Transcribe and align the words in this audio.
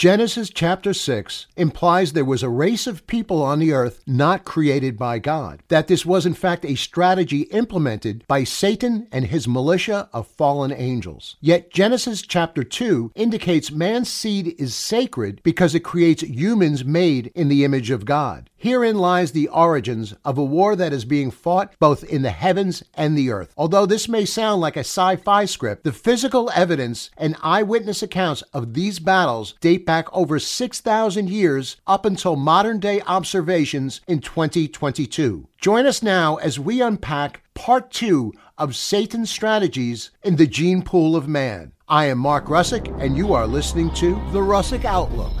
Genesis 0.00 0.48
chapter 0.48 0.94
6 0.94 1.46
implies 1.58 2.14
there 2.14 2.24
was 2.24 2.42
a 2.42 2.48
race 2.48 2.86
of 2.86 3.06
people 3.06 3.42
on 3.42 3.58
the 3.58 3.74
earth 3.74 4.00
not 4.06 4.46
created 4.46 4.96
by 4.96 5.18
God, 5.18 5.62
that 5.68 5.88
this 5.88 6.06
was 6.06 6.24
in 6.24 6.32
fact 6.32 6.64
a 6.64 6.74
strategy 6.74 7.42
implemented 7.50 8.24
by 8.26 8.42
Satan 8.42 9.08
and 9.12 9.26
his 9.26 9.46
militia 9.46 10.08
of 10.14 10.26
fallen 10.26 10.72
angels. 10.72 11.36
Yet 11.42 11.70
Genesis 11.70 12.22
chapter 12.22 12.64
2 12.64 13.12
indicates 13.14 13.70
man's 13.70 14.08
seed 14.08 14.54
is 14.58 14.74
sacred 14.74 15.42
because 15.42 15.74
it 15.74 15.80
creates 15.80 16.22
humans 16.22 16.82
made 16.82 17.30
in 17.34 17.48
the 17.48 17.62
image 17.62 17.90
of 17.90 18.06
God. 18.06 18.48
Herein 18.62 18.98
lies 18.98 19.32
the 19.32 19.48
origins 19.48 20.12
of 20.22 20.36
a 20.36 20.44
war 20.44 20.76
that 20.76 20.92
is 20.92 21.06
being 21.06 21.30
fought 21.30 21.72
both 21.78 22.04
in 22.04 22.20
the 22.20 22.30
heavens 22.30 22.82
and 22.92 23.16
the 23.16 23.30
earth. 23.30 23.54
Although 23.56 23.86
this 23.86 24.06
may 24.06 24.26
sound 24.26 24.60
like 24.60 24.76
a 24.76 24.80
sci 24.80 25.16
fi 25.16 25.46
script, 25.46 25.82
the 25.82 25.92
physical 25.92 26.50
evidence 26.54 27.08
and 27.16 27.38
eyewitness 27.42 28.02
accounts 28.02 28.42
of 28.52 28.74
these 28.74 28.98
battles 28.98 29.54
date 29.62 29.86
back 29.86 30.14
over 30.14 30.38
6,000 30.38 31.30
years 31.30 31.78
up 31.86 32.04
until 32.04 32.36
modern 32.36 32.80
day 32.80 33.00
observations 33.06 34.02
in 34.06 34.20
2022. 34.20 35.48
Join 35.58 35.86
us 35.86 36.02
now 36.02 36.36
as 36.36 36.60
we 36.60 36.82
unpack 36.82 37.42
part 37.54 37.90
two 37.90 38.34
of 38.58 38.76
Satan's 38.76 39.30
strategies 39.30 40.10
in 40.22 40.36
the 40.36 40.46
gene 40.46 40.82
pool 40.82 41.16
of 41.16 41.26
man. 41.26 41.72
I 41.88 42.04
am 42.04 42.18
Mark 42.18 42.44
Russick, 42.44 42.94
and 43.02 43.16
you 43.16 43.32
are 43.32 43.46
listening 43.46 43.90
to 43.94 44.16
The 44.32 44.40
Russick 44.40 44.84
Outlook. 44.84 45.32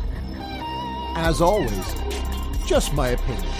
As 1.16 1.42
always, 1.42 1.84
just 2.70 2.94
my 2.94 3.08
opinion. 3.08 3.52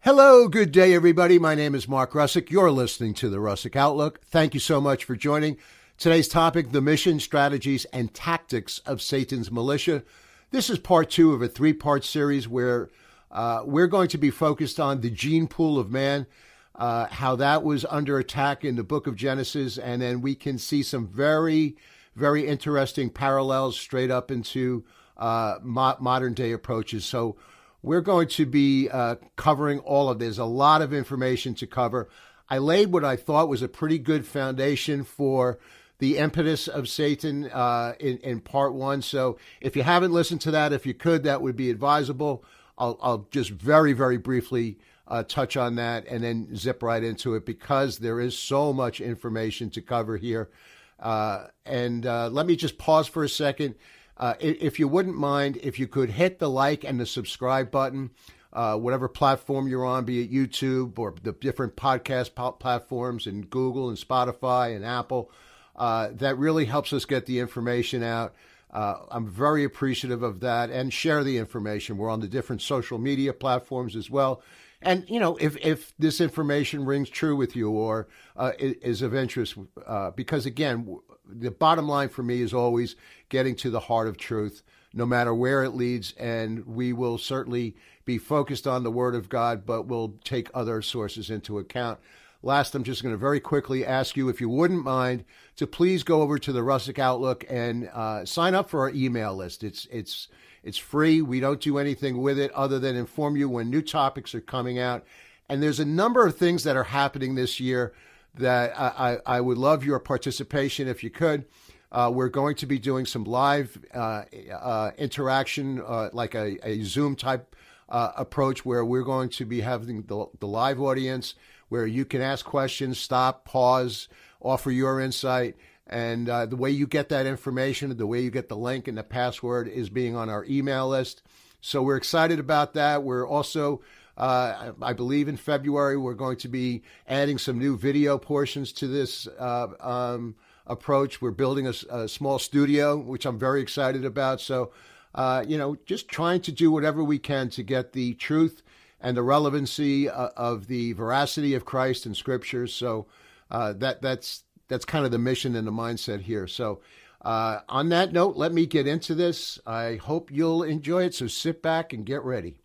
Hello, 0.00 0.48
good 0.48 0.72
day, 0.72 0.94
everybody. 0.94 1.38
My 1.38 1.54
name 1.54 1.74
is 1.74 1.86
Mark 1.86 2.12
Russick. 2.12 2.48
You're 2.48 2.70
listening 2.70 3.12
to 3.14 3.28
The 3.28 3.36
Russick 3.36 3.76
Outlook. 3.76 4.22
Thank 4.24 4.54
you 4.54 4.60
so 4.60 4.80
much 4.80 5.04
for 5.04 5.14
joining. 5.16 5.58
Today's 5.98 6.28
topic 6.28 6.72
the 6.72 6.80
mission, 6.80 7.20
strategies, 7.20 7.84
and 7.92 8.14
tactics 8.14 8.78
of 8.86 9.02
Satan's 9.02 9.52
militia. 9.52 10.02
This 10.50 10.70
is 10.70 10.78
part 10.78 11.10
two 11.10 11.34
of 11.34 11.42
a 11.42 11.48
three 11.48 11.74
part 11.74 12.06
series 12.06 12.48
where 12.48 12.88
uh, 13.30 13.60
we're 13.66 13.86
going 13.86 14.08
to 14.08 14.18
be 14.18 14.30
focused 14.30 14.80
on 14.80 15.02
the 15.02 15.10
gene 15.10 15.48
pool 15.48 15.78
of 15.78 15.90
man, 15.90 16.26
uh, 16.74 17.04
how 17.08 17.36
that 17.36 17.64
was 17.64 17.84
under 17.90 18.18
attack 18.18 18.64
in 18.64 18.76
the 18.76 18.82
book 18.82 19.06
of 19.06 19.14
Genesis, 19.14 19.76
and 19.76 20.00
then 20.00 20.22
we 20.22 20.34
can 20.34 20.56
see 20.56 20.82
some 20.82 21.06
very, 21.06 21.76
very 22.14 22.46
interesting 22.46 23.10
parallels 23.10 23.78
straight 23.78 24.10
up 24.10 24.30
into 24.30 24.86
uh, 25.16 25.56
mo- 25.62 25.96
modern 26.00 26.34
day 26.34 26.52
approaches. 26.52 27.04
So 27.04 27.36
we're 27.82 28.00
going 28.00 28.28
to 28.28 28.46
be 28.46 28.88
uh, 28.90 29.16
covering 29.36 29.78
all 29.80 30.08
of 30.08 30.18
this. 30.18 30.38
A 30.38 30.44
lot 30.44 30.82
of 30.82 30.92
information 30.92 31.54
to 31.56 31.66
cover. 31.66 32.08
I 32.48 32.58
laid 32.58 32.92
what 32.92 33.04
I 33.04 33.16
thought 33.16 33.48
was 33.48 33.62
a 33.62 33.68
pretty 33.68 33.98
good 33.98 34.26
foundation 34.26 35.04
for 35.04 35.58
the 35.98 36.18
impetus 36.18 36.68
of 36.68 36.88
Satan 36.88 37.50
uh, 37.50 37.94
in, 37.98 38.18
in 38.18 38.40
part 38.40 38.74
one. 38.74 39.02
So 39.02 39.38
if 39.60 39.76
you 39.76 39.82
haven't 39.82 40.12
listened 40.12 40.40
to 40.42 40.50
that, 40.50 40.72
if 40.72 40.84
you 40.86 40.94
could, 40.94 41.22
that 41.24 41.42
would 41.42 41.56
be 41.56 41.70
advisable. 41.70 42.44
I'll, 42.78 42.98
I'll 43.00 43.28
just 43.30 43.50
very, 43.50 43.92
very 43.92 44.18
briefly 44.18 44.78
uh, 45.08 45.22
touch 45.22 45.56
on 45.56 45.76
that 45.76 46.06
and 46.06 46.22
then 46.22 46.54
zip 46.54 46.82
right 46.82 47.02
into 47.02 47.34
it 47.34 47.46
because 47.46 47.98
there 47.98 48.20
is 48.20 48.38
so 48.38 48.72
much 48.72 49.00
information 49.00 49.70
to 49.70 49.80
cover 49.80 50.16
here. 50.16 50.50
Uh, 50.98 51.46
and 51.64 52.06
uh, 52.06 52.28
let 52.28 52.46
me 52.46 52.56
just 52.56 52.78
pause 52.78 53.06
for 53.06 53.24
a 53.24 53.28
second. 53.28 53.74
Uh, 54.16 54.34
if 54.40 54.78
you 54.78 54.88
wouldn't 54.88 55.16
mind, 55.16 55.58
if 55.62 55.78
you 55.78 55.86
could 55.86 56.10
hit 56.10 56.38
the 56.38 56.48
like 56.48 56.84
and 56.84 56.98
the 57.00 57.06
subscribe 57.06 57.70
button. 57.70 58.10
Uh, 58.52 58.74
whatever 58.74 59.06
platform 59.06 59.68
you're 59.68 59.84
on, 59.84 60.06
be 60.06 60.22
it 60.22 60.32
YouTube 60.32 60.98
or 60.98 61.14
the 61.22 61.32
different 61.32 61.76
podcast 61.76 62.34
platforms 62.58 63.26
and 63.26 63.50
Google 63.50 63.90
and 63.90 63.98
Spotify 63.98 64.74
and 64.74 64.82
Apple. 64.82 65.30
Uh, 65.74 66.08
that 66.12 66.38
really 66.38 66.64
helps 66.64 66.94
us 66.94 67.04
get 67.04 67.26
the 67.26 67.38
information 67.38 68.02
out. 68.02 68.34
Uh, 68.70 68.94
I'm 69.10 69.28
very 69.28 69.64
appreciative 69.64 70.22
of 70.22 70.40
that 70.40 70.70
and 70.70 70.92
share 70.92 71.22
the 71.22 71.36
information. 71.36 71.98
We're 71.98 72.08
on 72.08 72.20
the 72.20 72.28
different 72.28 72.62
social 72.62 72.98
media 72.98 73.34
platforms 73.34 73.94
as 73.94 74.10
well. 74.10 74.42
And, 74.82 75.08
you 75.08 75.18
know, 75.18 75.36
if, 75.36 75.56
if 75.58 75.92
this 75.98 76.20
information 76.20 76.84
rings 76.84 77.08
true 77.08 77.36
with 77.36 77.56
you 77.56 77.70
or 77.70 78.08
uh, 78.36 78.52
is 78.58 79.02
of 79.02 79.14
interest, 79.14 79.56
uh, 79.86 80.10
because 80.10 80.46
again, 80.46 80.98
the 81.28 81.50
bottom 81.50 81.88
line 81.88 82.08
for 82.08 82.22
me 82.22 82.40
is 82.40 82.54
always 82.54 82.96
getting 83.28 83.54
to 83.56 83.70
the 83.70 83.80
heart 83.80 84.08
of 84.08 84.16
truth, 84.16 84.62
no 84.92 85.06
matter 85.06 85.34
where 85.34 85.62
it 85.64 85.70
leads. 85.70 86.12
And 86.12 86.66
we 86.66 86.92
will 86.92 87.18
certainly 87.18 87.76
be 88.04 88.18
focused 88.18 88.66
on 88.66 88.82
the 88.82 88.90
Word 88.90 89.14
of 89.14 89.28
God, 89.28 89.66
but 89.66 89.86
we'll 89.86 90.14
take 90.24 90.48
other 90.54 90.80
sources 90.82 91.30
into 91.30 91.58
account. 91.58 91.98
Last, 92.42 92.74
I'm 92.74 92.84
just 92.84 93.02
going 93.02 93.14
to 93.14 93.18
very 93.18 93.40
quickly 93.40 93.84
ask 93.84 94.16
you 94.16 94.28
if 94.28 94.40
you 94.40 94.48
wouldn't 94.48 94.84
mind 94.84 95.24
to 95.56 95.66
please 95.66 96.04
go 96.04 96.22
over 96.22 96.38
to 96.38 96.52
the 96.52 96.60
Russick 96.60 96.98
Outlook 96.98 97.44
and 97.48 97.88
uh, 97.92 98.24
sign 98.24 98.54
up 98.54 98.70
for 98.70 98.80
our 98.80 98.90
email 98.90 99.34
list. 99.34 99.64
It's 99.64 99.86
it's 99.90 100.28
it's 100.62 100.78
free. 100.78 101.22
We 101.22 101.40
don't 101.40 101.60
do 101.60 101.78
anything 101.78 102.20
with 102.20 102.38
it 102.38 102.52
other 102.52 102.78
than 102.78 102.94
inform 102.94 103.36
you 103.36 103.48
when 103.48 103.70
new 103.70 103.82
topics 103.82 104.34
are 104.34 104.40
coming 104.40 104.78
out. 104.78 105.04
And 105.48 105.62
there's 105.62 105.80
a 105.80 105.84
number 105.84 106.26
of 106.26 106.36
things 106.36 106.64
that 106.64 106.76
are 106.76 106.84
happening 106.84 107.34
this 107.34 107.58
year 107.58 107.94
that 108.36 108.78
I, 108.78 109.18
I, 109.26 109.40
would 109.40 109.58
love 109.58 109.84
your 109.84 109.98
participation 109.98 110.88
if 110.88 111.02
you 111.02 111.10
could. 111.10 111.46
Uh, 111.90 112.10
we're 112.12 112.28
going 112.28 112.56
to 112.56 112.66
be 112.66 112.78
doing 112.78 113.06
some 113.06 113.24
live 113.24 113.78
uh, 113.94 114.24
uh, 114.52 114.90
interaction, 114.98 115.80
uh, 115.80 116.10
like 116.12 116.34
a, 116.34 116.58
a 116.66 116.82
Zoom 116.82 117.16
type 117.16 117.56
uh, 117.88 118.12
approach, 118.16 118.64
where 118.64 118.84
we're 118.84 119.04
going 119.04 119.28
to 119.30 119.44
be 119.44 119.60
having 119.60 120.02
the, 120.02 120.26
the 120.40 120.46
live 120.46 120.80
audience 120.80 121.34
where 121.68 121.86
you 121.86 122.04
can 122.04 122.20
ask 122.20 122.44
questions, 122.44 122.98
stop, 122.98 123.44
pause, 123.44 124.08
offer 124.40 124.70
your 124.70 125.00
insight. 125.00 125.56
And 125.86 126.28
uh, 126.28 126.46
the 126.46 126.56
way 126.56 126.70
you 126.70 126.86
get 126.86 127.08
that 127.10 127.26
information, 127.26 127.96
the 127.96 128.06
way 128.06 128.20
you 128.20 128.30
get 128.30 128.48
the 128.48 128.56
link 128.56 128.88
and 128.88 128.98
the 128.98 129.04
password 129.04 129.68
is 129.68 129.88
being 129.88 130.16
on 130.16 130.28
our 130.28 130.44
email 130.44 130.88
list. 130.88 131.22
So 131.60 131.82
we're 131.82 131.96
excited 131.96 132.38
about 132.38 132.74
that. 132.74 133.02
We're 133.02 133.26
also, 133.26 133.82
uh, 134.16 134.72
I 134.80 134.92
believe 134.94 135.28
in 135.28 135.36
February, 135.36 135.96
we're 135.96 136.14
going 136.14 136.38
to 136.38 136.48
be 136.48 136.82
adding 137.06 137.36
some 137.36 137.58
new 137.58 137.76
video 137.76 138.16
portions 138.16 138.72
to 138.74 138.86
this 138.86 139.26
uh, 139.38 139.68
um, 139.80 140.36
approach. 140.66 141.20
We're 141.20 141.32
building 141.32 141.66
a, 141.66 141.74
a, 141.90 142.08
small 142.08 142.38
studio, 142.38 142.96
which 142.96 143.26
I'm 143.26 143.38
very 143.38 143.60
excited 143.60 144.06
about. 144.06 144.40
So, 144.40 144.72
uh, 145.14 145.44
you 145.46 145.58
know, 145.58 145.76
just 145.84 146.08
trying 146.08 146.40
to 146.42 146.52
do 146.52 146.70
whatever 146.70 147.04
we 147.04 147.18
can 147.18 147.50
to 147.50 147.62
get 147.62 147.92
the 147.92 148.14
truth 148.14 148.62
and 149.02 149.14
the 149.14 149.22
relevancy 149.22 150.08
uh, 150.08 150.30
of 150.34 150.66
the 150.66 150.94
veracity 150.94 151.52
of 151.52 151.66
Christ 151.66 152.06
and 152.06 152.16
Scriptures. 152.16 152.72
So 152.72 153.06
uh, 153.50 153.74
that 153.74 154.00
that's 154.00 154.44
that's 154.68 154.86
kind 154.86 155.04
of 155.04 155.10
the 155.10 155.18
mission 155.18 155.54
and 155.56 155.66
the 155.66 155.72
mindset 155.72 156.22
here. 156.22 156.46
So 156.46 156.80
on 157.22 157.90
that 157.90 158.12
note, 158.12 158.36
let 158.36 158.52
me 158.52 158.64
get 158.64 158.86
into 158.86 159.14
this. 159.14 159.58
I 159.66 159.96
hope 159.96 160.30
you'll 160.30 160.62
enjoy 160.62 161.04
it. 161.04 161.14
So 161.14 161.26
sit 161.26 161.60
back 161.60 161.92
and 161.92 162.06
get 162.06 162.24
ready. 162.24 162.56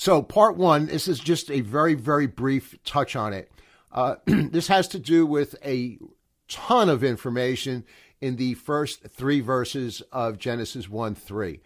So 0.00 0.22
part 0.22 0.56
one, 0.56 0.86
this 0.86 1.08
is 1.08 1.18
just 1.18 1.50
a 1.50 1.60
very 1.60 1.94
very 1.94 2.28
brief 2.28 2.78
touch 2.84 3.16
on 3.16 3.32
it. 3.32 3.50
Uh, 3.90 4.14
this 4.26 4.68
has 4.68 4.86
to 4.88 5.00
do 5.00 5.26
with 5.26 5.56
a 5.64 5.98
ton 6.46 6.88
of 6.88 7.02
information 7.02 7.84
in 8.20 8.36
the 8.36 8.54
first 8.54 9.02
three 9.08 9.40
verses 9.40 10.00
of 10.12 10.38
Genesis 10.38 10.88
1 10.88 11.16
3. 11.16 11.60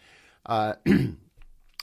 Uh, 0.47 0.72
and 0.87 1.19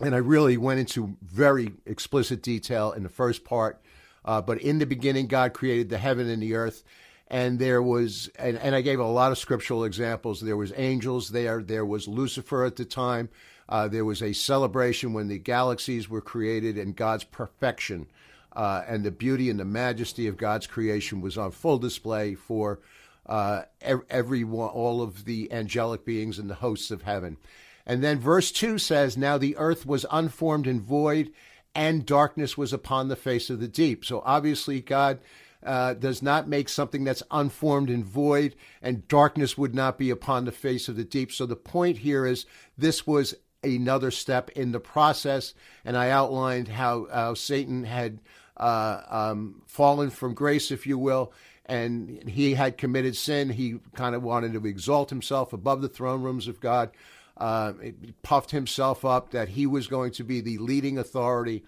I 0.01 0.17
really 0.17 0.57
went 0.57 0.79
into 0.79 1.15
very 1.21 1.73
explicit 1.85 2.41
detail 2.41 2.93
in 2.93 3.03
the 3.03 3.09
first 3.09 3.45
part. 3.45 3.79
Uh, 4.25 4.41
but 4.41 4.59
in 4.59 4.79
the 4.79 4.88
beginning, 4.88 5.27
God 5.27 5.53
created 5.53 5.89
the 5.89 5.99
heaven 5.99 6.27
and 6.27 6.41
the 6.41 6.55
earth, 6.55 6.83
and 7.29 7.59
there 7.59 7.81
was, 7.81 8.29
and, 8.40 8.57
and 8.57 8.75
I 8.75 8.81
gave 8.81 9.00
a 9.00 9.06
lot 9.06 9.31
of 9.31 9.38
scriptural 9.38 9.84
examples. 9.84 10.41
There 10.41 10.57
was 10.57 10.73
angels 10.75 11.29
there. 11.29 11.62
There 11.62 11.85
was 11.85 12.07
Lucifer 12.07 12.66
at 12.66 12.75
the 12.75 12.85
time. 12.85 13.29
Uh, 13.67 13.88
there 13.88 14.06
was 14.06 14.23
a 14.23 14.34
celebration 14.34 15.13
when 15.13 15.28
the 15.28 15.38
galaxies 15.38 16.09
were 16.09 16.22
created, 16.22 16.78
and 16.78 16.95
God's 16.95 17.23
perfection 17.23 18.07
uh, 18.53 18.84
and 18.88 19.03
the 19.03 19.12
beauty 19.12 19.50
and 19.50 19.59
the 19.59 19.66
majesty 19.66 20.28
of 20.28 20.38
God's 20.38 20.66
creation 20.66 21.22
was 21.22 21.38
on 21.38 21.51
full 21.51 21.78
display 21.78 22.34
for 22.34 22.79
uh, 23.28 23.63
every 23.81 24.44
all 24.44 25.03
of 25.03 25.25
the 25.25 25.51
angelic 25.51 26.03
beings 26.03 26.39
and 26.39 26.50
the 26.50 26.56
hosts 26.56 26.89
of 26.89 27.03
heaven. 27.03 27.38
And 27.86 28.03
then 28.03 28.19
verse 28.19 28.51
2 28.51 28.80
says, 28.80 29.18
Now 29.18 29.38
the 29.38 29.56
earth 29.57 29.86
was 29.86 30.06
unformed 30.12 30.65
and 30.65 30.81
void, 30.81 31.31
and 31.75 32.06
darkness 32.06 32.57
was 32.57 32.74
upon 32.74 33.07
the 33.07 33.15
face 33.15 33.51
of 33.51 33.59
the 33.59 33.68
deep. 33.68 34.03
So 34.03 34.24
obviously, 34.25 34.81
God 34.81 35.19
uh, 35.65 35.94
does 35.94 36.21
not 36.21 36.47
make 36.47 36.69
something 36.69 37.03
that's 37.03 37.23
unformed 37.31 37.89
and 37.89 38.06
void, 38.06 38.56
and 38.81 39.07
darkness 39.07 39.57
would 39.57 39.75
not 39.75 39.97
be 39.97 40.09
upon 40.09 40.45
the 40.45 40.51
face 40.51 40.88
of 40.88 40.95
the 40.95 41.03
deep. 41.03 41.31
So 41.31 41.45
the 41.45 41.56
point 41.56 42.00
here 42.00 42.25
is 42.25 42.45
this 42.77 43.06
was 43.06 43.35
another 43.63 44.11
step 44.11 44.50
in 44.51 44.71
the 44.71 44.79
process, 44.79 45.53
and 45.83 45.97
I 45.97 46.09
outlined 46.09 46.69
how, 46.69 47.33
Satan 47.33 47.83
had 47.83 48.19
uh, 48.57 49.01
um, 49.09 49.61
fallen 49.67 50.09
from 50.09 50.33
grace, 50.33 50.71
if 50.71 50.88
you 50.88 50.97
will, 50.97 51.33
and 51.65 52.27
he 52.29 52.53
had 52.53 52.77
committed 52.77 53.15
sin. 53.15 53.50
He 53.50 53.79
kind 53.95 54.15
of 54.15 54.23
wanted 54.23 54.53
to 54.53 54.65
exalt 54.65 55.09
himself 55.09 55.53
above 55.53 55.81
the 55.81 55.89
throne 55.89 56.23
rooms 56.23 56.47
of 56.47 56.59
God 56.59 56.91
uh, 57.39 57.73
puffed 58.21 58.51
himself 58.51 59.05
up 59.05 59.31
that 59.31 59.50
he 59.50 59.65
was 59.65 59.88
going 59.88 60.12
to 60.12 60.23
be 60.23 60.41
the 60.41 60.57
leading 60.57 60.97
authority, 60.97 61.63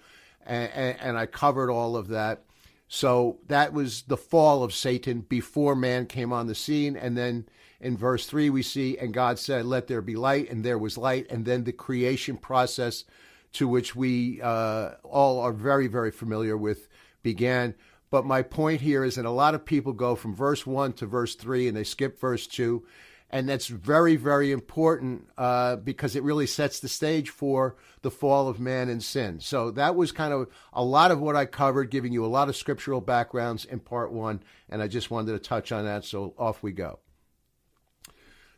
and, 0.45 0.99
and, 0.99 1.17
I 1.17 1.25
covered 1.27 1.69
all 1.69 1.95
of 1.95 2.09
that. 2.09 2.43
So 2.93 3.39
that 3.47 3.71
was 3.71 4.01
the 4.01 4.17
fall 4.17 4.65
of 4.65 4.73
Satan 4.73 5.21
before 5.21 5.77
man 5.77 6.07
came 6.07 6.33
on 6.33 6.47
the 6.47 6.53
scene. 6.53 6.97
And 6.97 7.17
then 7.17 7.47
in 7.79 7.95
verse 7.95 8.25
3, 8.25 8.49
we 8.49 8.63
see, 8.63 8.97
and 8.97 9.13
God 9.13 9.39
said, 9.39 9.63
Let 9.63 9.87
there 9.87 10.01
be 10.01 10.17
light, 10.17 10.49
and 10.49 10.61
there 10.61 10.77
was 10.77 10.97
light. 10.97 11.25
And 11.29 11.45
then 11.45 11.63
the 11.63 11.71
creation 11.71 12.35
process 12.35 13.05
to 13.53 13.65
which 13.65 13.95
we 13.95 14.41
uh, 14.41 14.95
all 15.03 15.39
are 15.39 15.53
very, 15.53 15.87
very 15.87 16.11
familiar 16.11 16.57
with 16.57 16.89
began. 17.23 17.75
But 18.09 18.25
my 18.25 18.41
point 18.41 18.81
here 18.81 19.05
is 19.05 19.15
that 19.15 19.23
a 19.23 19.31
lot 19.31 19.55
of 19.55 19.63
people 19.63 19.93
go 19.93 20.13
from 20.13 20.35
verse 20.35 20.67
1 20.67 20.91
to 20.95 21.05
verse 21.05 21.35
3 21.35 21.69
and 21.69 21.77
they 21.77 21.85
skip 21.85 22.19
verse 22.19 22.45
2. 22.45 22.85
And 23.33 23.47
that's 23.47 23.67
very, 23.67 24.17
very 24.17 24.51
important 24.51 25.27
uh, 25.37 25.77
because 25.77 26.17
it 26.17 26.23
really 26.23 26.45
sets 26.45 26.81
the 26.81 26.89
stage 26.89 27.29
for 27.29 27.77
the 28.01 28.11
fall 28.11 28.49
of 28.49 28.59
man 28.59 28.89
and 28.89 29.01
sin. 29.01 29.39
So 29.39 29.71
that 29.71 29.95
was 29.95 30.11
kind 30.11 30.33
of 30.33 30.49
a 30.73 30.83
lot 30.83 31.11
of 31.11 31.21
what 31.21 31.37
I 31.37 31.45
covered, 31.45 31.89
giving 31.89 32.11
you 32.11 32.25
a 32.25 32.27
lot 32.27 32.49
of 32.49 32.57
scriptural 32.57 32.99
backgrounds 32.99 33.63
in 33.63 33.79
part 33.79 34.11
one. 34.11 34.43
And 34.69 34.81
I 34.81 34.87
just 34.87 35.09
wanted 35.09 35.31
to 35.31 35.39
touch 35.39 35.71
on 35.71 35.85
that. 35.85 36.03
So 36.03 36.33
off 36.37 36.61
we 36.61 36.73
go. 36.73 36.99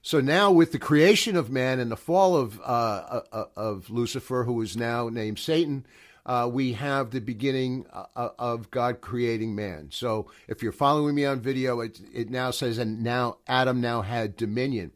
So 0.01 0.19
now, 0.19 0.51
with 0.51 0.73
the 0.73 0.79
creation 0.79 1.37
of 1.37 1.49
man 1.49 1.79
and 1.79 1.89
the 1.89 1.95
fall 1.95 2.35
of 2.35 2.59
uh, 2.59 2.63
uh, 2.63 3.21
uh 3.31 3.45
of 3.55 3.89
Lucifer, 3.89 4.43
who 4.43 4.61
is 4.61 4.75
now 4.75 5.07
named 5.07 5.39
Satan, 5.39 5.85
uh, 6.25 6.49
we 6.51 6.73
have 6.73 7.11
the 7.11 7.21
beginning 7.21 7.85
uh, 7.91 8.05
uh, 8.15 8.29
of 8.39 8.71
God 8.71 9.01
creating 9.01 9.55
man. 9.55 9.89
So 9.91 10.31
if 10.47 10.63
you're 10.63 10.71
following 10.71 11.15
me 11.15 11.25
on 11.25 11.41
video, 11.41 11.81
it, 11.81 11.99
it 12.13 12.29
now 12.29 12.51
says, 12.51 12.77
and 12.77 13.03
now 13.03 13.37
Adam 13.47 13.81
now 13.81 14.01
had 14.01 14.37
dominion. 14.37 14.91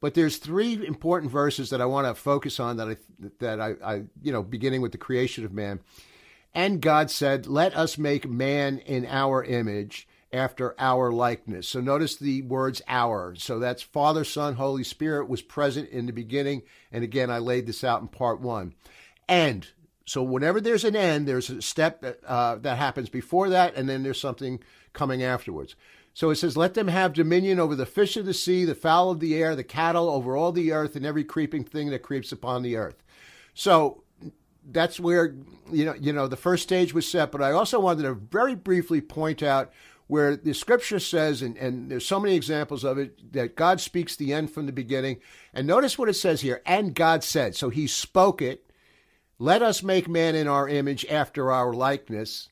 But 0.00 0.14
there's 0.14 0.38
three 0.38 0.86
important 0.86 1.30
verses 1.30 1.70
that 1.70 1.82
I 1.82 1.86
want 1.86 2.06
to 2.06 2.14
focus 2.14 2.58
on 2.58 2.78
that 2.78 2.88
I 2.88 2.96
that 3.40 3.60
I, 3.60 3.74
I 3.84 3.94
you 4.22 4.32
know 4.32 4.42
beginning 4.42 4.80
with 4.80 4.92
the 4.92 4.98
creation 4.98 5.44
of 5.44 5.52
man. 5.52 5.80
And 6.54 6.80
God 6.80 7.10
said, 7.10 7.46
"Let 7.46 7.76
us 7.76 7.98
make 7.98 8.26
man 8.26 8.78
in 8.78 9.04
our 9.06 9.44
image, 9.44 10.08
after 10.32 10.74
our 10.78 11.12
likeness." 11.12 11.68
So 11.68 11.82
notice 11.82 12.16
the 12.16 12.40
words 12.40 12.80
"our." 12.88 13.34
So 13.34 13.58
that's 13.58 13.82
Father, 13.82 14.24
Son, 14.24 14.54
Holy 14.54 14.84
Spirit 14.84 15.28
was 15.28 15.42
present 15.42 15.90
in 15.90 16.06
the 16.06 16.12
beginning, 16.12 16.62
and 16.90 17.04
again 17.04 17.30
I 17.30 17.38
laid 17.38 17.66
this 17.66 17.84
out 17.84 18.00
in 18.00 18.08
part 18.08 18.40
one. 18.40 18.72
And 19.28 19.68
so 20.10 20.24
whenever 20.24 20.60
there's 20.60 20.82
an 20.82 20.96
end, 20.96 21.28
there's 21.28 21.50
a 21.50 21.62
step 21.62 22.00
that, 22.00 22.18
uh, 22.26 22.56
that 22.56 22.78
happens 22.78 23.08
before 23.08 23.48
that, 23.50 23.76
and 23.76 23.88
then 23.88 24.02
there's 24.02 24.20
something 24.20 24.58
coming 24.92 25.22
afterwards. 25.22 25.76
So 26.14 26.30
it 26.30 26.34
says, 26.34 26.56
Let 26.56 26.74
them 26.74 26.88
have 26.88 27.12
dominion 27.12 27.60
over 27.60 27.76
the 27.76 27.86
fish 27.86 28.16
of 28.16 28.26
the 28.26 28.34
sea, 28.34 28.64
the 28.64 28.74
fowl 28.74 29.12
of 29.12 29.20
the 29.20 29.36
air, 29.36 29.54
the 29.54 29.62
cattle, 29.62 30.10
over 30.10 30.36
all 30.36 30.50
the 30.50 30.72
earth, 30.72 30.96
and 30.96 31.06
every 31.06 31.22
creeping 31.22 31.62
thing 31.62 31.90
that 31.90 32.02
creeps 32.02 32.32
upon 32.32 32.62
the 32.62 32.74
earth. 32.74 33.04
So 33.54 34.02
that's 34.68 34.98
where 34.98 35.32
you 35.70 35.84
know 35.84 35.94
you 35.94 36.12
know 36.12 36.26
the 36.26 36.34
first 36.34 36.64
stage 36.64 36.92
was 36.92 37.08
set. 37.08 37.30
But 37.30 37.40
I 37.40 37.52
also 37.52 37.78
wanted 37.78 38.02
to 38.02 38.14
very 38.14 38.56
briefly 38.56 39.00
point 39.00 39.44
out 39.44 39.70
where 40.08 40.34
the 40.34 40.54
scripture 40.54 40.98
says, 40.98 41.40
and, 41.40 41.56
and 41.56 41.88
there's 41.88 42.04
so 42.04 42.18
many 42.18 42.34
examples 42.34 42.82
of 42.82 42.98
it, 42.98 43.32
that 43.32 43.54
God 43.54 43.80
speaks 43.80 44.16
the 44.16 44.32
end 44.32 44.50
from 44.50 44.66
the 44.66 44.72
beginning. 44.72 45.20
And 45.54 45.68
notice 45.68 45.96
what 45.96 46.08
it 46.08 46.14
says 46.14 46.40
here, 46.40 46.62
and 46.66 46.96
God 46.96 47.22
said. 47.22 47.54
So 47.54 47.68
he 47.68 47.86
spoke 47.86 48.42
it, 48.42 48.69
let 49.40 49.62
us 49.62 49.82
make 49.82 50.06
man 50.06 50.34
in 50.36 50.46
our 50.46 50.68
image 50.68 51.06
after 51.06 51.50
our 51.50 51.72
likeness. 51.72 52.50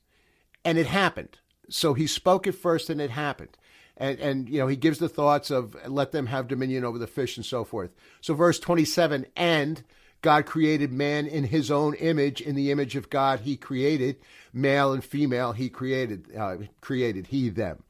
And 0.65 0.79
it 0.79 0.87
happened. 0.87 1.39
So 1.69 1.93
he 1.93 2.07
spoke 2.07 2.47
it 2.47 2.53
first 2.53 2.89
and 2.89 3.01
it 3.01 3.11
happened. 3.11 3.57
And, 3.99 4.19
and, 4.19 4.49
you 4.49 4.59
know, 4.59 4.69
he 4.69 4.77
gives 4.77 4.99
the 4.99 5.09
thoughts 5.09 5.51
of 5.51 5.77
let 5.87 6.13
them 6.13 6.27
have 6.27 6.49
dominion 6.49 6.85
over 6.85 6.99
the 6.99 7.07
fish 7.07 7.37
and 7.37 7.45
so 7.45 7.63
forth. 7.65 7.91
So, 8.21 8.33
verse 8.33 8.61
27 8.61 9.27
and 9.37 9.83
God 10.23 10.47
created 10.47 10.93
man 10.93 11.27
in 11.27 11.45
his 11.45 11.71
own 11.71 11.95
image. 11.95 12.41
In 12.41 12.55
the 12.55 12.71
image 12.71 12.95
of 12.95 13.11
God, 13.11 13.41
he 13.41 13.57
created 13.57 14.17
male 14.53 14.93
and 14.93 15.05
female. 15.05 15.53
He 15.53 15.69
created, 15.69 16.35
uh, 16.37 16.59
created 16.81 17.27
he 17.27 17.49
them. 17.49 17.83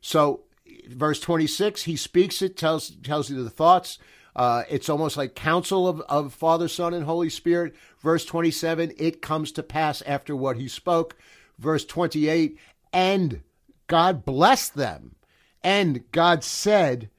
So, 0.00 0.42
verse 0.88 1.20
26, 1.20 1.84
he 1.84 1.96
speaks 1.96 2.42
it, 2.42 2.56
tells, 2.56 2.90
tells 2.90 3.30
you 3.30 3.42
the 3.42 3.48
thoughts. 3.48 3.98
Uh, 4.36 4.64
it's 4.68 4.88
almost 4.88 5.16
like 5.16 5.34
counsel 5.34 5.86
of, 5.86 6.00
of 6.02 6.34
Father, 6.34 6.68
Son, 6.68 6.94
and 6.94 7.04
Holy 7.04 7.30
Spirit. 7.30 7.74
Verse 8.00 8.24
27, 8.24 8.92
it 8.98 9.22
comes 9.22 9.52
to 9.52 9.62
pass 9.62 10.02
after 10.02 10.34
what 10.34 10.56
he 10.56 10.68
spoke. 10.68 11.16
Verse 11.58 11.84
28, 11.84 12.58
and 12.92 13.42
God 13.86 14.24
blessed 14.24 14.74
them. 14.74 15.14
And 15.62 16.10
God 16.10 16.42
said, 16.42 17.10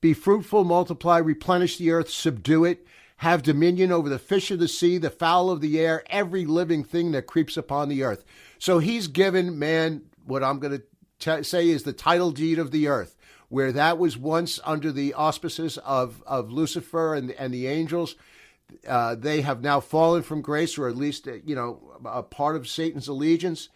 Be 0.00 0.14
fruitful, 0.14 0.64
multiply, 0.64 1.18
replenish 1.18 1.78
the 1.78 1.90
earth, 1.90 2.10
subdue 2.10 2.64
it, 2.64 2.86
have 3.18 3.42
dominion 3.42 3.92
over 3.92 4.08
the 4.08 4.18
fish 4.18 4.50
of 4.50 4.58
the 4.58 4.68
sea, 4.68 4.98
the 4.98 5.10
fowl 5.10 5.50
of 5.50 5.60
the 5.60 5.78
air, 5.78 6.04
every 6.06 6.44
living 6.44 6.84
thing 6.84 7.12
that 7.12 7.26
creeps 7.26 7.56
upon 7.56 7.88
the 7.88 8.02
earth. 8.02 8.24
So 8.58 8.78
he's 8.78 9.08
given 9.08 9.58
man 9.58 10.02
what 10.24 10.42
I'm 10.42 10.60
going 10.60 10.82
to 11.18 11.44
say 11.44 11.68
is 11.68 11.82
the 11.82 11.92
title 11.92 12.30
deed 12.30 12.58
of 12.58 12.70
the 12.70 12.88
earth 12.88 13.16
where 13.52 13.70
that 13.70 13.98
was 13.98 14.16
once 14.16 14.58
under 14.64 14.90
the 14.90 15.12
auspices 15.12 15.76
of, 15.76 16.22
of 16.26 16.50
Lucifer 16.50 17.14
and, 17.14 17.32
and 17.32 17.52
the 17.52 17.66
angels. 17.66 18.16
Uh, 18.88 19.14
they 19.14 19.42
have 19.42 19.60
now 19.60 19.78
fallen 19.78 20.22
from 20.22 20.40
grace, 20.40 20.78
or 20.78 20.88
at 20.88 20.96
least, 20.96 21.28
uh, 21.28 21.34
you 21.44 21.54
know, 21.54 22.00
a 22.06 22.22
part 22.22 22.56
of 22.56 22.66
Satan's 22.66 23.08
allegiance. 23.08 23.68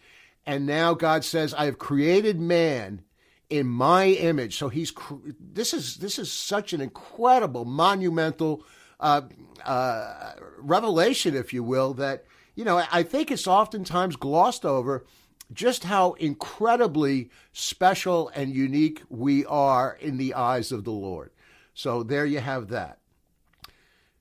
And 0.47 0.65
now 0.65 0.95
God 0.95 1.23
says, 1.23 1.53
I 1.53 1.65
have 1.65 1.77
created 1.77 2.39
man 2.39 3.03
in 3.51 3.67
my 3.67 4.05
image. 4.07 4.57
So 4.57 4.69
he's 4.69 4.91
this 5.39 5.75
is 5.75 5.97
this 5.97 6.17
is 6.17 6.31
such 6.31 6.73
an 6.73 6.81
incredible, 6.81 7.63
monumental 7.63 8.63
uh, 8.99 9.21
uh, 9.63 10.31
revelation, 10.57 11.35
if 11.35 11.53
you 11.53 11.61
will, 11.61 11.93
that 11.93 12.25
you 12.55 12.65
know 12.65 12.83
I 12.91 13.03
think 13.03 13.29
it's 13.29 13.45
oftentimes 13.45 14.15
glossed 14.15 14.65
over 14.65 15.05
just 15.53 15.85
how 15.85 16.13
incredibly 16.13 17.29
special 17.53 18.29
and 18.29 18.53
unique 18.53 19.01
we 19.09 19.45
are 19.45 19.97
in 19.99 20.17
the 20.17 20.33
eyes 20.33 20.71
of 20.71 20.83
the 20.83 20.91
Lord. 20.91 21.31
So 21.73 22.03
there 22.03 22.25
you 22.25 22.39
have 22.39 22.69
that. 22.69 22.99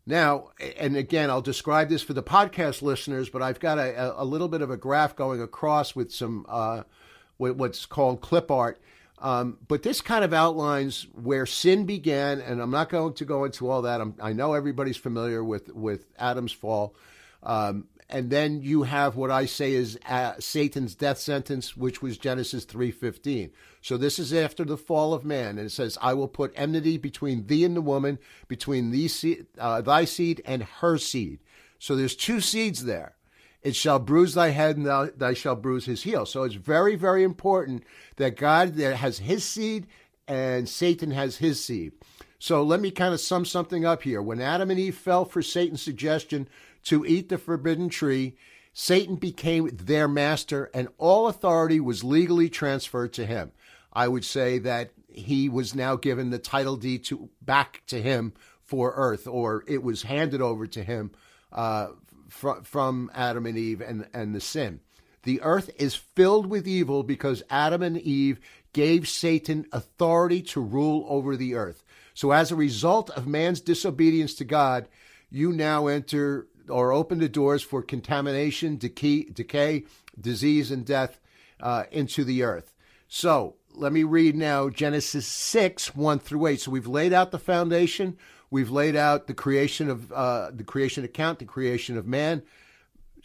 Now, 0.06 0.50
and 0.78 0.96
again, 0.96 1.30
I'll 1.30 1.42
describe 1.42 1.88
this 1.88 2.02
for 2.02 2.12
the 2.12 2.22
podcast 2.22 2.80
listeners, 2.80 3.28
but 3.28 3.42
I've 3.42 3.58
got 3.58 3.78
a, 3.78 4.20
a 4.20 4.24
little 4.24 4.46
bit 4.46 4.62
of 4.62 4.70
a 4.70 4.76
graph 4.76 5.16
going 5.16 5.42
across 5.42 5.96
with 5.96 6.12
some 6.12 6.46
uh, 6.48 6.84
what's 7.38 7.86
called 7.86 8.20
clip 8.20 8.50
art. 8.50 8.80
Um, 9.18 9.58
but 9.66 9.82
this 9.82 10.00
kind 10.00 10.24
of 10.24 10.32
outlines 10.32 11.06
where 11.14 11.46
sin 11.46 11.86
began, 11.86 12.40
and 12.40 12.60
I'm 12.60 12.70
not 12.70 12.88
going 12.88 13.14
to 13.14 13.24
go 13.24 13.44
into 13.44 13.68
all 13.68 13.82
that. 13.82 14.00
I'm, 14.00 14.14
i 14.20 14.32
know 14.32 14.52
everybody's 14.52 14.96
familiar 14.96 15.42
with 15.42 15.74
with 15.74 16.04
Adam's 16.18 16.52
fall, 16.52 16.94
um, 17.42 17.88
and 18.08 18.30
then 18.30 18.62
you 18.62 18.84
have 18.84 19.16
what 19.16 19.30
I 19.30 19.46
say 19.46 19.74
is 19.74 19.98
uh, 20.08 20.34
Satan's 20.38 20.94
death 20.94 21.18
sentence, 21.18 21.76
which 21.76 22.02
was 22.02 22.18
Genesis 22.18 22.64
3:15. 22.64 23.50
So 23.80 23.96
this 23.96 24.18
is 24.18 24.32
after 24.32 24.64
the 24.64 24.76
fall 24.76 25.14
of 25.14 25.24
man, 25.24 25.58
and 25.58 25.66
it 25.66 25.72
says, 25.72 25.98
"I 26.00 26.14
will 26.14 26.28
put 26.28 26.52
enmity 26.54 26.98
between 26.98 27.46
thee 27.46 27.64
and 27.64 27.76
the 27.76 27.82
woman, 27.82 28.18
between 28.48 28.90
thee, 28.90 29.10
uh, 29.58 29.80
thy 29.80 30.04
seed 30.04 30.42
and 30.44 30.62
her 30.62 30.98
seed." 30.98 31.40
So 31.78 31.96
there's 31.96 32.16
two 32.16 32.40
seeds 32.40 32.84
there. 32.84 33.14
It 33.62 33.74
shall 33.74 33.98
bruise 33.98 34.34
thy 34.34 34.50
head, 34.50 34.76
and 34.76 34.86
thou, 34.86 35.10
thou 35.16 35.34
shalt 35.34 35.62
bruise 35.62 35.86
his 35.86 36.04
heel. 36.04 36.24
So 36.24 36.44
it's 36.44 36.54
very, 36.54 36.94
very 36.94 37.24
important 37.24 37.82
that 38.16 38.36
God 38.36 38.76
has 38.76 39.18
His 39.18 39.42
seed 39.42 39.88
and 40.28 40.68
Satan 40.68 41.10
has 41.12 41.36
his 41.36 41.62
seed. 41.62 41.92
So 42.38 42.62
let 42.62 42.80
me 42.80 42.90
kind 42.90 43.14
of 43.14 43.20
sum 43.20 43.44
something 43.44 43.84
up 43.84 44.02
here. 44.02 44.20
When 44.20 44.40
Adam 44.40 44.70
and 44.70 44.78
Eve 44.78 44.96
fell 44.96 45.24
for 45.24 45.40
Satan's 45.40 45.82
suggestion 45.82 46.48
to 46.86 47.04
eat 47.04 47.28
the 47.28 47.38
forbidden 47.38 47.88
tree, 47.88 48.36
Satan 48.72 49.16
became 49.16 49.70
their 49.72 50.08
master 50.08 50.70
and 50.74 50.88
all 50.98 51.28
authority 51.28 51.80
was 51.80 52.04
legally 52.04 52.48
transferred 52.48 53.12
to 53.14 53.26
him. 53.26 53.52
I 53.92 54.08
would 54.08 54.24
say 54.24 54.58
that 54.58 54.90
he 55.08 55.48
was 55.48 55.74
now 55.74 55.96
given 55.96 56.30
the 56.30 56.38
title 56.38 56.76
deed 56.76 57.04
to 57.06 57.30
back 57.40 57.82
to 57.86 58.02
him 58.02 58.34
for 58.62 58.92
earth, 58.94 59.26
or 59.26 59.64
it 59.66 59.82
was 59.82 60.02
handed 60.02 60.42
over 60.42 60.66
to 60.66 60.82
him 60.82 61.12
uh, 61.52 61.88
fr- 62.28 62.62
from 62.62 63.10
Adam 63.14 63.46
and 63.46 63.56
Eve 63.56 63.80
and, 63.80 64.06
and 64.12 64.34
the 64.34 64.40
sin. 64.40 64.80
The 65.22 65.40
earth 65.42 65.70
is 65.78 65.94
filled 65.94 66.46
with 66.46 66.68
evil 66.68 67.02
because 67.02 67.42
Adam 67.48 67.82
and 67.82 67.96
Eve 67.98 68.38
gave 68.72 69.08
Satan 69.08 69.66
authority 69.72 70.42
to 70.42 70.60
rule 70.60 71.06
over 71.08 71.36
the 71.36 71.54
earth. 71.54 71.82
So, 72.14 72.32
as 72.32 72.52
a 72.52 72.56
result 72.56 73.10
of 73.10 73.26
man's 73.26 73.60
disobedience 73.60 74.34
to 74.34 74.44
God, 74.44 74.88
you 75.30 75.52
now 75.52 75.86
enter 75.86 76.46
or 76.68 76.92
open 76.92 77.18
the 77.18 77.28
doors 77.28 77.62
for 77.62 77.82
contamination, 77.82 78.76
decay, 78.76 79.24
decay 79.24 79.84
disease, 80.20 80.70
and 80.70 80.84
death 80.84 81.20
uh, 81.60 81.84
into 81.90 82.24
the 82.24 82.42
earth. 82.42 82.72
So 83.08 83.56
let 83.74 83.92
me 83.92 84.02
read 84.02 84.34
now 84.34 84.68
Genesis 84.68 85.26
6, 85.26 85.94
1 85.94 86.18
through 86.18 86.46
8. 86.46 86.60
So 86.60 86.70
we've 86.70 86.86
laid 86.86 87.12
out 87.12 87.30
the 87.30 87.38
foundation. 87.38 88.16
We've 88.50 88.70
laid 88.70 88.96
out 88.96 89.26
the 89.26 89.34
creation 89.34 89.90
of 89.90 90.12
uh, 90.12 90.50
the 90.52 90.64
creation 90.64 91.04
account, 91.04 91.38
the 91.38 91.44
creation 91.44 91.96
of 91.96 92.06
man. 92.06 92.42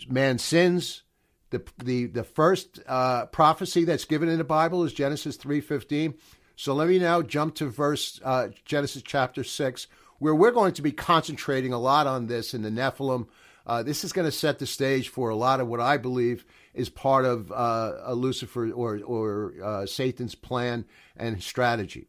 Man 0.09 0.37
sins. 0.37 1.03
The, 1.51 1.63
the, 1.83 2.05
the 2.05 2.23
first 2.23 2.79
uh, 2.87 3.25
prophecy 3.25 3.83
that's 3.83 4.05
given 4.05 4.29
in 4.29 4.37
the 4.37 4.43
Bible 4.43 4.83
is 4.83 4.93
Genesis 4.93 5.37
3.15. 5.37 6.15
So 6.55 6.73
let 6.73 6.87
me 6.87 6.97
now 6.97 7.21
jump 7.21 7.55
to 7.55 7.65
verse 7.65 8.21
uh, 8.23 8.49
Genesis 8.65 9.01
chapter 9.01 9.43
6, 9.43 9.87
where 10.21 10.35
we're 10.35 10.51
going 10.51 10.73
to 10.73 10.81
be 10.81 10.91
concentrating 10.91 11.73
a 11.73 11.79
lot 11.79 12.05
on 12.07 12.27
this 12.27 12.53
in 12.53 12.61
the 12.61 12.69
Nephilim, 12.69 13.27
Uh, 13.65 13.83
this 13.83 14.03
is 14.03 14.13
going 14.13 14.27
to 14.27 14.31
set 14.31 14.57
the 14.57 14.65
stage 14.65 15.09
for 15.09 15.29
a 15.29 15.35
lot 15.35 15.59
of 15.59 15.67
what 15.67 15.79
I 15.79 15.97
believe 15.97 16.45
is 16.73 16.89
part 16.89 17.25
of 17.25 17.51
uh, 17.51 18.11
Lucifer 18.13 18.71
or, 18.71 18.99
or 19.05 19.53
uh, 19.63 19.85
Satan's 19.85 20.35
plan 20.35 20.85
and 21.15 21.43
strategy. 21.43 22.07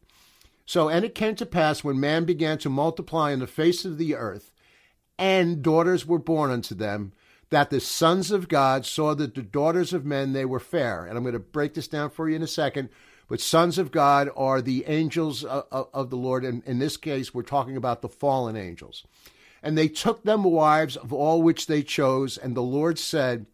So, 0.64 0.88
and 0.88 1.04
it 1.04 1.14
came 1.14 1.34
to 1.36 1.46
pass 1.46 1.84
when 1.84 2.00
man 2.00 2.24
began 2.24 2.58
to 2.58 2.70
multiply 2.70 3.32
in 3.32 3.40
the 3.40 3.46
face 3.46 3.84
of 3.84 3.98
the 3.98 4.14
earth, 4.14 4.50
and 5.18 5.62
daughters 5.62 6.06
were 6.06 6.18
born 6.18 6.50
unto 6.50 6.74
them, 6.74 7.12
that 7.50 7.68
the 7.68 7.80
sons 7.80 8.30
of 8.30 8.48
God 8.48 8.86
saw 8.86 9.14
that 9.14 9.34
the 9.34 9.42
daughters 9.42 9.92
of 9.92 10.06
men 10.06 10.32
they 10.32 10.46
were 10.46 10.60
fair. 10.60 11.04
And 11.04 11.16
I'm 11.16 11.24
going 11.24 11.34
to 11.34 11.52
break 11.52 11.74
this 11.74 11.88
down 11.88 12.10
for 12.10 12.28
you 12.28 12.36
in 12.36 12.42
a 12.42 12.46
second. 12.46 12.88
But 13.32 13.40
sons 13.40 13.78
of 13.78 13.90
God 13.90 14.28
are 14.36 14.60
the 14.60 14.84
angels 14.86 15.42
of, 15.42 15.64
of 15.72 16.10
the 16.10 16.18
Lord. 16.18 16.44
And 16.44 16.62
in 16.66 16.80
this 16.80 16.98
case, 16.98 17.32
we're 17.32 17.40
talking 17.40 17.78
about 17.78 18.02
the 18.02 18.08
fallen 18.10 18.56
angels. 18.56 19.06
And 19.62 19.78
they 19.78 19.88
took 19.88 20.22
them 20.22 20.44
wives 20.44 20.98
of 20.98 21.14
all 21.14 21.40
which 21.40 21.66
they 21.66 21.82
chose. 21.82 22.36
And 22.36 22.54
the 22.54 22.60
Lord 22.60 22.98
said, 22.98 23.46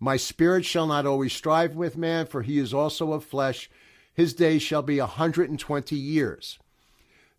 My 0.00 0.16
spirit 0.16 0.64
shall 0.64 0.88
not 0.88 1.06
always 1.06 1.32
strive 1.32 1.76
with 1.76 1.96
man, 1.96 2.26
for 2.26 2.42
he 2.42 2.58
is 2.58 2.74
also 2.74 3.12
of 3.12 3.24
flesh. 3.24 3.70
His 4.12 4.34
days 4.34 4.62
shall 4.62 4.82
be 4.82 4.98
a 4.98 5.06
hundred 5.06 5.50
and 5.50 5.60
twenty 5.60 5.94
years. 5.94 6.58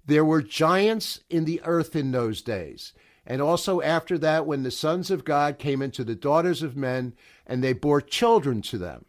There 0.06 0.24
were 0.24 0.42
giants 0.42 1.20
in 1.30 1.44
the 1.44 1.60
earth 1.66 1.98
in 1.98 2.14
those 2.14 2.42
days 2.42 2.94
and 3.30 3.42
also 3.42 3.82
after 3.82 4.18
that, 4.20 4.46
when 4.46 4.64
the 4.64 4.72
sons 4.72 5.12
of 5.12 5.26
God 5.26 5.60
came 5.60 5.82
into 5.82 6.06
the 6.06 6.16
daughters 6.16 6.64
of 6.64 6.78
men, 6.78 7.14
and 7.46 7.62
they 7.62 7.74
bore 7.74 8.00
children 8.00 8.62
to 8.62 8.78
them, 8.78 9.04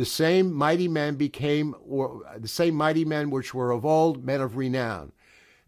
the 0.00 0.06
same 0.06 0.52
mighty 0.52 0.88
men 0.88 1.16
became, 1.16 1.74
or 1.86 2.22
the 2.38 2.48
same 2.48 2.74
mighty 2.74 3.04
men 3.04 3.28
which 3.28 3.52
were 3.52 3.70
of 3.70 3.84
old, 3.84 4.24
men 4.24 4.40
of 4.40 4.56
renown. 4.56 5.12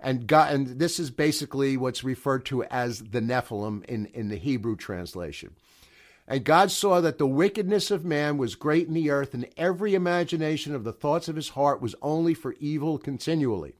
And 0.01 0.27
God, 0.27 0.55
and 0.55 0.67
this 0.79 0.99
is 0.99 1.11
basically 1.11 1.77
what's 1.77 2.03
referred 2.03 2.47
to 2.47 2.65
as 2.65 3.01
the 3.01 3.21
Nephilim 3.21 3.85
in, 3.85 4.07
in 4.07 4.29
the 4.29 4.37
Hebrew 4.37 4.75
translation. 4.75 5.55
And 6.27 6.45
God 6.45 6.71
saw 6.71 7.03
that 7.03 7.19
the 7.19 7.27
wickedness 7.27 7.91
of 7.91 8.07
man 8.07 8.39
was 8.39 8.55
great 8.55 8.89
in 8.89 8.95
the 8.95 9.11
earth, 9.11 9.35
and 9.35 9.47
every 9.59 9.95
imagination 9.95 10.75
of 10.75 10.83
the 10.83 10.93
thoughts 10.95 11.29
of 11.29 11.37
his 11.37 11.51
heart 11.51 11.83
was 11.83 11.95
only 12.01 12.33
for 12.33 12.55
evil 12.59 12.97
continually. 12.97 13.75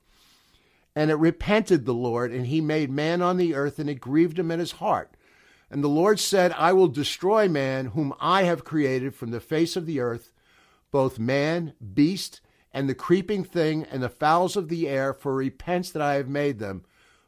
And 0.95 1.11
it 1.11 1.15
repented 1.15 1.87
the 1.87 1.95
Lord, 1.95 2.31
and 2.31 2.47
he 2.47 2.61
made 2.61 2.91
man 2.91 3.23
on 3.23 3.39
the 3.39 3.55
earth, 3.55 3.79
and 3.79 3.89
it 3.89 4.01
grieved 4.01 4.39
him 4.39 4.51
in 4.51 4.61
his 4.61 4.73
heart. 4.73 5.15
And 5.71 5.83
the 5.83 5.89
Lord 5.89 6.21
said, 6.21 6.53
I 6.53 6.75
will 6.75 6.89
destroy 6.89 7.49
man, 7.49 7.87
whom 7.87 8.13
I 8.21 8.43
have 8.43 8.65
created 8.65 9.15
from 9.15 9.31
the 9.31 9.41
face 9.41 9.77
of 9.77 9.87
the 9.87 10.01
earth, 10.01 10.31
both 10.93 11.19
man, 11.19 11.75
beast, 11.93 12.41
and 12.73 12.89
the 12.89 12.95
creeping 12.95 13.43
thing, 13.43 13.85
and 13.91 14.01
the 14.01 14.09
fowls 14.09 14.57
of 14.57 14.69
the 14.69 14.89
air, 14.89 15.13
for 15.13 15.35
repents 15.35 15.91
that 15.91 16.03
I 16.03 16.15
have 16.15 16.29
made 16.29 16.61
them. 16.61 16.85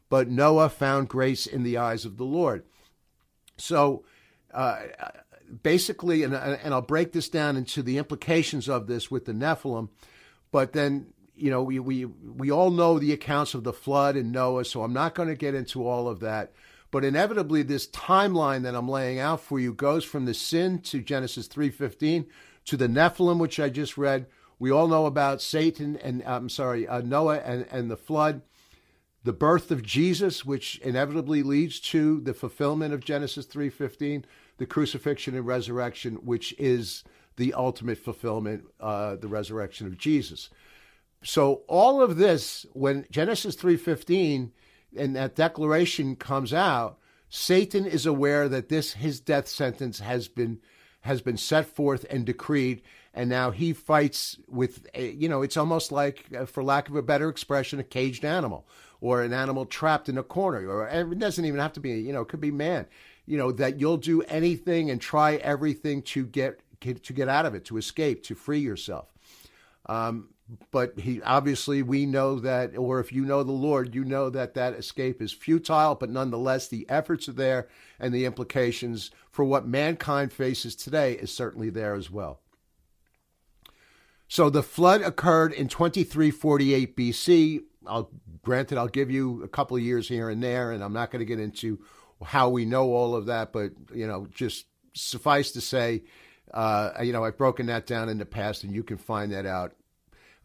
But 0.09 0.29
Noah 0.29 0.69
found 0.69 1.09
grace 1.09 1.45
in 1.45 1.63
the 1.63 1.77
eyes 1.77 2.05
of 2.05 2.15
the 2.15 2.23
Lord. 2.23 2.63
So, 3.57 4.05
uh, 4.53 4.83
basically, 5.61 6.23
and, 6.23 6.33
and 6.33 6.73
I'll 6.73 6.81
break 6.81 7.11
this 7.11 7.27
down 7.27 7.57
into 7.57 7.83
the 7.83 7.97
implications 7.97 8.69
of 8.69 8.87
this 8.87 9.11
with 9.11 9.25
the 9.25 9.33
Nephilim, 9.33 9.89
but 10.51 10.71
then 10.71 11.07
you 11.35 11.51
know, 11.51 11.63
we, 11.63 11.79
we, 11.79 12.05
we 12.05 12.51
all 12.51 12.71
know 12.71 12.97
the 12.97 13.11
accounts 13.11 13.53
of 13.53 13.63
the 13.63 13.73
flood 13.73 14.15
and 14.15 14.31
Noah, 14.31 14.65
so 14.65 14.83
I'm 14.83 14.93
not 14.93 15.15
going 15.15 15.27
to 15.27 15.35
get 15.35 15.53
into 15.53 15.87
all 15.87 16.07
of 16.07 16.21
that. 16.21 16.53
But 16.91 17.03
inevitably, 17.03 17.63
this 17.63 17.87
timeline 17.87 18.63
that 18.63 18.75
I'm 18.75 18.87
laying 18.87 19.19
out 19.19 19.41
for 19.41 19.59
you 19.59 19.73
goes 19.73 20.05
from 20.05 20.25
the 20.25 20.33
sin 20.33 20.79
to 20.83 21.01
Genesis 21.01 21.47
3:15 21.47 22.25
to 22.65 22.77
the 22.77 22.87
Nephilim, 22.87 23.39
which 23.39 23.59
I 23.59 23.69
just 23.69 23.97
read. 23.97 24.27
We 24.59 24.71
all 24.71 24.87
know 24.87 25.05
about 25.05 25.41
Satan 25.41 25.97
and 25.97 26.23
I'm 26.23 26.49
sorry, 26.49 26.87
uh, 26.87 27.01
Noah 27.01 27.39
and, 27.39 27.65
and 27.71 27.91
the 27.91 27.97
flood, 27.97 28.41
the 29.23 29.33
birth 29.33 29.71
of 29.71 29.83
Jesus, 29.83 30.45
which 30.45 30.79
inevitably 30.79 31.43
leads 31.43 31.79
to 31.81 32.21
the 32.21 32.33
fulfillment 32.33 32.93
of 32.93 33.03
Genesis 33.03 33.45
3:15, 33.45 34.23
the 34.57 34.65
crucifixion 34.65 35.35
and 35.35 35.45
resurrection, 35.45 36.15
which 36.17 36.53
is 36.57 37.03
the 37.35 37.53
ultimate 37.53 37.97
fulfillment, 37.97 38.65
uh, 38.79 39.15
the 39.15 39.27
resurrection 39.27 39.87
of 39.87 39.97
Jesus. 39.97 40.49
So 41.23 41.63
all 41.67 42.01
of 42.01 42.17
this, 42.17 42.65
when 42.73 43.07
Genesis 43.09 43.55
3:15 43.55 44.51
and 44.95 45.15
that 45.15 45.35
declaration 45.35 46.15
comes 46.15 46.53
out, 46.53 46.99
Satan 47.27 47.85
is 47.85 48.05
aware 48.05 48.47
that 48.47 48.69
this 48.69 48.93
his 48.93 49.19
death 49.19 49.47
sentence 49.47 49.99
has 49.99 50.27
been 50.27 50.59
has 51.05 51.21
been 51.21 51.37
set 51.37 51.67
forth 51.67 52.03
and 52.09 52.25
decreed, 52.25 52.81
and 53.13 53.29
now 53.29 53.51
he 53.51 53.73
fights 53.73 54.37
with 54.47 54.87
you 54.95 55.29
know 55.29 55.43
it's 55.43 55.55
almost 55.55 55.91
like, 55.91 56.25
uh, 56.35 56.45
for 56.45 56.63
lack 56.63 56.89
of 56.89 56.95
a 56.95 57.01
better 57.01 57.29
expression, 57.29 57.79
a 57.79 57.83
caged 57.83 58.25
animal 58.25 58.67
or 59.01 59.21
an 59.21 59.31
animal 59.31 59.65
trapped 59.65 60.09
in 60.09 60.17
a 60.17 60.23
corner, 60.23 60.67
or 60.67 60.87
it 60.87 61.19
doesn't 61.19 61.45
even 61.45 61.59
have 61.59 61.73
to 61.73 61.79
be 61.79 61.91
you 61.91 62.11
know 62.11 62.21
it 62.21 62.27
could 62.27 62.41
be 62.41 62.51
man, 62.51 62.87
you 63.27 63.37
know 63.37 63.51
that 63.51 63.79
you'll 63.79 63.97
do 63.97 64.23
anything 64.23 64.89
and 64.89 64.99
try 64.99 65.35
everything 65.35 66.01
to 66.01 66.25
get, 66.25 66.59
to 66.81 67.13
get 67.13 67.29
out 67.29 67.45
of 67.45 67.53
it, 67.53 67.65
to 67.65 67.77
escape, 67.77 68.23
to 68.23 68.33
free 68.33 68.59
yourself. 68.59 69.13
Um, 69.85 70.29
but 70.71 70.99
he 70.99 71.21
obviously 71.23 71.81
we 71.81 72.05
know 72.05 72.39
that 72.39 72.77
or 72.77 72.99
if 72.99 73.11
you 73.11 73.25
know 73.25 73.41
the 73.41 73.51
lord 73.51 73.95
you 73.95 74.05
know 74.05 74.29
that 74.29 74.53
that 74.53 74.75
escape 74.75 75.19
is 75.19 75.31
futile 75.31 75.95
but 75.95 76.09
nonetheless 76.09 76.67
the 76.67 76.87
efforts 76.87 77.27
are 77.27 77.33
there 77.33 77.67
and 77.99 78.13
the 78.13 78.25
implications 78.25 79.09
for 79.35 79.43
what 79.43 79.67
mankind 79.67 80.31
faces 80.31 80.77
today 80.77 81.11
is 81.11 81.29
certainly 81.29 81.69
there 81.69 81.93
as 81.93 82.09
well. 82.09 82.39
So 84.29 84.49
the 84.49 84.63
flood 84.63 85.01
occurred 85.01 85.51
in 85.51 85.67
2348 85.67 86.95
bc 86.95 87.61
i'll 87.87 88.09
granted 88.41 88.77
i'll 88.79 88.87
give 88.87 89.11
you 89.11 89.43
a 89.43 89.47
couple 89.47 89.77
of 89.77 89.83
years 89.83 90.07
here 90.07 90.29
and 90.29 90.41
there 90.41 90.71
and 90.71 90.83
i'm 90.83 90.93
not 90.93 91.11
going 91.11 91.19
to 91.19 91.25
get 91.25 91.39
into 91.39 91.79
how 92.23 92.49
we 92.49 92.65
know 92.65 92.91
all 92.93 93.13
of 93.13 93.27
that 93.27 93.53
but 93.53 93.71
you 93.93 94.07
know 94.07 94.25
just 94.33 94.65
suffice 94.95 95.51
to 95.51 95.61
say 95.61 96.01
uh, 96.51 96.89
you 97.03 97.13
know 97.13 97.23
i've 97.23 97.37
broken 97.37 97.67
that 97.67 97.85
down 97.85 98.09
in 98.09 98.17
the 98.17 98.25
past 98.25 98.63
and 98.63 98.73
you 98.73 98.81
can 98.81 98.97
find 98.97 99.31
that 99.31 99.45
out 99.45 99.75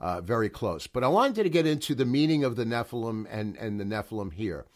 uh, 0.00 0.20
very 0.20 0.48
close. 0.48 0.86
But 0.86 1.04
I 1.04 1.08
wanted 1.08 1.42
to 1.42 1.50
get 1.50 1.66
into 1.66 1.94
the 1.94 2.06
meaning 2.06 2.42
of 2.42 2.56
the 2.56 2.64
Nephilim 2.64 3.26
and, 3.30 3.56
and 3.56 3.78
the 3.78 3.84
Nephilim 3.84 4.32
here. 4.32 4.66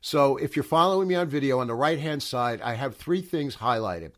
So 0.00 0.36
if 0.36 0.56
you're 0.56 0.64
following 0.64 1.06
me 1.06 1.14
on 1.14 1.28
video, 1.28 1.60
on 1.60 1.68
the 1.68 1.74
right 1.74 2.00
hand 2.00 2.22
side, 2.22 2.60
I 2.60 2.74
have 2.74 2.96
three 2.96 3.22
things 3.22 3.56
highlighted. 3.56 4.12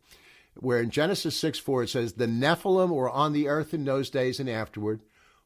Where 0.55 0.79
in 0.79 0.89
Genesis 0.89 1.35
6 1.37 1.59
4 1.59 1.83
it 1.83 1.89
says, 1.89 2.13
The 2.13 2.27
Nephilim 2.27 2.89
were 2.89 3.09
on 3.09 3.33
the 3.33 3.49
earth 3.49 3.73
in 3.73 3.83
those 3.83 4.09
days 4.09 4.39
and 4.39 4.49
afterward, 4.49 5.01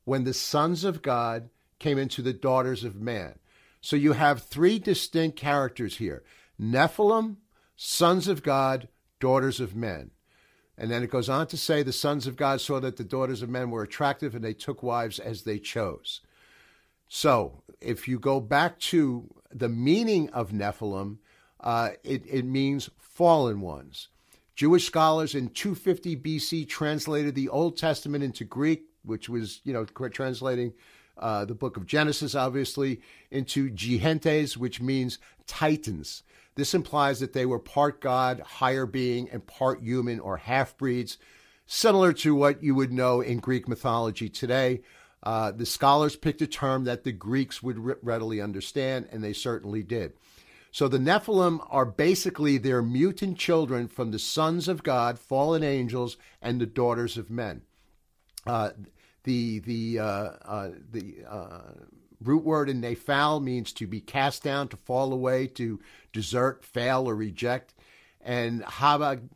when 0.06 0.24
the 0.24 0.34
sons 0.34 0.84
of 0.84 1.02
God 1.02 1.50
came 1.80 1.98
into 1.98 2.22
the 2.22 2.34
daughters 2.34 2.84
of 2.84 2.96
man. 2.96 3.40
So 3.82 3.96
you 3.96 4.14
have 4.14 4.44
three 4.44 4.78
distinct 4.78 5.38
characters 5.38 5.98
here 5.98 6.24
Nephilim, 6.62 7.38
sons 7.76 8.28
of 8.28 8.44
God, 8.44 8.88
daughters 9.20 9.60
of 9.60 9.76
men. 9.76 10.12
And 10.80 10.90
then 10.90 11.04
it 11.04 11.12
goes 11.12 11.28
on 11.28 11.46
to 11.48 11.58
say 11.58 11.84
the 11.84 11.92
sons 11.92 12.26
of 12.26 12.38
God 12.38 12.62
saw 12.62 12.80
that 12.80 12.96
the 12.96 13.04
daughters 13.04 13.42
of 13.42 13.50
men 13.50 13.70
were 13.70 13.84
attractive 13.84 14.34
and 14.34 14.44
they 14.44 14.54
took 14.54 14.82
wives 14.82 15.20
as 15.20 15.44
they 15.44 15.60
chose. 15.60 16.22
So 17.10 17.64
if 17.82 18.08
you 18.08 18.18
go 18.18 18.40
back 18.40 18.80
to 18.80 19.30
the 19.52 19.68
meaning 19.68 20.30
of 20.30 20.52
Nephilim, 20.52 21.18
uh, 21.60 21.90
it, 22.06 22.24
it 22.26 22.46
means 22.46 22.90
fallen 22.98 23.60
ones. 23.60 24.08
Jewish 24.56 24.86
scholars 24.86 25.36
in 25.36 25.50
250 25.50 26.16
BC 26.16 26.68
translated 26.70 27.36
the 27.36 27.50
Old 27.50 27.76
Testament 27.78 28.24
into 28.24 28.46
Greek, 28.46 28.84
which 29.04 29.28
was, 29.28 29.60
you 29.66 29.74
know, 29.74 29.84
translating 29.86 30.74
uh, 31.18 31.44
the 31.44 31.56
book 31.56 31.76
of 31.76 31.88
Genesis, 31.88 32.36
obviously, 32.36 33.02
into 33.32 33.70
Gehentes, 33.70 34.56
which 34.56 34.80
means 34.80 35.20
titans. 35.46 36.24
This 36.60 36.74
implies 36.74 37.22
that 37.22 37.32
they 37.32 37.46
were 37.46 37.58
part 37.58 38.02
god, 38.02 38.42
higher 38.42 38.86
being, 38.86 39.30
and 39.30 39.48
part 39.48 39.82
human 39.82 40.20
or 40.20 40.36
half 40.36 40.78
breeds, 40.78 41.18
similar 41.66 42.12
to 42.12 42.36
what 42.36 42.62
you 42.62 42.76
would 42.76 42.92
know 42.92 43.22
in 43.22 43.38
Greek 43.40 43.66
mythology 43.70 44.28
today. 44.28 44.82
Uh, 45.24 45.52
the 45.52 45.66
scholars 45.66 46.18
picked 46.18 46.42
a 46.42 46.48
term 46.48 46.84
that 46.84 47.06
the 47.06 47.14
Greeks 47.14 47.64
would 47.64 47.80
readily 48.04 48.42
understand, 48.42 49.08
and 49.10 49.24
they 49.24 49.32
certainly 49.32 49.84
did. 49.84 50.12
So 50.70 50.90
the 50.90 50.98
Nephilim 50.98 51.66
are 51.70 51.86
basically 51.86 52.58
their 52.58 52.82
mutant 52.82 53.38
children 53.38 53.88
from 53.88 54.12
the 54.12 54.20
sons 54.20 54.68
of 54.68 54.84
God, 54.84 55.18
fallen 55.18 55.64
angels, 55.64 56.18
and 56.42 56.60
the 56.60 56.66
daughters 56.66 57.18
of 57.18 57.30
men. 57.30 57.62
Uh, 58.46 58.72
the 59.24 59.60
the 59.60 60.00
uh, 60.00 60.30
uh 60.44 60.70
the 60.92 61.20
uh, 61.26 61.62
root 62.22 62.44
word 62.44 62.70
in 62.70 62.82
nephal 62.82 63.42
means 63.42 63.72
to 63.74 63.88
be 63.88 64.02
cast 64.02 64.44
down, 64.44 64.68
to 64.68 64.78
fall 64.78 65.14
away, 65.14 65.48
to 65.48 65.80
desert, 66.14 66.64
fail, 66.64 67.10
or 67.10 67.16
reject. 67.16 67.74
And 68.22 68.64
Hagibianum 68.64 69.36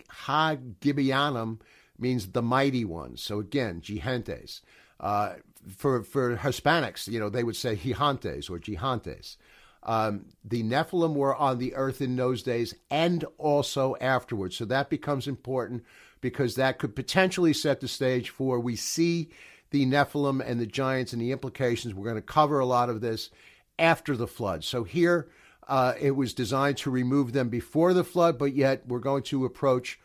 means 1.97 2.27
the 2.27 2.41
mighty 2.41 2.85
ones. 2.85 3.21
So 3.21 3.39
again, 3.39 3.81
Gehentes. 3.81 4.61
Uh, 4.99 5.33
for, 5.77 6.03
for 6.03 6.35
Hispanics, 6.37 7.07
you 7.07 7.19
know, 7.19 7.29
they 7.29 7.43
would 7.43 7.55
say 7.55 7.75
Gihantes 7.75 8.49
or 8.49 8.59
Gihantes. 8.59 9.37
Um, 9.83 10.25
the 10.43 10.63
Nephilim 10.63 11.13
were 11.13 11.35
on 11.35 11.57
the 11.57 11.75
earth 11.75 12.01
in 12.01 12.15
those 12.15 12.41
days 12.43 12.73
and 12.89 13.25
also 13.37 13.95
afterwards. 13.99 14.55
So 14.55 14.65
that 14.65 14.89
becomes 14.89 15.27
important 15.27 15.83
because 16.21 16.55
that 16.55 16.79
could 16.79 16.95
potentially 16.95 17.53
set 17.53 17.81
the 17.81 17.87
stage 17.87 18.29
for 18.29 18.59
we 18.59 18.77
see 18.77 19.29
the 19.71 19.85
Nephilim 19.85 20.41
and 20.45 20.59
the 20.59 20.65
giants 20.65 21.11
and 21.11 21.21
the 21.21 21.31
implications. 21.31 21.93
We're 21.93 22.05
going 22.05 22.15
to 22.15 22.21
cover 22.21 22.59
a 22.59 22.65
lot 22.65 22.89
of 22.89 23.01
this 23.01 23.29
after 23.77 24.15
the 24.15 24.27
flood. 24.27 24.63
So 24.63 24.83
here, 24.83 25.29
Uh, 25.67 25.93
it 25.99 26.11
was 26.11 26.33
designed 26.33 26.77
to 26.77 26.91
remove 26.91 27.33
them 27.33 27.49
before 27.49 27.93
the 27.93 28.03
flood, 28.03 28.37
but 28.37 28.55
yet 28.55 28.85
we're 28.87 28.99
going 28.99 29.23
to 29.23 29.45
approach 29.45 29.99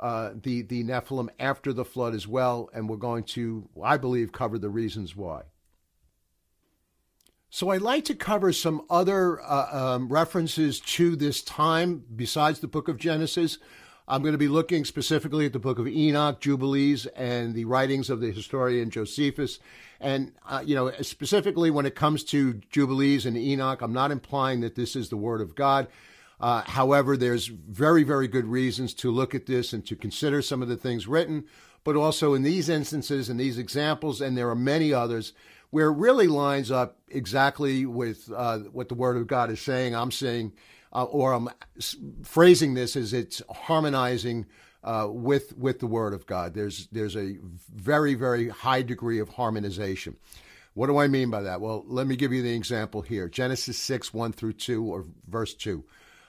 uh, 0.00 0.30
the 0.42 0.62
the 0.62 0.82
Nephilim 0.82 1.28
after 1.38 1.72
the 1.72 1.84
flood 1.84 2.14
as 2.14 2.26
well, 2.26 2.68
and 2.74 2.88
we're 2.88 2.96
going 2.96 3.24
to, 3.24 3.68
I 3.82 3.96
believe, 3.96 4.32
cover 4.32 4.58
the 4.58 4.70
reasons 4.70 5.14
why. 5.14 5.42
So 7.50 7.68
I'd 7.68 7.82
like 7.82 8.06
to 8.06 8.14
cover 8.14 8.50
some 8.50 8.82
other 8.88 9.40
uh, 9.42 9.94
um, 9.94 10.08
references 10.08 10.80
to 10.80 11.14
this 11.14 11.42
time 11.42 12.02
besides 12.16 12.60
the 12.60 12.66
Book 12.66 12.88
of 12.88 12.96
Genesis. 12.96 13.58
I'm 14.08 14.22
going 14.22 14.32
to 14.32 14.38
be 14.38 14.48
looking 14.48 14.84
specifically 14.84 15.46
at 15.46 15.52
the 15.52 15.58
Book 15.58 15.78
of 15.78 15.86
Enoch, 15.86 16.40
Jubilees, 16.40 17.06
and 17.14 17.54
the 17.54 17.66
writings 17.66 18.10
of 18.10 18.20
the 18.20 18.32
historian 18.32 18.90
Josephus. 18.90 19.60
And, 20.02 20.32
uh, 20.48 20.62
you 20.66 20.74
know, 20.74 20.90
specifically 21.00 21.70
when 21.70 21.86
it 21.86 21.94
comes 21.94 22.24
to 22.24 22.54
Jubilees 22.70 23.24
and 23.24 23.36
Enoch, 23.36 23.80
I'm 23.80 23.92
not 23.92 24.10
implying 24.10 24.60
that 24.60 24.74
this 24.74 24.96
is 24.96 25.08
the 25.08 25.16
Word 25.16 25.40
of 25.40 25.54
God. 25.54 25.86
Uh, 26.40 26.62
however, 26.62 27.16
there's 27.16 27.46
very, 27.46 28.02
very 28.02 28.26
good 28.26 28.46
reasons 28.46 28.94
to 28.94 29.12
look 29.12 29.32
at 29.32 29.46
this 29.46 29.72
and 29.72 29.86
to 29.86 29.94
consider 29.94 30.42
some 30.42 30.60
of 30.60 30.68
the 30.68 30.76
things 30.76 31.06
written, 31.06 31.44
but 31.84 31.94
also 31.94 32.34
in 32.34 32.42
these 32.42 32.68
instances 32.68 33.28
and 33.28 33.38
these 33.38 33.58
examples, 33.58 34.20
and 34.20 34.36
there 34.36 34.50
are 34.50 34.56
many 34.56 34.92
others, 34.92 35.32
where 35.70 35.88
it 35.88 35.96
really 35.96 36.26
lines 36.26 36.70
up 36.70 36.98
exactly 37.08 37.86
with 37.86 38.28
uh, 38.36 38.58
what 38.72 38.88
the 38.88 38.96
Word 38.96 39.16
of 39.16 39.28
God 39.28 39.50
is 39.50 39.60
saying. 39.60 39.94
I'm 39.94 40.10
saying, 40.10 40.52
uh, 40.92 41.04
or 41.04 41.32
I'm 41.32 41.48
phrasing 42.24 42.74
this 42.74 42.96
as 42.96 43.12
it's 43.12 43.40
harmonizing 43.48 44.46
uh, 44.84 45.08
with 45.10 45.56
with 45.56 45.78
the 45.78 45.86
Word 45.86 46.14
of 46.14 46.26
God. 46.26 46.54
There's 46.54 46.88
there's 46.92 47.16
a 47.16 47.38
very 47.72 48.14
very 48.14 48.48
high 48.48 48.82
degree 48.82 49.18
of 49.20 49.28
harmonization. 49.30 50.16
What 50.74 50.86
do 50.86 50.98
I 50.98 51.06
mean 51.06 51.30
by 51.30 51.42
that? 51.42 51.60
Well, 51.60 51.84
let 51.86 52.06
me 52.06 52.16
give 52.16 52.32
you 52.32 52.42
the 52.42 52.54
example 52.54 53.02
here. 53.02 53.28
Genesis 53.28 53.76
six 53.76 54.14
one 54.14 54.32
through 54.32 54.54
two, 54.54 54.84
or 54.84 55.04
verse 55.28 55.54
two. 55.54 55.84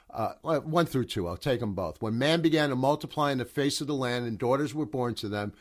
Uh, 0.10 0.34
one 0.44 0.86
through 0.86 1.06
two, 1.06 1.28
I'll 1.28 1.38
take 1.38 1.60
them 1.60 1.74
both. 1.74 2.00
When 2.00 2.20
man 2.20 2.42
began 2.42 2.70
to 2.70 2.76
multiply 2.76 3.32
in 3.32 3.40
the 3.40 3.46
face 3.46 3.82
of 3.82 3.88
the 3.88 3.96
land 3.96 4.28
and 4.28 4.38
daughters 4.38 4.76
were 4.76 4.86
born 4.86 5.16
to 5.16 5.28
them, 5.28 5.54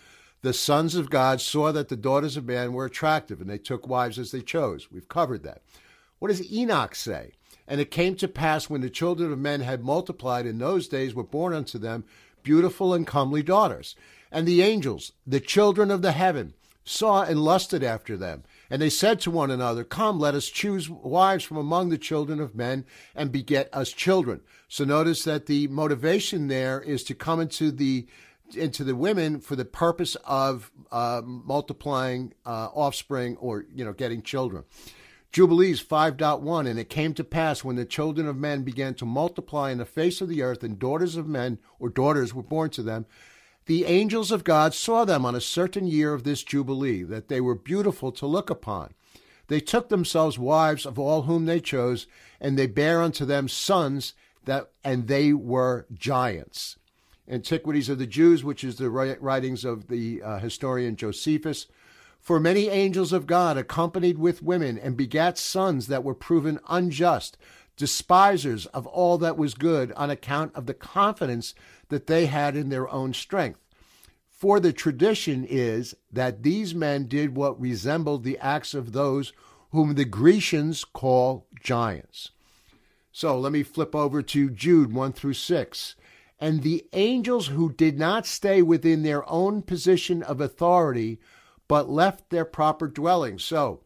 the 0.42 0.52
sons 0.52 0.94
of 0.94 1.08
God 1.08 1.40
saw 1.40 1.72
that 1.72 1.88
the 1.88 1.96
daughters 1.96 2.36
of 2.36 2.44
man 2.44 2.74
were 2.74 2.84
attractive, 2.84 3.40
and 3.40 3.48
they 3.48 3.56
took 3.56 3.88
wives 3.88 4.18
as 4.18 4.30
they 4.30 4.42
chose. 4.42 4.90
We've 4.90 5.08
covered 5.08 5.42
that. 5.44 5.62
What 6.18 6.28
does 6.28 6.52
Enoch 6.52 6.94
say? 6.94 7.32
And 7.66 7.80
it 7.80 7.90
came 7.90 8.14
to 8.16 8.28
pass 8.28 8.68
when 8.68 8.82
the 8.82 8.90
children 8.90 9.32
of 9.32 9.38
men 9.38 9.60
had 9.60 9.84
multiplied 9.84 10.44
in 10.44 10.58
those 10.58 10.86
days 10.86 11.14
were 11.14 11.22
born 11.22 11.54
unto 11.54 11.78
them 11.78 12.04
beautiful 12.42 12.94
and 12.94 13.06
comely 13.06 13.42
daughters. 13.42 13.94
And 14.30 14.46
the 14.46 14.62
angels, 14.62 15.12
the 15.26 15.40
children 15.40 15.90
of 15.90 16.02
the 16.02 16.12
heaven, 16.12 16.54
saw 16.84 17.22
and 17.22 17.42
lusted 17.42 17.82
after 17.84 18.16
them. 18.16 18.42
And 18.70 18.80
they 18.80 18.90
said 18.90 19.20
to 19.20 19.30
one 19.30 19.50
another, 19.50 19.84
Come, 19.84 20.18
let 20.18 20.34
us 20.34 20.48
choose 20.48 20.88
wives 20.88 21.44
from 21.44 21.56
among 21.56 21.90
the 21.90 21.98
children 21.98 22.40
of 22.40 22.54
men 22.54 22.84
and 23.14 23.30
beget 23.30 23.68
us 23.72 23.92
children. 23.92 24.40
So 24.68 24.84
notice 24.84 25.24
that 25.24 25.46
the 25.46 25.68
motivation 25.68 26.48
there 26.48 26.80
is 26.80 27.04
to 27.04 27.14
come 27.14 27.40
into 27.40 27.70
the 27.70 28.06
into 28.54 28.84
the 28.84 28.94
women 28.94 29.40
for 29.40 29.56
the 29.56 29.64
purpose 29.64 30.14
of 30.26 30.70
uh, 30.90 31.22
multiplying 31.24 32.34
uh, 32.44 32.68
offspring 32.74 33.36
or 33.36 33.64
you 33.74 33.84
know 33.84 33.92
getting 33.92 34.22
children. 34.22 34.64
Jubilees 35.32 35.82
5.1 35.82 36.68
And 36.68 36.78
it 36.78 36.90
came 36.90 37.14
to 37.14 37.24
pass 37.24 37.64
when 37.64 37.76
the 37.76 37.86
children 37.86 38.26
of 38.26 38.36
men 38.36 38.62
began 38.62 38.94
to 38.94 39.06
multiply 39.06 39.70
in 39.70 39.78
the 39.78 39.86
face 39.86 40.20
of 40.20 40.28
the 40.28 40.42
earth, 40.42 40.62
and 40.62 40.78
daughters 40.78 41.16
of 41.16 41.26
men 41.26 41.58
or 41.78 41.88
daughters 41.88 42.34
were 42.34 42.42
born 42.42 42.68
to 42.70 42.82
them, 42.82 43.06
the 43.64 43.86
angels 43.86 44.30
of 44.30 44.44
God 44.44 44.74
saw 44.74 45.04
them 45.04 45.24
on 45.24 45.34
a 45.34 45.40
certain 45.40 45.86
year 45.86 46.12
of 46.12 46.24
this 46.24 46.42
Jubilee, 46.42 47.02
that 47.04 47.28
they 47.28 47.40
were 47.40 47.54
beautiful 47.54 48.12
to 48.12 48.26
look 48.26 48.50
upon. 48.50 48.92
They 49.48 49.60
took 49.60 49.88
themselves 49.88 50.38
wives 50.38 50.84
of 50.84 50.98
all 50.98 51.22
whom 51.22 51.46
they 51.46 51.60
chose, 51.60 52.06
and 52.40 52.58
they 52.58 52.66
bare 52.66 53.02
unto 53.02 53.24
them 53.24 53.48
sons, 53.48 54.14
that 54.44 54.70
and 54.84 55.06
they 55.06 55.32
were 55.32 55.86
giants. 55.92 56.76
Antiquities 57.28 57.88
of 57.88 57.98
the 57.98 58.06
Jews, 58.06 58.44
which 58.44 58.64
is 58.64 58.76
the 58.76 58.90
writings 58.90 59.64
of 59.64 59.88
the 59.88 60.20
uh, 60.22 60.38
historian 60.40 60.96
Josephus, 60.96 61.68
for 62.22 62.38
many 62.38 62.68
angels 62.68 63.12
of 63.12 63.26
God 63.26 63.58
accompanied 63.58 64.16
with 64.16 64.44
women 64.44 64.78
and 64.78 64.96
begat 64.96 65.36
sons 65.36 65.88
that 65.88 66.04
were 66.04 66.14
proven 66.14 66.60
unjust, 66.68 67.36
despisers 67.76 68.66
of 68.66 68.86
all 68.86 69.18
that 69.18 69.36
was 69.36 69.54
good 69.54 69.90
on 69.92 70.08
account 70.08 70.54
of 70.54 70.66
the 70.66 70.74
confidence 70.74 71.52
that 71.88 72.06
they 72.06 72.26
had 72.26 72.54
in 72.54 72.68
their 72.68 72.88
own 72.88 73.12
strength. 73.12 73.58
For 74.30 74.60
the 74.60 74.72
tradition 74.72 75.44
is 75.44 75.96
that 76.12 76.44
these 76.44 76.76
men 76.76 77.08
did 77.08 77.34
what 77.34 77.60
resembled 77.60 78.22
the 78.22 78.38
acts 78.38 78.72
of 78.72 78.92
those 78.92 79.32
whom 79.72 79.96
the 79.96 80.04
Grecians 80.04 80.84
call 80.84 81.48
giants. 81.60 82.30
So 83.10 83.36
let 83.36 83.50
me 83.50 83.64
flip 83.64 83.96
over 83.96 84.22
to 84.22 84.48
Jude 84.48 84.92
1 84.92 85.12
through 85.12 85.34
6. 85.34 85.96
And 86.38 86.62
the 86.62 86.86
angels 86.92 87.48
who 87.48 87.72
did 87.72 87.98
not 87.98 88.26
stay 88.26 88.62
within 88.62 89.02
their 89.02 89.28
own 89.28 89.62
position 89.62 90.22
of 90.22 90.40
authority, 90.40 91.18
but 91.72 91.88
left 91.88 92.28
their 92.28 92.44
proper 92.44 92.86
dwelling. 92.86 93.38
So, 93.38 93.80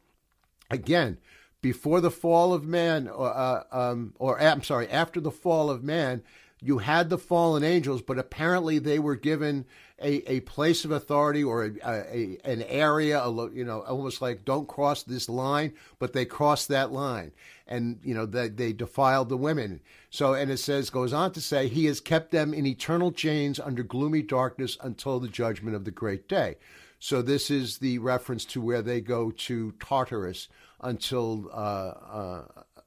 again, 0.68 1.18
before 1.62 2.00
the 2.00 2.10
fall 2.10 2.52
of 2.52 2.64
man, 2.64 3.06
or, 3.06 3.32
uh, 3.32 3.62
um, 3.70 4.12
or 4.18 4.40
I'm 4.40 4.64
sorry, 4.64 4.90
after 4.90 5.20
the 5.20 5.30
fall 5.30 5.70
of 5.70 5.84
man, 5.84 6.24
you 6.60 6.78
had 6.78 7.10
the 7.10 7.16
fallen 7.16 7.62
angels, 7.62 8.02
but 8.02 8.18
apparently 8.18 8.80
they 8.80 8.98
were 8.98 9.14
given 9.14 9.66
a, 10.02 10.14
a 10.28 10.40
place 10.40 10.84
of 10.84 10.90
authority 10.90 11.44
or 11.44 11.64
a, 11.64 11.70
a, 11.84 12.38
an 12.44 12.62
area, 12.62 13.24
you 13.54 13.64
know, 13.64 13.82
almost 13.82 14.20
like 14.20 14.44
don't 14.44 14.66
cross 14.66 15.04
this 15.04 15.28
line, 15.28 15.72
but 16.00 16.12
they 16.12 16.24
crossed 16.24 16.66
that 16.66 16.90
line, 16.90 17.30
and 17.68 18.00
you 18.02 18.14
know 18.14 18.26
they, 18.26 18.48
they 18.48 18.72
defiled 18.72 19.28
the 19.28 19.36
women. 19.36 19.80
So, 20.10 20.34
and 20.34 20.50
it 20.50 20.58
says 20.58 20.90
goes 20.90 21.12
on 21.12 21.30
to 21.34 21.40
say, 21.40 21.68
He 21.68 21.84
has 21.84 22.00
kept 22.00 22.32
them 22.32 22.52
in 22.52 22.66
eternal 22.66 23.12
chains 23.12 23.60
under 23.60 23.84
gloomy 23.84 24.22
darkness 24.22 24.76
until 24.80 25.20
the 25.20 25.28
judgment 25.28 25.76
of 25.76 25.84
the 25.84 25.92
great 25.92 26.28
day. 26.28 26.56
So 26.98 27.22
this 27.22 27.50
is 27.50 27.78
the 27.78 27.98
reference 27.98 28.44
to 28.46 28.60
where 28.60 28.82
they 28.82 29.00
go 29.00 29.30
to 29.30 29.72
Tartarus 29.72 30.48
until 30.80 31.48
uh, 31.52 31.56
uh, 31.56 32.44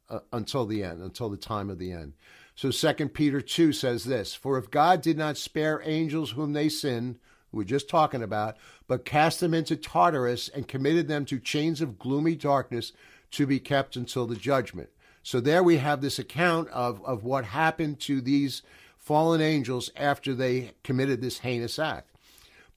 uh, 0.09 0.19
until 0.33 0.65
the 0.65 0.83
end, 0.83 1.01
until 1.01 1.29
the 1.29 1.37
time 1.37 1.69
of 1.69 1.77
the 1.79 1.91
end. 1.91 2.13
So 2.55 2.71
Second 2.71 3.09
Peter 3.09 3.41
two 3.41 3.71
says 3.71 4.05
this: 4.05 4.33
For 4.33 4.57
if 4.57 4.71
God 4.71 5.01
did 5.01 5.17
not 5.17 5.37
spare 5.37 5.81
angels 5.85 6.31
whom 6.31 6.53
they 6.53 6.69
sinned, 6.69 7.19
we're 7.51 7.63
just 7.63 7.89
talking 7.89 8.23
about, 8.23 8.57
but 8.87 9.05
cast 9.05 9.39
them 9.39 9.53
into 9.53 9.75
Tartarus 9.75 10.49
and 10.49 10.67
committed 10.67 11.07
them 11.07 11.25
to 11.25 11.39
chains 11.39 11.81
of 11.81 11.99
gloomy 11.99 12.35
darkness 12.35 12.91
to 13.31 13.45
be 13.45 13.59
kept 13.59 13.95
until 13.95 14.27
the 14.27 14.35
judgment. 14.35 14.89
So 15.23 15.39
there 15.39 15.63
we 15.63 15.77
have 15.77 16.01
this 16.01 16.19
account 16.19 16.69
of, 16.69 17.03
of 17.05 17.23
what 17.23 17.45
happened 17.45 17.99
to 18.01 18.21
these 18.21 18.63
fallen 18.97 19.41
angels 19.41 19.91
after 19.95 20.33
they 20.33 20.71
committed 20.83 21.21
this 21.21 21.39
heinous 21.39 21.79
act. 21.79 22.08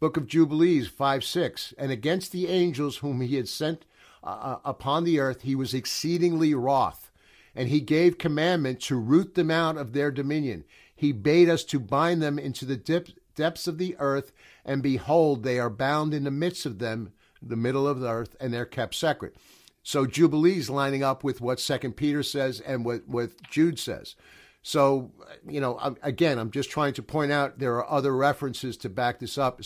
Book 0.02 0.16
of 0.16 0.26
Jubilees 0.26 0.88
5 0.88 1.22
6. 1.22 1.74
And 1.78 1.92
against 1.92 2.32
the 2.32 2.48
angels 2.48 2.96
whom 2.96 3.20
he 3.20 3.36
had 3.36 3.48
sent 3.48 3.84
uh, 4.24 4.26
uh, 4.26 4.58
upon 4.64 5.04
the 5.04 5.20
earth, 5.20 5.42
he 5.42 5.54
was 5.54 5.74
exceedingly 5.74 6.54
wroth. 6.54 7.12
And 7.54 7.68
he 7.68 7.80
gave 7.80 8.18
commandment 8.18 8.80
to 8.80 8.96
root 8.96 9.36
them 9.36 9.48
out 9.48 9.76
of 9.76 9.92
their 9.92 10.10
dominion. 10.10 10.64
He 10.92 11.12
bade 11.12 11.48
us 11.48 11.62
to 11.66 11.78
bind 11.78 12.20
them 12.20 12.36
into 12.36 12.64
the 12.64 12.74
dip, 12.74 13.10
depths 13.36 13.68
of 13.68 13.78
the 13.78 13.94
earth, 14.00 14.32
and 14.64 14.82
behold, 14.82 15.44
they 15.44 15.60
are 15.60 15.70
bound 15.70 16.14
in 16.14 16.24
the 16.24 16.32
midst 16.32 16.66
of 16.66 16.80
them, 16.80 17.12
the 17.40 17.54
middle 17.54 17.86
of 17.86 18.00
the 18.00 18.10
earth, 18.10 18.34
and 18.40 18.52
they're 18.52 18.64
kept 18.64 18.96
separate. 18.96 19.36
So 19.84 20.04
Jubilees 20.06 20.68
lining 20.68 21.04
up 21.04 21.22
with 21.22 21.40
what 21.40 21.60
Second 21.60 21.92
Peter 21.92 22.24
says 22.24 22.58
and 22.58 22.84
what, 22.84 23.06
what 23.06 23.40
Jude 23.48 23.78
says. 23.78 24.16
So, 24.62 25.10
you 25.48 25.60
know, 25.60 25.96
again, 26.02 26.38
I'm 26.38 26.50
just 26.50 26.70
trying 26.70 26.94
to 26.94 27.02
point 27.02 27.32
out 27.32 27.58
there 27.58 27.74
are 27.76 27.90
other 27.90 28.14
references 28.14 28.76
to 28.78 28.88
back 28.88 29.18
this 29.18 29.36
up, 29.36 29.60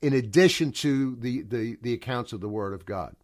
in 0.00 0.12
addition 0.12 0.72
to 0.72 1.14
the, 1.16 1.42
the, 1.42 1.78
the 1.80 1.92
accounts 1.92 2.32
of 2.32 2.40
the 2.40 2.48
Word 2.48 2.74
of 2.74 2.84
God. 2.84 3.14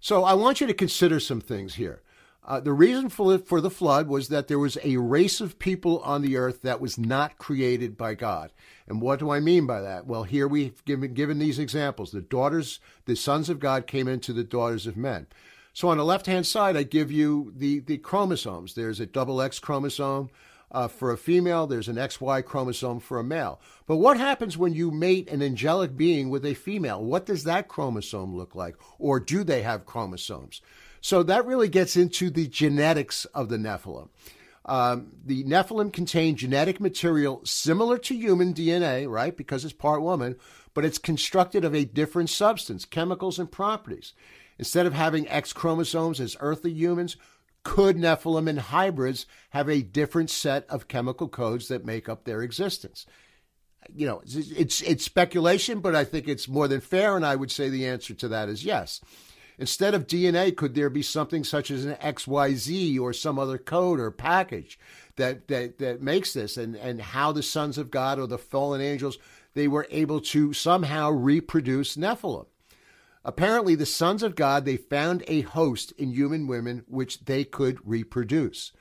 So, 0.00 0.24
I 0.24 0.34
want 0.34 0.60
you 0.60 0.66
to 0.66 0.74
consider 0.74 1.20
some 1.20 1.40
things 1.40 1.74
here. 1.74 2.02
Uh, 2.44 2.58
the 2.58 2.72
reason 2.72 3.08
for, 3.08 3.38
for 3.38 3.60
the 3.60 3.70
flood 3.70 4.08
was 4.08 4.26
that 4.28 4.48
there 4.48 4.58
was 4.58 4.76
a 4.82 4.96
race 4.96 5.40
of 5.40 5.60
people 5.60 6.00
on 6.00 6.22
the 6.22 6.36
earth 6.36 6.62
that 6.62 6.80
was 6.80 6.98
not 6.98 7.38
created 7.38 7.96
by 7.96 8.14
God. 8.14 8.52
And 8.88 9.00
what 9.00 9.20
do 9.20 9.30
I 9.30 9.38
mean 9.38 9.64
by 9.64 9.80
that? 9.80 10.08
Well, 10.08 10.24
here 10.24 10.48
we've 10.48 10.84
given, 10.84 11.14
given 11.14 11.38
these 11.38 11.60
examples. 11.60 12.10
The 12.10 12.20
daughters, 12.20 12.80
the 13.04 13.14
sons 13.14 13.48
of 13.48 13.60
God 13.60 13.86
came 13.86 14.08
into 14.08 14.32
the 14.32 14.42
daughters 14.42 14.88
of 14.88 14.96
men. 14.96 15.28
So 15.72 15.88
on 15.88 15.96
the 15.96 16.04
left 16.04 16.26
hand 16.26 16.46
side, 16.46 16.76
I 16.76 16.82
give 16.82 17.10
you 17.10 17.52
the, 17.56 17.80
the 17.80 17.98
chromosomes. 17.98 18.74
There's 18.74 19.00
a 19.00 19.06
double 19.06 19.40
X 19.40 19.58
chromosome 19.58 20.30
uh, 20.72 20.88
for 20.88 21.12
a 21.12 21.18
female, 21.18 21.66
there's 21.66 21.88
an 21.88 21.96
XY 21.96 22.44
chromosome 22.44 22.98
for 22.98 23.18
a 23.18 23.24
male. 23.24 23.60
But 23.86 23.98
what 23.98 24.16
happens 24.16 24.56
when 24.56 24.72
you 24.72 24.90
mate 24.90 25.30
an 25.30 25.42
angelic 25.42 25.96
being 25.96 26.30
with 26.30 26.46
a 26.46 26.54
female? 26.54 27.04
What 27.04 27.26
does 27.26 27.44
that 27.44 27.68
chromosome 27.68 28.34
look 28.34 28.54
like? 28.54 28.76
Or 28.98 29.20
do 29.20 29.44
they 29.44 29.62
have 29.62 29.84
chromosomes? 29.84 30.62
So 31.02 31.22
that 31.24 31.44
really 31.44 31.68
gets 31.68 31.96
into 31.96 32.30
the 32.30 32.46
genetics 32.46 33.26
of 33.26 33.50
the 33.50 33.58
Nephilim. 33.58 34.08
Um, 34.64 35.12
the 35.24 35.44
Nephilim 35.44 35.92
contain 35.92 36.36
genetic 36.36 36.80
material 36.80 37.42
similar 37.44 37.98
to 37.98 38.14
human 38.14 38.54
DNA, 38.54 39.10
right? 39.10 39.36
Because 39.36 39.64
it's 39.64 39.74
part 39.74 40.00
woman, 40.00 40.36
but 40.72 40.84
it's 40.84 40.98
constructed 40.98 41.64
of 41.64 41.74
a 41.74 41.84
different 41.84 42.30
substance, 42.30 42.84
chemicals, 42.84 43.38
and 43.38 43.50
properties. 43.50 44.14
Instead 44.62 44.86
of 44.86 44.94
having 44.94 45.28
X 45.28 45.52
chromosomes 45.52 46.20
as 46.20 46.36
earthly 46.38 46.70
humans, 46.70 47.16
Could 47.64 47.96
Nephilim 47.96 48.48
and 48.48 48.60
hybrids 48.60 49.26
have 49.50 49.68
a 49.68 49.82
different 49.82 50.30
set 50.30 50.70
of 50.70 50.86
chemical 50.86 51.26
codes 51.26 51.66
that 51.66 51.84
make 51.84 52.08
up 52.08 52.22
their 52.22 52.42
existence? 52.42 53.04
You 53.92 54.06
know, 54.06 54.20
it's, 54.20 54.36
it's, 54.36 54.80
it's 54.82 55.04
speculation, 55.04 55.80
but 55.80 55.96
I 55.96 56.04
think 56.04 56.28
it's 56.28 56.46
more 56.46 56.68
than 56.68 56.80
fair, 56.80 57.16
and 57.16 57.26
I 57.26 57.34
would 57.34 57.50
say 57.50 57.70
the 57.70 57.88
answer 57.88 58.14
to 58.14 58.28
that 58.28 58.48
is 58.48 58.64
yes. 58.64 59.00
Instead 59.58 59.94
of 59.94 60.06
DNA, 60.06 60.56
could 60.56 60.76
there 60.76 60.90
be 60.90 61.02
something 61.02 61.42
such 61.42 61.68
as 61.68 61.84
an 61.84 61.96
XYZ 61.96 63.00
or 63.00 63.12
some 63.12 63.40
other 63.40 63.58
code 63.58 63.98
or 63.98 64.12
package 64.12 64.78
that, 65.16 65.48
that, 65.48 65.78
that 65.78 66.00
makes 66.00 66.34
this 66.34 66.56
and, 66.56 66.76
and 66.76 67.02
how 67.02 67.32
the 67.32 67.42
sons 67.42 67.78
of 67.78 67.90
God 67.90 68.20
or 68.20 68.28
the 68.28 68.38
fallen 68.38 68.80
angels, 68.80 69.18
they 69.54 69.66
were 69.66 69.88
able 69.90 70.20
to 70.20 70.52
somehow 70.52 71.10
reproduce 71.10 71.96
Nephilim? 71.96 72.46
Apparently, 73.24 73.74
the 73.74 73.86
sons 73.86 74.22
of 74.22 74.34
God, 74.34 74.64
they 74.64 74.76
found 74.76 75.22
a 75.28 75.42
host 75.42 75.92
in 75.92 76.10
human 76.10 76.46
women 76.46 76.84
which 76.88 77.24
they 77.24 77.44
could 77.44 77.78
reproduce. 77.84 78.72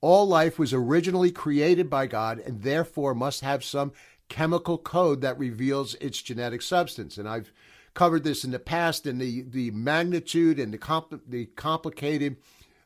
All 0.00 0.26
life 0.26 0.58
was 0.58 0.72
originally 0.72 1.30
created 1.30 1.90
by 1.90 2.06
God 2.06 2.38
and 2.38 2.62
therefore 2.62 3.14
must 3.14 3.42
have 3.42 3.64
some 3.64 3.92
chemical 4.28 4.78
code 4.78 5.20
that 5.20 5.38
reveals 5.38 5.94
its 5.96 6.20
genetic 6.20 6.62
substance. 6.62 7.18
And 7.18 7.28
I've 7.28 7.52
covered 7.94 8.24
this 8.24 8.44
in 8.44 8.50
the 8.50 8.58
past 8.58 9.06
and 9.06 9.20
the, 9.20 9.42
the 9.42 9.70
magnitude 9.70 10.58
and 10.58 10.72
the, 10.72 10.78
compl- 10.78 11.20
the 11.26 11.46
complicated 11.46 12.36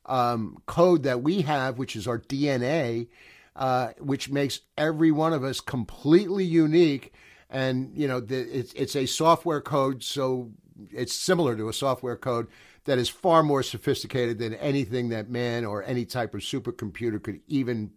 um, 0.07 0.59
code 0.67 1.05
that 1.05 1.23
we 1.23 1.43
have, 1.43 1.79
which 1.79 1.97
is 1.97 2.07
our 2.07 2.19
DNA, 2.19 3.09
uh, 3.57 3.91
which 3.99 4.31
makes 4.31 4.61
every 4.77 5.11
one 5.11 5.33
of 5.33 5.45
us 5.45 5.61
completely 5.61 6.45
unique. 6.45 7.13
And, 7.51 7.97
you 7.97 8.07
know, 8.07 8.21
the, 8.21 8.37
it's, 8.37 8.73
it's 8.75 8.97
a 8.97 9.07
software 9.07 9.61
code, 9.61 10.03
so 10.03 10.51
it's 10.91 11.15
similar 11.15 11.57
to 11.57 11.69
a 11.69 11.73
software 11.73 12.17
code 12.17 12.49
that 12.85 12.99
is 12.99 13.09
far 13.09 13.43
more 13.43 13.63
sophisticated 13.63 14.39
than 14.39 14.55
anything 14.55 15.09
that 15.09 15.29
man 15.29 15.65
or 15.65 15.83
any 15.83 16.05
type 16.05 16.35
of 16.35 16.41
supercomputer 16.41 17.23
could 17.23 17.41
even 17.47 17.91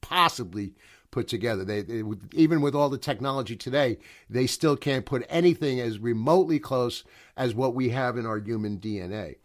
possibly 0.00 0.74
put 1.10 1.28
together. 1.28 1.64
They, 1.64 1.82
they, 1.82 2.02
even 2.32 2.60
with 2.60 2.74
all 2.74 2.88
the 2.88 2.98
technology 2.98 3.56
today, 3.56 3.98
they 4.28 4.46
still 4.46 4.76
can't 4.76 5.06
put 5.06 5.26
anything 5.28 5.80
as 5.80 5.98
remotely 5.98 6.58
close 6.58 7.04
as 7.36 7.54
what 7.54 7.74
we 7.74 7.90
have 7.90 8.16
in 8.16 8.26
our 8.26 8.38
human 8.38 8.78
DNA. 8.78 9.36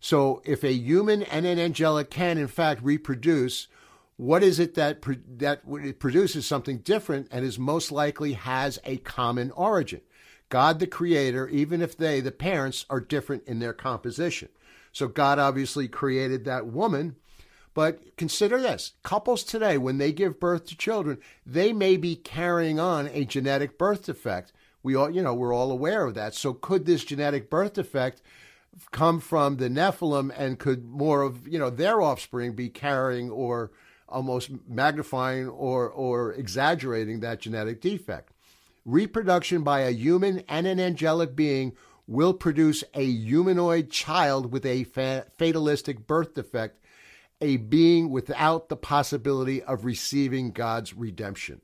So, 0.00 0.40
if 0.44 0.64
a 0.64 0.72
human 0.72 1.22
and 1.24 1.44
an 1.44 1.58
angelic 1.58 2.10
can 2.10 2.38
in 2.38 2.48
fact 2.48 2.82
reproduce, 2.82 3.68
what 4.16 4.42
is 4.42 4.58
it 4.58 4.74
that 4.74 5.02
that 5.38 5.62
it 5.66 5.98
produces 5.98 6.46
something 6.46 6.78
different 6.78 7.28
and 7.30 7.44
is 7.44 7.58
most 7.58 7.92
likely 7.92 8.32
has 8.34 8.78
a 8.84 8.98
common 8.98 9.50
origin? 9.50 10.00
God 10.50 10.78
the 10.80 10.86
creator, 10.86 11.48
even 11.48 11.80
if 11.80 11.96
they, 11.96 12.20
the 12.20 12.32
parents, 12.32 12.84
are 12.90 13.00
different 13.00 13.44
in 13.46 13.60
their 13.60 13.72
composition. 13.72 14.48
So 14.92 15.08
God 15.08 15.38
obviously 15.38 15.88
created 15.88 16.44
that 16.44 16.66
woman. 16.66 17.16
But 17.72 18.16
consider 18.16 18.60
this 18.60 18.92
couples 19.04 19.44
today, 19.44 19.78
when 19.78 19.98
they 19.98 20.12
give 20.12 20.40
birth 20.40 20.66
to 20.66 20.76
children, 20.76 21.18
they 21.46 21.72
may 21.72 21.96
be 21.96 22.16
carrying 22.16 22.80
on 22.80 23.08
a 23.08 23.24
genetic 23.24 23.78
birth 23.78 24.06
defect. 24.06 24.52
We 24.82 24.96
all, 24.96 25.08
you 25.08 25.22
know, 25.22 25.34
we're 25.34 25.54
all 25.54 25.70
aware 25.70 26.04
of 26.04 26.14
that. 26.14 26.34
So 26.34 26.52
could 26.52 26.84
this 26.84 27.04
genetic 27.04 27.48
birth 27.48 27.74
defect 27.74 28.22
come 28.90 29.20
from 29.20 29.58
the 29.58 29.68
Nephilim 29.68 30.32
and 30.36 30.58
could 30.58 30.84
more 30.84 31.22
of, 31.22 31.46
you 31.46 31.58
know, 31.58 31.70
their 31.70 32.00
offspring 32.02 32.54
be 32.54 32.68
carrying 32.68 33.30
or 33.30 33.70
almost 34.08 34.50
magnifying 34.68 35.48
or, 35.48 35.88
or 35.88 36.32
exaggerating 36.32 37.20
that 37.20 37.40
genetic 37.40 37.80
defect? 37.80 38.32
Reproduction 38.84 39.62
by 39.62 39.80
a 39.80 39.90
human 39.90 40.42
and 40.48 40.66
an 40.66 40.80
angelic 40.80 41.36
being 41.36 41.76
will 42.06 42.34
produce 42.34 42.82
a 42.94 43.04
humanoid 43.04 43.90
child 43.90 44.52
with 44.52 44.66
a 44.66 44.84
fa- 44.84 45.26
fatalistic 45.38 46.06
birth 46.06 46.34
defect, 46.34 46.84
a 47.40 47.56
being 47.56 48.10
without 48.10 48.68
the 48.68 48.76
possibility 48.76 49.62
of 49.62 49.84
receiving 49.84 50.50
God's 50.50 50.92
redemption. 50.92 51.60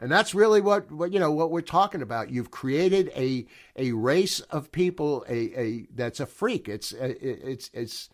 And 0.00 0.12
that's 0.12 0.34
really 0.34 0.60
what, 0.60 0.92
what 0.92 1.12
you 1.12 1.18
know 1.18 1.32
what 1.32 1.50
we're 1.50 1.60
talking 1.60 2.02
about. 2.02 2.30
You've 2.30 2.50
created 2.50 3.10
a 3.16 3.46
a 3.74 3.92
race 3.92 4.40
of 4.40 4.70
people 4.70 5.24
a, 5.28 5.60
a 5.60 5.86
that's 5.92 6.20
a 6.20 6.26
freak. 6.26 6.68
It's 6.68 6.92
it's 6.92 7.70
it's 7.72 8.08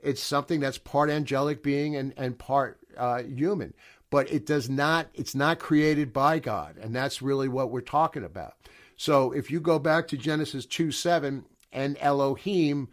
it's 0.00 0.22
something 0.22 0.60
that's 0.60 0.78
part 0.78 1.10
angelic 1.10 1.62
being 1.62 1.94
and 1.94 2.12
and 2.16 2.38
part 2.38 2.80
uh, 2.96 3.22
human 3.22 3.74
but 4.10 4.30
it 4.30 4.46
does 4.46 4.68
not 4.68 5.08
it's 5.14 5.34
not 5.34 5.58
created 5.58 6.12
by 6.12 6.38
God, 6.38 6.76
and 6.78 6.94
that's 6.94 7.22
really 7.22 7.48
what 7.48 7.70
we're 7.70 7.80
talking 7.80 8.24
about. 8.24 8.54
So 8.96 9.32
if 9.32 9.50
you 9.50 9.60
go 9.60 9.78
back 9.78 10.08
to 10.08 10.16
Genesis 10.16 10.66
2 10.66 10.90
7 10.90 11.44
and 11.72 11.96
Elohim, 12.00 12.88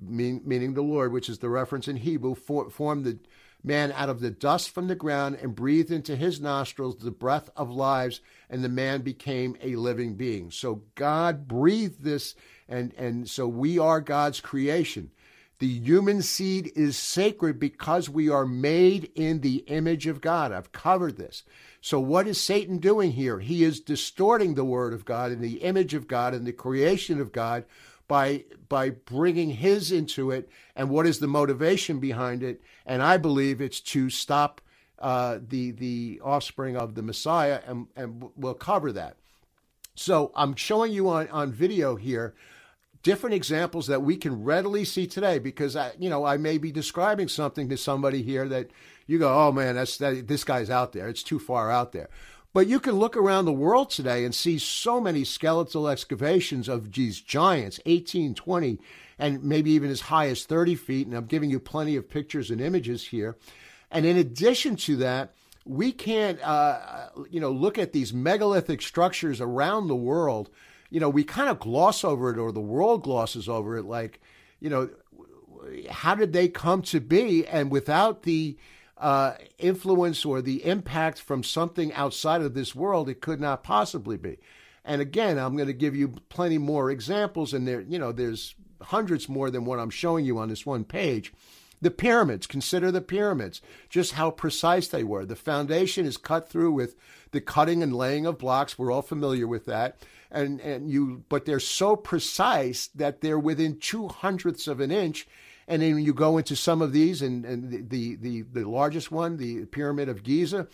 mean, 0.00 0.40
meaning 0.44 0.74
the 0.74 0.82
Lord, 0.82 1.12
which 1.12 1.28
is 1.28 1.38
the 1.38 1.48
reference 1.48 1.88
in 1.88 1.96
Hebrew, 1.96 2.34
for, 2.34 2.70
formed 2.70 3.04
the 3.04 3.18
man 3.62 3.92
out 3.92 4.08
of 4.08 4.20
the 4.20 4.30
dust 4.30 4.70
from 4.70 4.88
the 4.88 4.94
ground 4.94 5.36
and 5.42 5.54
breathed 5.54 5.90
into 5.90 6.16
his 6.16 6.40
nostrils 6.40 6.96
the 6.96 7.10
breath 7.10 7.50
of 7.56 7.70
lives, 7.70 8.20
and 8.48 8.62
the 8.62 8.68
man 8.68 9.02
became 9.02 9.56
a 9.60 9.76
living 9.76 10.14
being. 10.14 10.50
So 10.50 10.82
God 10.94 11.48
breathed 11.48 12.02
this, 12.02 12.34
and, 12.68 12.94
and 12.94 13.28
so 13.28 13.48
we 13.48 13.78
are 13.78 14.00
God's 14.00 14.40
creation. 14.40 15.10
The 15.58 15.80
human 15.80 16.22
seed 16.22 16.70
is 16.76 16.96
sacred 16.96 17.58
because 17.58 18.08
we 18.08 18.28
are 18.28 18.46
made 18.46 19.10
in 19.16 19.40
the 19.40 19.64
image 19.66 20.06
of 20.06 20.20
God. 20.20 20.52
I've 20.52 20.70
covered 20.70 21.16
this. 21.16 21.42
So, 21.80 21.98
what 21.98 22.28
is 22.28 22.40
Satan 22.40 22.78
doing 22.78 23.12
here? 23.12 23.40
He 23.40 23.64
is 23.64 23.80
distorting 23.80 24.54
the 24.54 24.64
word 24.64 24.92
of 24.92 25.04
God 25.04 25.32
and 25.32 25.42
the 25.42 25.62
image 25.62 25.94
of 25.94 26.06
God 26.06 26.32
and 26.32 26.46
the 26.46 26.52
creation 26.52 27.20
of 27.20 27.32
God 27.32 27.64
by 28.06 28.44
by 28.68 28.90
bringing 28.90 29.50
his 29.50 29.90
into 29.90 30.30
it. 30.30 30.48
And 30.76 30.90
what 30.90 31.06
is 31.06 31.18
the 31.18 31.26
motivation 31.26 31.98
behind 31.98 32.44
it? 32.44 32.62
And 32.86 33.02
I 33.02 33.16
believe 33.16 33.60
it's 33.60 33.80
to 33.80 34.10
stop 34.10 34.60
uh, 35.00 35.38
the 35.46 35.72
the 35.72 36.20
offspring 36.22 36.76
of 36.76 36.94
the 36.94 37.02
Messiah, 37.02 37.60
and 37.66 37.88
and 37.96 38.30
we'll 38.36 38.54
cover 38.54 38.92
that. 38.92 39.16
So 39.96 40.30
I'm 40.36 40.54
showing 40.54 40.92
you 40.92 41.08
on 41.08 41.28
on 41.30 41.52
video 41.52 41.96
here 41.96 42.34
different 43.02 43.34
examples 43.34 43.86
that 43.86 44.02
we 44.02 44.16
can 44.16 44.44
readily 44.44 44.84
see 44.84 45.06
today 45.06 45.38
because 45.38 45.76
I, 45.76 45.92
you 45.98 46.10
know, 46.10 46.24
I 46.24 46.36
may 46.36 46.58
be 46.58 46.72
describing 46.72 47.28
something 47.28 47.68
to 47.68 47.76
somebody 47.76 48.22
here 48.22 48.48
that 48.48 48.70
you 49.06 49.18
go, 49.18 49.32
"Oh 49.32 49.52
man, 49.52 49.76
that's 49.76 49.96
that 49.98 50.26
this 50.28 50.44
guy's 50.44 50.70
out 50.70 50.92
there. 50.92 51.08
It's 51.08 51.22
too 51.22 51.38
far 51.38 51.70
out 51.70 51.92
there." 51.92 52.08
But 52.54 52.66
you 52.66 52.80
can 52.80 52.94
look 52.94 53.16
around 53.16 53.44
the 53.44 53.52
world 53.52 53.90
today 53.90 54.24
and 54.24 54.34
see 54.34 54.58
so 54.58 55.00
many 55.00 55.22
skeletal 55.22 55.86
excavations 55.86 56.68
of 56.68 56.92
these 56.92 57.20
giants, 57.20 57.78
18, 57.84 58.34
20, 58.34 58.80
and 59.18 59.44
maybe 59.44 59.70
even 59.72 59.90
as 59.90 60.00
high 60.02 60.28
as 60.28 60.44
30 60.44 60.74
feet. 60.74 61.06
And 61.06 61.14
I'm 61.14 61.26
giving 61.26 61.50
you 61.50 61.60
plenty 61.60 61.94
of 61.94 62.08
pictures 62.08 62.50
and 62.50 62.60
images 62.60 63.08
here. 63.08 63.36
And 63.90 64.06
in 64.06 64.16
addition 64.16 64.76
to 64.76 64.96
that, 64.96 65.34
we 65.64 65.92
can't, 65.92 66.40
uh, 66.42 67.10
you 67.30 67.40
know, 67.40 67.50
look 67.50 67.78
at 67.78 67.92
these 67.92 68.14
megalithic 68.14 68.80
structures 68.80 69.40
around 69.40 69.88
the 69.88 69.96
world 69.96 70.48
you 70.90 71.00
know, 71.00 71.08
we 71.08 71.24
kind 71.24 71.48
of 71.48 71.60
gloss 71.60 72.04
over 72.04 72.30
it 72.30 72.38
or 72.38 72.52
the 72.52 72.60
world 72.60 73.02
glosses 73.02 73.48
over 73.48 73.76
it 73.76 73.84
like, 73.84 74.20
you 74.60 74.70
know, 74.70 74.88
how 75.90 76.14
did 76.14 76.32
they 76.32 76.48
come 76.48 76.82
to 76.82 77.00
be? 77.00 77.46
And 77.46 77.70
without 77.70 78.22
the 78.22 78.56
uh, 78.96 79.34
influence 79.58 80.24
or 80.24 80.40
the 80.42 80.64
impact 80.64 81.20
from 81.20 81.42
something 81.42 81.92
outside 81.92 82.42
of 82.42 82.54
this 82.54 82.74
world, 82.74 83.08
it 83.08 83.20
could 83.20 83.40
not 83.40 83.62
possibly 83.62 84.16
be. 84.16 84.38
And 84.84 85.00
again, 85.00 85.38
I'm 85.38 85.56
going 85.56 85.68
to 85.68 85.74
give 85.74 85.94
you 85.94 86.14
plenty 86.30 86.58
more 86.58 86.90
examples, 86.90 87.52
and 87.52 87.68
there, 87.68 87.82
you 87.82 87.98
know, 87.98 88.10
there's 88.10 88.54
hundreds 88.80 89.28
more 89.28 89.50
than 89.50 89.64
what 89.64 89.78
I'm 89.78 89.90
showing 89.90 90.24
you 90.24 90.38
on 90.38 90.48
this 90.48 90.64
one 90.64 90.84
page. 90.84 91.32
The 91.80 91.90
pyramids, 91.90 92.46
consider 92.46 92.90
the 92.90 93.00
pyramids, 93.00 93.60
just 93.88 94.12
how 94.12 94.30
precise 94.30 94.88
they 94.88 95.04
were. 95.04 95.24
The 95.24 95.36
foundation 95.36 96.06
is 96.06 96.16
cut 96.16 96.48
through 96.48 96.72
with 96.72 96.96
the 97.30 97.40
cutting 97.40 97.82
and 97.82 97.94
laying 97.94 98.26
of 98.26 98.38
blocks. 98.38 98.78
We're 98.78 98.90
all 98.90 99.02
familiar 99.02 99.46
with 99.46 99.64
that 99.66 99.98
and 100.30 100.60
and 100.60 100.90
you 100.90 101.24
but 101.28 101.44
they're 101.44 101.60
so 101.60 101.96
precise 101.96 102.88
that 102.88 103.20
they're 103.20 103.38
within 103.38 103.78
two 103.78 104.08
hundredths 104.08 104.66
of 104.66 104.80
an 104.80 104.90
inch 104.90 105.26
and 105.66 105.82
then 105.82 105.98
you 105.98 106.14
go 106.14 106.38
into 106.38 106.56
some 106.56 106.80
of 106.80 106.92
these 106.92 107.22
and, 107.22 107.44
and 107.44 107.90
the, 107.90 108.16
the 108.16 108.42
the 108.42 108.64
largest 108.64 109.10
one 109.10 109.36
the 109.36 109.64
pyramid 109.66 110.08
of 110.08 110.22
giza 110.22 110.66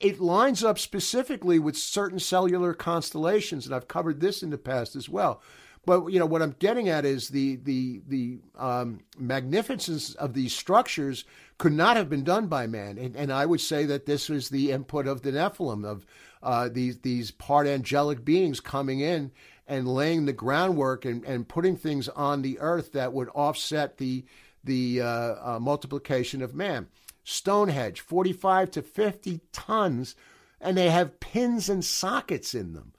it 0.00 0.20
lines 0.20 0.62
up 0.62 0.78
specifically 0.78 1.58
with 1.58 1.76
certain 1.76 2.18
cellular 2.18 2.74
constellations 2.74 3.66
and 3.66 3.74
i've 3.74 3.88
covered 3.88 4.20
this 4.20 4.42
in 4.42 4.50
the 4.50 4.58
past 4.58 4.96
as 4.96 5.08
well 5.08 5.40
but 5.86 6.06
you 6.08 6.18
know 6.18 6.26
what 6.26 6.42
i'm 6.42 6.54
getting 6.58 6.88
at 6.88 7.04
is 7.04 7.28
the 7.28 7.56
the 7.56 8.00
the 8.08 8.38
um, 8.56 9.00
magnificence 9.18 10.14
of 10.14 10.34
these 10.34 10.54
structures 10.54 11.24
could 11.58 11.72
not 11.72 11.96
have 11.96 12.08
been 12.08 12.24
done 12.24 12.46
by 12.46 12.66
man 12.66 12.98
and, 12.98 13.16
and 13.16 13.32
i 13.32 13.44
would 13.44 13.60
say 13.60 13.84
that 13.84 14.06
this 14.06 14.28
was 14.28 14.48
the 14.48 14.70
input 14.70 15.06
of 15.06 15.22
the 15.22 15.32
nephilim 15.32 15.84
of 15.84 16.06
uh, 16.42 16.68
these 16.68 16.98
these 16.98 17.30
part 17.32 17.66
angelic 17.66 18.24
beings 18.24 18.60
coming 18.60 19.00
in 19.00 19.32
and 19.68 19.86
laying 19.86 20.24
the 20.24 20.32
groundwork 20.32 21.04
and, 21.04 21.24
and 21.24 21.48
putting 21.48 21.76
things 21.76 22.08
on 22.08 22.42
the 22.42 22.58
earth 22.58 22.92
that 22.92 23.12
would 23.12 23.28
offset 23.34 23.98
the 23.98 24.24
the 24.64 25.00
uh, 25.00 25.34
uh, 25.54 25.58
multiplication 25.60 26.42
of 26.42 26.54
man. 26.54 26.88
Stonehenge, 27.24 28.00
45 28.00 28.70
to 28.72 28.82
50 28.82 29.40
tons, 29.52 30.14
and 30.60 30.76
they 30.76 30.90
have 30.90 31.20
pins 31.20 31.68
and 31.68 31.84
sockets 31.84 32.54
in 32.54 32.72
them. 32.72 32.92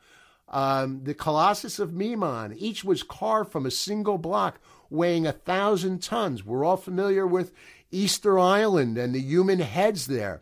Um, 0.49 1.03
the 1.03 1.13
Colossus 1.13 1.79
of 1.79 1.93
Memnon, 1.93 2.55
each 2.57 2.83
was 2.83 3.03
carved 3.03 3.51
from 3.51 3.65
a 3.65 3.71
single 3.71 4.17
block. 4.17 4.59
weighing 4.89 5.27
a 5.27 5.31
thousand 5.31 6.01
tons. 6.01 6.43
We're 6.43 6.65
all 6.65 6.77
familiar 6.77 7.27
with 7.27 7.53
Easter 7.91 8.39
Island 8.39 8.97
and 8.97 9.13
the 9.13 9.21
human 9.21 9.59
heads 9.59 10.07
there. 10.07 10.41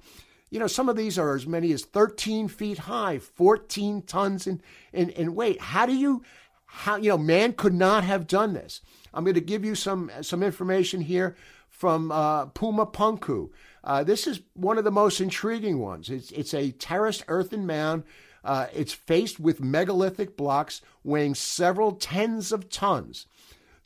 You 0.49 0.59
know, 0.59 0.67
some 0.67 0.87
of 0.87 0.95
these 0.95 1.19
are 1.19 1.35
as 1.35 1.45
many 1.45 1.73
as 1.73 1.83
13 1.83 2.47
feet 2.47 2.77
high, 2.77 3.19
14 3.19 4.03
tons 4.03 4.47
in, 4.47 4.61
in, 4.93 5.09
in 5.09 5.35
weight. 5.35 5.59
How 5.59 5.85
do 5.85 5.93
you, 5.93 6.23
how, 6.65 6.95
you 6.95 7.09
know, 7.09 7.17
man 7.17 7.51
could 7.53 7.73
not 7.73 8.05
have 8.05 8.27
done 8.27 8.53
this. 8.53 8.79
I'm 9.13 9.25
going 9.25 9.33
to 9.33 9.41
give 9.41 9.65
you 9.65 9.75
some, 9.75 10.09
some 10.21 10.43
information 10.43 11.01
here 11.01 11.35
from 11.69 12.11
uh, 12.11 12.45
Puma 12.47 12.85
Punku. 12.85 13.49
Uh, 13.83 14.03
this 14.03 14.27
is 14.27 14.41
one 14.53 14.77
of 14.77 14.83
the 14.83 14.91
most 14.91 15.19
intriguing 15.19 15.79
ones. 15.79 16.09
It's, 16.09 16.31
it's 16.31 16.53
a 16.53 16.71
terraced 16.71 17.25
earthen 17.27 17.65
mound. 17.65 18.03
Uh, 18.43 18.67
it's 18.73 18.93
faced 18.93 19.39
with 19.39 19.63
megalithic 19.63 20.37
blocks 20.37 20.81
weighing 21.03 21.35
several 21.35 21.93
tens 21.93 22.51
of 22.51 22.69
tons. 22.69 23.25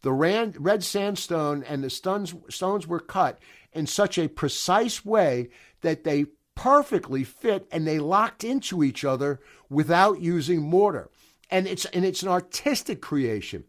The 0.02 0.12
red 0.12 0.84
sandstone 0.84 1.64
and 1.64 1.84
the 1.84 1.90
stones, 1.90 2.34
stones 2.50 2.88
were 2.88 3.00
cut 3.00 3.40
in 3.72 3.86
such 3.86 4.18
a 4.18 4.28
precise 4.28 5.06
way 5.06 5.50
that 5.82 6.04
they 6.04 6.26
perfectly 6.56 7.24
fit 7.24 7.68
and 7.72 7.88
they 7.88 8.00
locked 8.00 8.44
into 8.44 8.84
each 8.84 9.06
other 9.06 9.40
without 9.70 10.22
using 10.22 10.62
mortar. 10.62 11.10
And 11.50 11.68
it's, 11.68 11.86
and 11.86 12.06
it's 12.06 12.24
an 12.24 12.30
artistic 12.30 13.02
creation. 13.02 13.64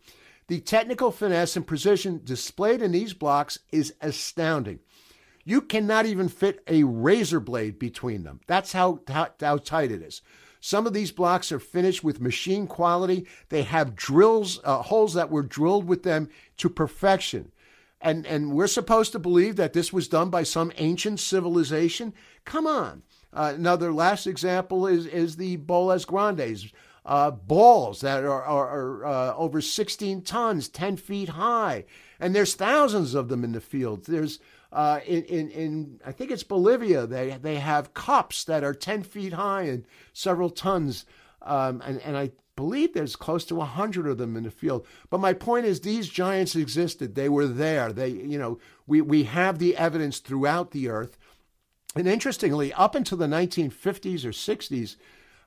The 0.48 0.60
technical 0.60 1.10
finesse 1.10 1.56
and 1.56 1.66
precision 1.66 2.20
displayed 2.24 2.82
in 2.82 2.92
these 2.92 3.12
blocks 3.12 3.58
is 3.70 3.94
astounding. 4.00 4.80
You 5.44 5.60
cannot 5.60 6.06
even 6.06 6.28
fit 6.28 6.62
a 6.66 6.84
razor 6.84 7.40
blade 7.40 7.78
between 7.78 8.22
them. 8.22 8.40
That's 8.46 8.72
how, 8.72 9.00
how, 9.08 9.30
how 9.40 9.56
tight 9.58 9.90
it 9.90 10.02
is. 10.02 10.22
Some 10.64 10.86
of 10.86 10.92
these 10.92 11.10
blocks 11.10 11.50
are 11.50 11.58
finished 11.58 12.04
with 12.04 12.20
machine 12.20 12.68
quality. 12.68 13.26
They 13.48 13.64
have 13.64 13.96
drills, 13.96 14.60
uh, 14.62 14.82
holes 14.82 15.12
that 15.14 15.28
were 15.28 15.42
drilled 15.42 15.88
with 15.88 16.04
them 16.04 16.28
to 16.58 16.70
perfection. 16.70 17.50
And, 18.00 18.24
and 18.26 18.52
we're 18.52 18.68
supposed 18.68 19.10
to 19.10 19.18
believe 19.18 19.56
that 19.56 19.72
this 19.72 19.92
was 19.92 20.06
done 20.06 20.30
by 20.30 20.44
some 20.44 20.70
ancient 20.76 21.18
civilization. 21.18 22.14
Come 22.44 22.68
on. 22.68 23.02
Uh, 23.32 23.54
another 23.56 23.92
last 23.92 24.28
example 24.28 24.86
is, 24.86 25.04
is 25.04 25.34
the 25.34 25.56
Bolas 25.56 26.04
Grandes. 26.04 26.72
Uh, 27.04 27.32
balls 27.32 28.00
that 28.02 28.22
are, 28.22 28.44
are, 28.44 28.68
are 28.68 29.04
uh, 29.04 29.34
over 29.34 29.60
16 29.60 30.22
tons, 30.22 30.68
10 30.68 30.96
feet 30.96 31.30
high. 31.30 31.84
And 32.20 32.36
there's 32.36 32.54
thousands 32.54 33.14
of 33.14 33.28
them 33.28 33.42
in 33.42 33.50
the 33.50 33.60
field. 33.60 34.04
There's 34.04 34.38
uh, 34.72 35.00
in, 35.06 35.22
in, 35.24 35.50
in, 35.50 36.00
I 36.04 36.12
think 36.12 36.30
it's 36.30 36.42
Bolivia, 36.42 37.06
they, 37.06 37.38
they 37.40 37.56
have 37.56 37.92
cups 37.92 38.44
that 38.44 38.64
are 38.64 38.72
10 38.72 39.02
feet 39.02 39.34
high 39.34 39.62
and 39.62 39.84
several 40.14 40.48
tons. 40.48 41.04
Um, 41.42 41.82
and, 41.84 42.00
and 42.00 42.16
I 42.16 42.30
believe 42.56 42.94
there's 42.94 43.16
close 43.16 43.44
to 43.46 43.54
100 43.54 44.06
of 44.06 44.16
them 44.18 44.36
in 44.36 44.44
the 44.44 44.50
field. 44.50 44.86
But 45.10 45.20
my 45.20 45.34
point 45.34 45.66
is, 45.66 45.80
these 45.80 46.08
giants 46.08 46.56
existed. 46.56 47.14
They 47.14 47.28
were 47.28 47.46
there. 47.46 47.92
They, 47.92 48.08
you 48.08 48.38
know, 48.38 48.58
we, 48.86 49.02
we 49.02 49.24
have 49.24 49.58
the 49.58 49.76
evidence 49.76 50.20
throughout 50.20 50.70
the 50.70 50.88
earth. 50.88 51.18
And 51.94 52.08
interestingly, 52.08 52.72
up 52.72 52.94
until 52.94 53.18
the 53.18 53.26
1950s 53.26 54.24
or 54.24 54.30
60s, 54.30 54.96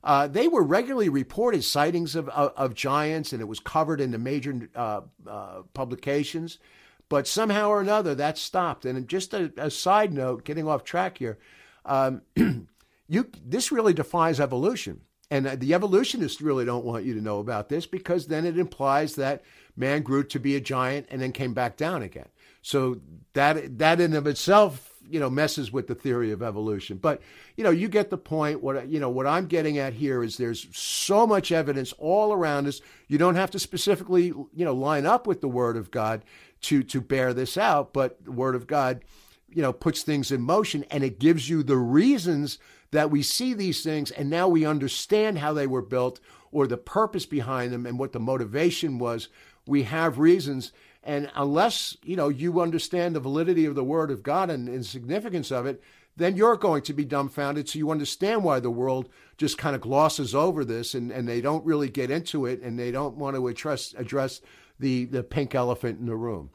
uh, 0.04 0.28
they 0.28 0.48
were 0.48 0.62
regularly 0.62 1.10
reported 1.10 1.64
sightings 1.64 2.16
of, 2.16 2.30
of, 2.30 2.54
of, 2.56 2.76
giants, 2.76 3.34
and 3.34 3.42
it 3.42 3.48
was 3.48 3.60
covered 3.60 4.00
in 4.00 4.12
the 4.12 4.20
major 4.20 4.70
uh, 4.76 5.02
uh, 5.28 5.64
publications. 5.74 6.60
But 7.08 7.28
somehow 7.28 7.70
or 7.70 7.82
another, 7.82 8.16
that 8.16 8.38
stopped. 8.38 8.86
And 8.86 9.08
just 9.08 9.34
a, 9.34 9.52
a 9.58 9.70
side 9.70 10.12
note, 10.12 10.44
getting 10.44 10.68
off 10.68 10.84
track 10.84 11.18
here, 11.18 11.38
um, 11.86 12.22
you 13.08 13.30
this 13.46 13.72
really 13.72 13.94
defies 13.94 14.40
evolution. 14.40 15.02
And 15.32 15.60
the 15.60 15.74
evolutionists 15.74 16.42
really 16.42 16.66
don't 16.66 16.86
want 16.86 17.04
you 17.04 17.14
to 17.16 17.22
know 17.22 17.40
about 17.40 17.70
this 17.70 17.86
because 17.86 18.28
then 18.28 18.46
it 18.46 18.60
implies 18.60 19.16
that 19.16 19.44
man 19.76 20.04
grew 20.04 20.24
to 20.26 20.40
be 20.40 20.56
a 20.56 20.62
giant 20.62 21.08
and 21.10 21.20
then 21.22 21.32
came 21.32 21.54
back 21.54 21.78
down 21.78 22.04
again. 22.04 22.28
So 22.62 23.02
that 23.34 23.78
that 23.80 24.00
in 24.00 24.14
of 24.14 24.28
itself, 24.28 24.92
you 25.08 25.20
know, 25.20 25.30
messes 25.30 25.72
with 25.72 25.88
the 25.88 25.96
theory 25.96 26.32
of 26.32 26.42
evolution. 26.42 26.98
But 26.98 27.22
you 27.58 27.64
know, 27.64 27.70
you 27.70 27.88
get 27.88 28.10
the 28.10 28.18
point. 28.18 28.62
What 28.62 28.88
you 28.88 29.00
know, 29.00 29.10
what 29.10 29.28
I'm 29.28 29.48
getting 29.48 29.78
at 29.78 29.94
here 29.94 30.24
is 30.24 30.38
there's 30.38 30.68
so 30.76 31.26
much 31.26 31.52
evidence 31.52 31.94
all 31.98 32.34
around 32.34 32.68
us. 32.68 32.82
You 33.08 33.18
don't 33.18 33.36
have 33.36 33.52
to 33.52 33.60
specifically, 33.60 34.28
you 34.28 34.50
know, 34.66 34.74
line 34.74 35.06
up 35.06 35.28
with 35.28 35.42
the 35.42 35.48
Word 35.48 35.78
of 35.78 35.92
God 35.92 36.24
to 36.62 36.84
to 36.84 37.02
bear 37.02 37.34
this 37.34 37.58
out, 37.58 37.94
but 37.94 38.24
the 38.24 38.32
Word 38.32 38.56
of 38.56 38.68
God, 38.68 39.04
you 39.50 39.62
know, 39.62 39.74
puts 39.74 40.04
things 40.04 40.32
in 40.32 40.42
motion 40.42 40.86
and 40.92 41.04
it 41.04 41.20
gives 41.20 41.50
you 41.50 41.64
the 41.64 41.78
reasons 41.78 42.58
that 42.92 43.12
we 43.12 43.22
see 43.22 43.54
these 43.54 43.84
things 43.84 44.12
and 44.12 44.30
now 44.30 44.48
we 44.48 44.66
understand 44.66 45.40
how 45.40 45.54
they 45.54 45.68
were 45.68 45.82
built 45.82 46.20
or 46.52 46.68
the 46.68 46.78
purpose 46.78 47.26
behind 47.26 47.74
them 47.74 47.86
and 47.86 48.00
what 48.00 48.14
the 48.14 48.20
motivation 48.20 48.98
was. 48.98 49.28
We 49.68 49.84
have 49.84 50.20
reasons. 50.20 50.72
And 51.04 51.30
unless, 51.36 51.98
you 52.04 52.16
know, 52.16 52.30
you 52.30 52.62
understand 52.62 53.16
the 53.16 53.20
validity 53.20 53.66
of 53.66 53.76
the 53.76 53.84
word 53.84 54.10
of 54.10 54.24
God 54.24 54.50
and, 54.50 54.68
and 54.68 54.86
significance 54.86 55.52
of 55.52 55.66
it, 55.66 55.84
then 56.18 56.36
you're 56.36 56.56
going 56.56 56.82
to 56.84 56.94
be 56.94 57.06
dumbfounded. 57.06 57.68
So 57.68 57.78
you 57.78 57.92
understand 57.92 58.44
why 58.44 58.60
the 58.60 58.72
world 58.72 59.10
just 59.38 59.58
kind 59.58 59.76
of 59.76 59.82
glosses 59.82 60.34
over 60.34 60.64
this 60.64 60.94
and, 60.94 61.12
and 61.12 61.28
they 61.28 61.42
don't 61.42 61.66
really 61.66 61.90
get 61.90 62.10
into 62.10 62.46
it 62.46 62.62
and 62.62 62.80
they 62.80 62.90
don't 62.90 63.18
want 63.18 63.36
to 63.36 63.48
address, 63.48 63.94
address 63.98 64.42
the, 64.80 65.06
the 65.06 65.24
pink 65.24 65.56
elephant 65.56 66.00
in 66.00 66.06
the 66.06 66.16
room. 66.16 66.50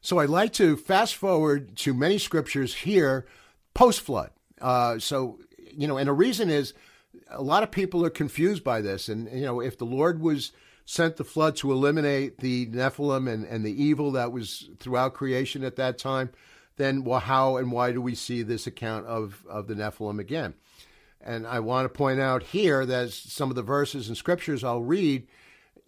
So 0.00 0.18
I'd 0.18 0.30
like 0.30 0.52
to 0.54 0.76
fast 0.76 1.14
forward 1.14 1.76
to 1.78 1.92
many 1.92 2.18
scriptures 2.18 2.74
here 2.74 3.26
post 3.74 4.00
flood. 4.00 4.30
Uh, 4.60 4.98
so, 4.98 5.38
you 5.72 5.86
know, 5.86 5.96
and 5.96 6.08
the 6.08 6.12
reason 6.12 6.50
is 6.50 6.72
a 7.28 7.42
lot 7.42 7.62
of 7.62 7.70
people 7.70 8.04
are 8.04 8.10
confused 8.10 8.64
by 8.64 8.80
this. 8.80 9.08
And, 9.08 9.30
you 9.32 9.44
know, 9.44 9.60
if 9.60 9.76
the 9.78 9.84
Lord 9.84 10.20
was 10.20 10.52
sent 10.84 11.16
the 11.16 11.24
flood 11.24 11.54
to 11.56 11.70
eliminate 11.70 12.38
the 12.38 12.66
Nephilim 12.66 13.32
and, 13.32 13.44
and 13.44 13.64
the 13.64 13.82
evil 13.82 14.12
that 14.12 14.32
was 14.32 14.68
throughout 14.78 15.14
creation 15.14 15.62
at 15.62 15.76
that 15.76 15.98
time, 15.98 16.30
then 16.76 17.04
well, 17.04 17.20
how 17.20 17.58
and 17.58 17.70
why 17.70 17.92
do 17.92 18.00
we 18.00 18.14
see 18.14 18.42
this 18.42 18.66
account 18.66 19.06
of, 19.06 19.44
of 19.48 19.66
the 19.66 19.74
Nephilim 19.74 20.18
again? 20.18 20.54
And 21.20 21.46
I 21.46 21.60
want 21.60 21.84
to 21.84 21.90
point 21.90 22.20
out 22.20 22.42
here 22.42 22.86
that 22.86 23.10
some 23.10 23.50
of 23.50 23.56
the 23.56 23.62
verses 23.62 24.08
and 24.08 24.16
scriptures 24.16 24.64
I'll 24.64 24.82
read, 24.82 25.28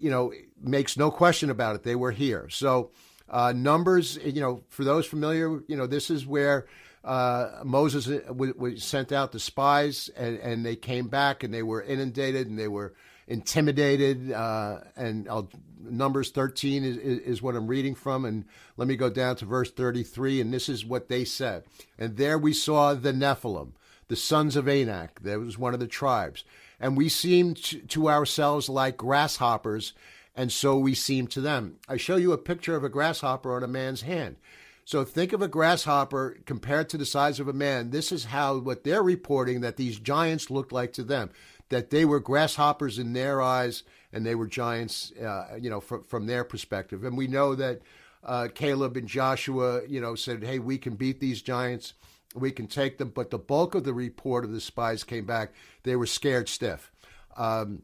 you 0.02 0.10
know, 0.10 0.32
makes 0.60 0.96
no 0.96 1.10
question 1.10 1.48
about 1.48 1.76
it. 1.76 1.82
They 1.84 1.94
were 1.94 2.10
here. 2.10 2.48
So, 2.50 2.90
uh, 3.28 3.52
numbers, 3.54 4.18
you 4.22 4.40
know, 4.40 4.62
for 4.68 4.84
those 4.84 5.06
familiar, 5.06 5.62
you 5.68 5.76
know, 5.76 5.86
this 5.86 6.10
is 6.10 6.26
where 6.26 6.66
uh, 7.04 7.62
Moses 7.64 8.08
uh, 8.08 8.20
w- 8.28 8.52
w- 8.52 8.76
sent 8.76 9.12
out 9.12 9.32
the 9.32 9.40
spies, 9.40 10.10
and, 10.16 10.38
and, 10.38 10.66
they 10.66 10.76
came 10.76 11.08
back, 11.08 11.42
and 11.42 11.52
they 11.52 11.62
were 11.62 11.82
inundated, 11.82 12.48
and 12.48 12.58
they 12.58 12.68
were 12.68 12.94
intimidated. 13.26 14.32
Uh, 14.32 14.80
and 14.96 15.28
I'll, 15.28 15.48
Numbers 15.80 16.30
13 16.30 16.84
is, 16.84 16.96
is, 16.96 17.42
what 17.42 17.56
I'm 17.56 17.66
reading 17.66 17.94
from, 17.94 18.24
and 18.24 18.44
let 18.76 18.86
me 18.86 18.96
go 18.96 19.10
down 19.10 19.36
to 19.36 19.46
verse 19.46 19.70
33, 19.70 20.40
and 20.40 20.52
this 20.52 20.68
is 20.68 20.84
what 20.84 21.08
they 21.08 21.24
said. 21.24 21.64
And 21.98 22.16
there 22.16 22.38
we 22.38 22.52
saw 22.52 22.94
the 22.94 23.12
Nephilim, 23.12 23.72
the 24.08 24.16
sons 24.16 24.54
of 24.54 24.68
Anak. 24.68 25.20
That 25.22 25.40
was 25.40 25.58
one 25.58 25.74
of 25.74 25.80
the 25.80 25.88
tribes, 25.88 26.44
and 26.82 26.96
we 26.96 27.08
seem 27.08 27.54
to, 27.54 28.08
ourselves 28.08 28.68
like 28.68 28.96
grasshoppers, 28.96 29.92
and 30.34 30.50
so 30.50 30.76
we 30.76 30.94
seem 30.94 31.28
to 31.28 31.40
them. 31.40 31.76
I 31.88 31.96
show 31.96 32.16
you 32.16 32.32
a 32.32 32.38
picture 32.38 32.74
of 32.74 32.82
a 32.82 32.88
grasshopper 32.88 33.54
on 33.54 33.62
a 33.62 33.68
man's 33.68 34.02
hand. 34.02 34.36
So 34.84 35.04
think 35.04 35.32
of 35.32 35.40
a 35.40 35.48
grasshopper 35.48 36.38
compared 36.44 36.88
to 36.88 36.98
the 36.98 37.06
size 37.06 37.38
of 37.38 37.46
a 37.46 37.52
man. 37.52 37.90
This 37.90 38.10
is 38.10 38.24
how 38.24 38.58
what 38.58 38.82
they're 38.82 39.02
reporting 39.02 39.60
that 39.60 39.76
these 39.76 40.00
giants 40.00 40.50
looked 40.50 40.72
like 40.72 40.92
to 40.94 41.04
them, 41.04 41.30
that 41.68 41.90
they 41.90 42.04
were 42.04 42.18
grasshoppers 42.18 42.98
in 42.98 43.12
their 43.12 43.40
eyes 43.40 43.84
and 44.12 44.26
they 44.26 44.34
were 44.34 44.48
giants, 44.48 45.12
uh, 45.12 45.56
you 45.58 45.70
know, 45.70 45.80
from 45.80 46.02
from 46.02 46.26
their 46.26 46.42
perspective. 46.42 47.04
And 47.04 47.16
we 47.16 47.28
know 47.28 47.54
that 47.54 47.80
uh, 48.24 48.48
Caleb 48.52 48.96
and 48.96 49.06
Joshua, 49.06 49.82
you 49.86 50.00
know, 50.00 50.16
said, 50.16 50.42
"Hey, 50.42 50.58
we 50.58 50.78
can 50.78 50.96
beat 50.96 51.20
these 51.20 51.42
giants, 51.42 51.94
we 52.34 52.50
can 52.50 52.66
take 52.66 52.98
them." 52.98 53.10
But 53.14 53.30
the 53.30 53.38
bulk 53.38 53.74
of 53.74 53.84
the 53.84 53.94
report 53.94 54.44
of 54.44 54.52
the 54.52 54.60
spies 54.60 55.04
came 55.04 55.26
back; 55.26 55.52
they 55.82 55.96
were 55.96 56.06
scared 56.06 56.48
stiff. 56.48 56.90
Um, 57.36 57.82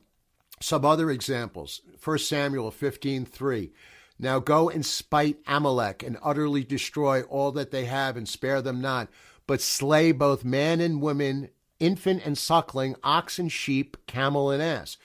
some 0.61 0.85
other 0.85 1.11
examples: 1.11 1.83
First 1.99 2.29
Samuel 2.29 2.71
fifteen 2.71 3.25
three. 3.25 3.73
Now 4.19 4.41
go 4.41 4.69
and 4.69 4.85
spite 4.85 5.39
Amalek 5.47 6.03
and 6.03 6.19
utterly 6.23 6.65
destroy 6.65 7.23
all 7.23 7.53
that 7.53 7.71
they 7.71 7.85
have 7.85 8.17
and 8.17 8.29
spare 8.29 8.61
them 8.61 8.81
not, 8.81 9.09
but 9.47 9.61
slay 9.61 10.11
both 10.11 10.45
man 10.45 10.81
and 10.81 11.01
woman, 11.01 11.51
infant 11.79 12.23
and 12.25 12.37
suckling, 12.37 12.97
ox 13.05 13.39
and 13.39 13.53
sheep, 13.53 13.97
camel 14.09 14.51
and 14.51 14.61
ass. 14.61 14.97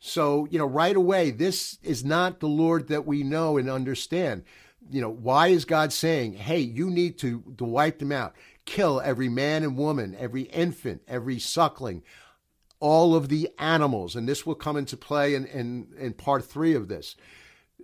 So, 0.00 0.46
you 0.50 0.58
know, 0.58 0.66
right 0.66 0.94
away, 0.94 1.30
this 1.30 1.78
is 1.82 2.04
not 2.04 2.40
the 2.40 2.46
Lord 2.46 2.88
that 2.88 3.06
we 3.06 3.22
know 3.22 3.56
and 3.56 3.70
understand. 3.70 4.44
You 4.90 5.00
know, 5.00 5.10
why 5.10 5.48
is 5.48 5.64
God 5.64 5.92
saying, 5.92 6.34
hey, 6.34 6.60
you 6.60 6.90
need 6.90 7.18
to, 7.18 7.42
to 7.56 7.64
wipe 7.64 7.98
them 7.98 8.12
out? 8.12 8.34
Kill 8.68 9.00
every 9.00 9.30
man 9.30 9.62
and 9.62 9.78
woman, 9.78 10.14
every 10.18 10.42
infant, 10.42 11.00
every 11.08 11.38
suckling, 11.38 12.02
all 12.80 13.14
of 13.14 13.30
the 13.30 13.48
animals. 13.58 14.14
And 14.14 14.28
this 14.28 14.44
will 14.44 14.54
come 14.54 14.76
into 14.76 14.94
play 14.94 15.34
in, 15.34 15.46
in, 15.46 15.88
in 15.98 16.12
part 16.12 16.44
three 16.44 16.74
of 16.74 16.88
this 16.88 17.16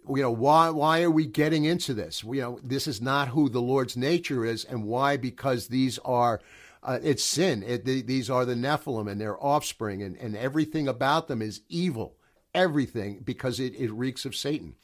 you 0.06 0.20
know 0.20 0.30
why 0.30 0.68
why 0.68 1.02
are 1.02 1.10
we 1.10 1.24
getting 1.24 1.64
into 1.64 1.94
this 1.94 2.22
you 2.24 2.40
know 2.42 2.60
this 2.62 2.86
is 2.86 3.00
not 3.00 3.28
who 3.28 3.48
the 3.48 3.62
lord's 3.62 3.96
nature 3.96 4.44
is 4.44 4.62
and 4.66 4.84
why 4.84 5.16
because 5.16 5.68
these 5.68 5.98
are 6.04 6.42
uh, 6.82 6.98
it's 7.02 7.24
sin 7.24 7.62
it, 7.62 7.86
these 7.86 8.28
are 8.28 8.44
the 8.44 8.54
nephilim 8.54 9.10
and 9.10 9.18
their 9.18 9.42
offspring 9.42 10.02
and, 10.02 10.14
and 10.18 10.36
everything 10.36 10.86
about 10.86 11.26
them 11.26 11.40
is 11.40 11.62
evil 11.70 12.16
everything 12.54 13.22
because 13.24 13.58
it, 13.58 13.74
it 13.76 13.90
reeks 13.92 14.26
of 14.26 14.36
satan 14.36 14.74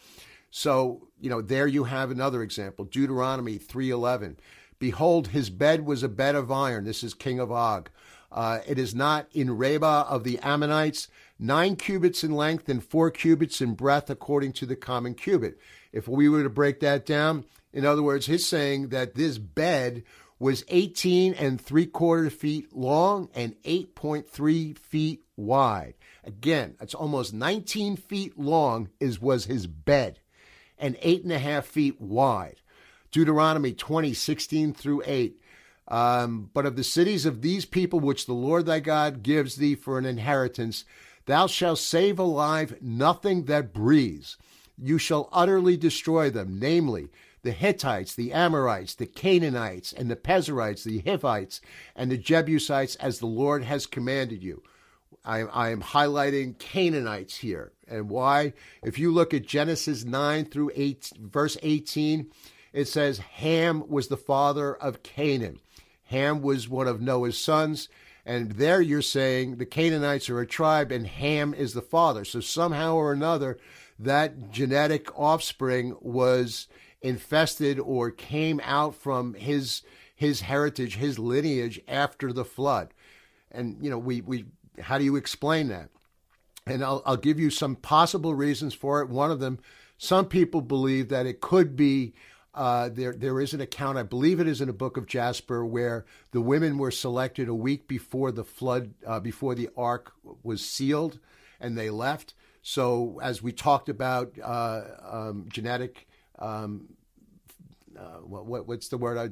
So, 0.50 1.08
you 1.20 1.30
know, 1.30 1.42
there 1.42 1.66
you 1.66 1.84
have 1.84 2.10
another 2.10 2.42
example. 2.42 2.84
Deuteronomy 2.84 3.58
3:11. 3.58 4.36
Behold, 4.80 5.28
his 5.28 5.50
bed 5.50 5.84
was 5.84 6.02
a 6.02 6.08
bed 6.08 6.34
of 6.34 6.50
iron. 6.50 6.84
This 6.84 7.04
is 7.04 7.12
King 7.12 7.38
of 7.38 7.52
Og. 7.52 7.90
Uh, 8.32 8.60
it 8.66 8.78
is 8.78 8.94
not 8.94 9.28
in 9.32 9.56
Rabbah 9.56 10.06
of 10.08 10.24
the 10.24 10.38
Ammonites, 10.38 11.08
nine 11.38 11.76
cubits 11.76 12.24
in 12.24 12.32
length 12.32 12.68
and 12.68 12.82
four 12.82 13.10
cubits 13.10 13.60
in 13.60 13.74
breadth, 13.74 14.08
according 14.08 14.54
to 14.54 14.66
the 14.66 14.76
common 14.76 15.14
cubit. 15.14 15.58
If 15.92 16.08
we 16.08 16.28
were 16.28 16.42
to 16.42 16.48
break 16.48 16.80
that 16.80 17.04
down, 17.04 17.44
in 17.72 17.84
other 17.84 18.02
words, 18.02 18.26
he's 18.26 18.46
saying 18.46 18.88
that 18.88 19.14
this 19.14 19.36
bed 19.36 20.02
was 20.38 20.64
18 20.68 21.34
and 21.34 21.60
three 21.60 21.86
quarter 21.86 22.30
feet 22.30 22.74
long 22.74 23.28
and 23.34 23.60
8.3 23.62 24.78
feet 24.78 25.24
wide. 25.36 25.94
Again, 26.24 26.76
it's 26.80 26.94
almost 26.94 27.34
19 27.34 27.96
feet 27.96 28.38
long 28.38 28.88
is 28.98 29.20
was 29.20 29.44
his 29.44 29.66
bed 29.66 30.20
and 30.78 30.96
eight 31.02 31.22
and 31.22 31.32
a 31.32 31.38
half 31.38 31.66
feet 31.66 32.00
wide. 32.00 32.62
Deuteronomy 33.10 33.72
20, 33.72 34.12
16 34.12 34.74
through 34.74 35.02
8. 35.06 35.40
Um, 35.88 36.50
but 36.54 36.66
of 36.66 36.76
the 36.76 36.84
cities 36.84 37.26
of 37.26 37.42
these 37.42 37.64
people 37.64 37.98
which 37.98 38.26
the 38.26 38.32
Lord 38.32 38.66
thy 38.66 38.80
God 38.80 39.22
gives 39.22 39.56
thee 39.56 39.74
for 39.74 39.98
an 39.98 40.06
inheritance, 40.06 40.84
thou 41.26 41.46
shalt 41.48 41.80
save 41.80 42.18
alive 42.18 42.76
nothing 42.80 43.46
that 43.46 43.74
breathes. 43.74 44.36
You 44.78 44.98
shall 44.98 45.28
utterly 45.32 45.76
destroy 45.76 46.30
them, 46.30 46.58
namely, 46.60 47.08
the 47.42 47.52
Hittites, 47.52 48.14
the 48.14 48.32
Amorites, 48.32 48.94
the 48.94 49.06
Canaanites, 49.06 49.92
and 49.92 50.10
the 50.10 50.16
Perizzites, 50.16 50.84
the 50.84 51.00
Hivites, 51.00 51.60
and 51.96 52.10
the 52.10 52.18
Jebusites, 52.18 52.94
as 52.96 53.18
the 53.18 53.26
Lord 53.26 53.64
has 53.64 53.86
commanded 53.86 54.42
you. 54.42 54.62
I, 55.24 55.40
I, 55.40 55.70
am 55.70 55.82
highlighting 55.82 56.58
Canaanites 56.58 57.36
here. 57.36 57.72
And 57.86 58.08
why? 58.08 58.54
If 58.82 58.98
you 58.98 59.12
look 59.12 59.34
at 59.34 59.46
Genesis 59.46 60.04
9 60.04 60.46
through 60.46 60.70
8, 60.74 61.12
verse 61.20 61.58
18, 61.62 62.30
it 62.72 62.86
says 62.86 63.18
Ham 63.18 63.84
was 63.88 64.08
the 64.08 64.16
father 64.16 64.74
of 64.74 65.02
Canaan. 65.02 65.60
Ham 66.04 66.42
was 66.42 66.68
one 66.68 66.88
of 66.88 67.00
Noah's 67.00 67.38
sons. 67.38 67.88
And 68.26 68.52
there 68.52 68.80
you're 68.80 69.02
saying 69.02 69.56
the 69.56 69.66
Canaanites 69.66 70.28
are 70.28 70.40
a 70.40 70.46
tribe 70.46 70.92
and 70.92 71.06
Ham 71.06 71.54
is 71.54 71.72
the 71.72 71.82
father. 71.82 72.24
So 72.24 72.40
somehow 72.40 72.94
or 72.94 73.12
another, 73.12 73.58
that 73.98 74.50
genetic 74.50 75.08
offspring 75.18 75.96
was 76.00 76.68
infested 77.02 77.78
or 77.78 78.10
came 78.10 78.60
out 78.64 78.94
from 78.94 79.34
his 79.34 79.82
his 80.14 80.42
heritage, 80.42 80.96
his 80.96 81.18
lineage 81.18 81.80
after 81.88 82.30
the 82.30 82.44
flood. 82.44 82.92
And 83.50 83.78
you 83.80 83.88
know, 83.88 83.98
we 83.98 84.20
we 84.20 84.44
how 84.80 84.98
do 84.98 85.04
you 85.04 85.16
explain 85.16 85.68
that? 85.68 85.88
And 86.66 86.84
I'll 86.84 87.02
I'll 87.06 87.16
give 87.16 87.40
you 87.40 87.50
some 87.50 87.74
possible 87.76 88.34
reasons 88.34 88.74
for 88.74 89.00
it. 89.00 89.08
One 89.08 89.30
of 89.30 89.40
them, 89.40 89.58
some 89.96 90.26
people 90.26 90.60
believe 90.60 91.08
that 91.08 91.26
it 91.26 91.40
could 91.40 91.74
be 91.74 92.12
uh, 92.54 92.88
there, 92.88 93.12
there 93.12 93.40
is 93.40 93.54
an 93.54 93.60
account, 93.60 93.98
I 93.98 94.02
believe 94.02 94.40
it 94.40 94.48
is 94.48 94.60
in 94.60 94.68
a 94.68 94.72
book 94.72 94.96
of 94.96 95.06
Jasher, 95.06 95.64
where 95.64 96.04
the 96.32 96.40
women 96.40 96.78
were 96.78 96.90
selected 96.90 97.48
a 97.48 97.54
week 97.54 97.86
before 97.86 98.32
the 98.32 98.44
flood, 98.44 98.94
uh, 99.06 99.20
before 99.20 99.54
the 99.54 99.68
ark 99.76 100.12
was 100.42 100.64
sealed, 100.64 101.18
and 101.60 101.78
they 101.78 101.90
left. 101.90 102.34
So, 102.62 103.18
as 103.22 103.42
we 103.42 103.52
talked 103.52 103.88
about 103.88 104.32
uh, 104.42 104.82
um, 105.08 105.46
genetic 105.48 106.06
um, 106.38 106.88
uh, 107.98 108.18
what, 108.22 108.66
what's 108.66 108.88
the 108.88 108.96
word? 108.96 109.16
Uh, 109.18 109.28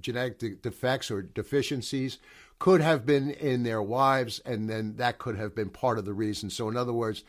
genetic 0.00 0.38
de- 0.38 0.54
defects 0.56 1.10
or 1.10 1.22
deficiencies 1.22 2.18
could 2.58 2.80
have 2.80 3.06
been 3.06 3.30
in 3.30 3.62
their 3.62 3.80
wives, 3.80 4.40
and 4.44 4.68
then 4.68 4.96
that 4.96 5.18
could 5.18 5.36
have 5.36 5.54
been 5.54 5.70
part 5.70 5.98
of 5.98 6.04
the 6.04 6.12
reason. 6.12 6.50
So, 6.50 6.68
in 6.68 6.76
other 6.76 6.92
words, 6.92 7.24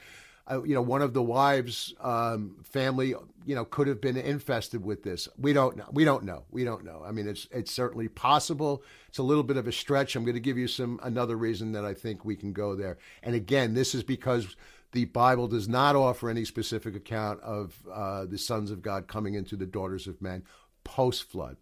uh, 0.51 0.63
you 0.63 0.73
know, 0.73 0.81
one 0.81 1.01
of 1.01 1.13
the 1.13 1.21
wives' 1.23 1.93
um, 2.01 2.57
family, 2.63 3.15
you 3.45 3.55
know, 3.55 3.63
could 3.63 3.87
have 3.87 4.01
been 4.01 4.17
infested 4.17 4.83
with 4.83 5.03
this. 5.03 5.29
We 5.37 5.53
don't 5.53 5.77
know. 5.77 5.87
We 5.91 6.03
don't 6.03 6.23
know. 6.23 6.43
We 6.51 6.63
don't 6.63 6.83
know. 6.83 7.03
I 7.05 7.11
mean, 7.11 7.27
it's 7.27 7.47
it's 7.51 7.71
certainly 7.71 8.07
possible. 8.07 8.83
It's 9.07 9.17
a 9.17 9.23
little 9.23 9.43
bit 9.43 9.57
of 9.57 9.67
a 9.67 9.71
stretch. 9.71 10.15
I'm 10.15 10.25
going 10.25 10.35
to 10.35 10.41
give 10.41 10.57
you 10.57 10.67
some 10.67 10.99
another 11.03 11.37
reason 11.37 11.71
that 11.71 11.85
I 11.85 11.93
think 11.93 12.25
we 12.25 12.35
can 12.35 12.53
go 12.53 12.75
there. 12.75 12.97
And 13.23 13.35
again, 13.35 13.73
this 13.73 13.95
is 13.95 14.03
because 14.03 14.55
the 14.91 15.05
Bible 15.05 15.47
does 15.47 15.69
not 15.69 15.95
offer 15.95 16.29
any 16.29 16.43
specific 16.43 16.95
account 16.95 17.39
of 17.41 17.75
uh, 17.91 18.25
the 18.25 18.37
sons 18.37 18.71
of 18.71 18.81
God 18.81 19.07
coming 19.07 19.35
into 19.35 19.55
the 19.55 19.65
daughters 19.65 20.05
of 20.07 20.21
men 20.21 20.43
post 20.83 21.23
flood. 21.23 21.57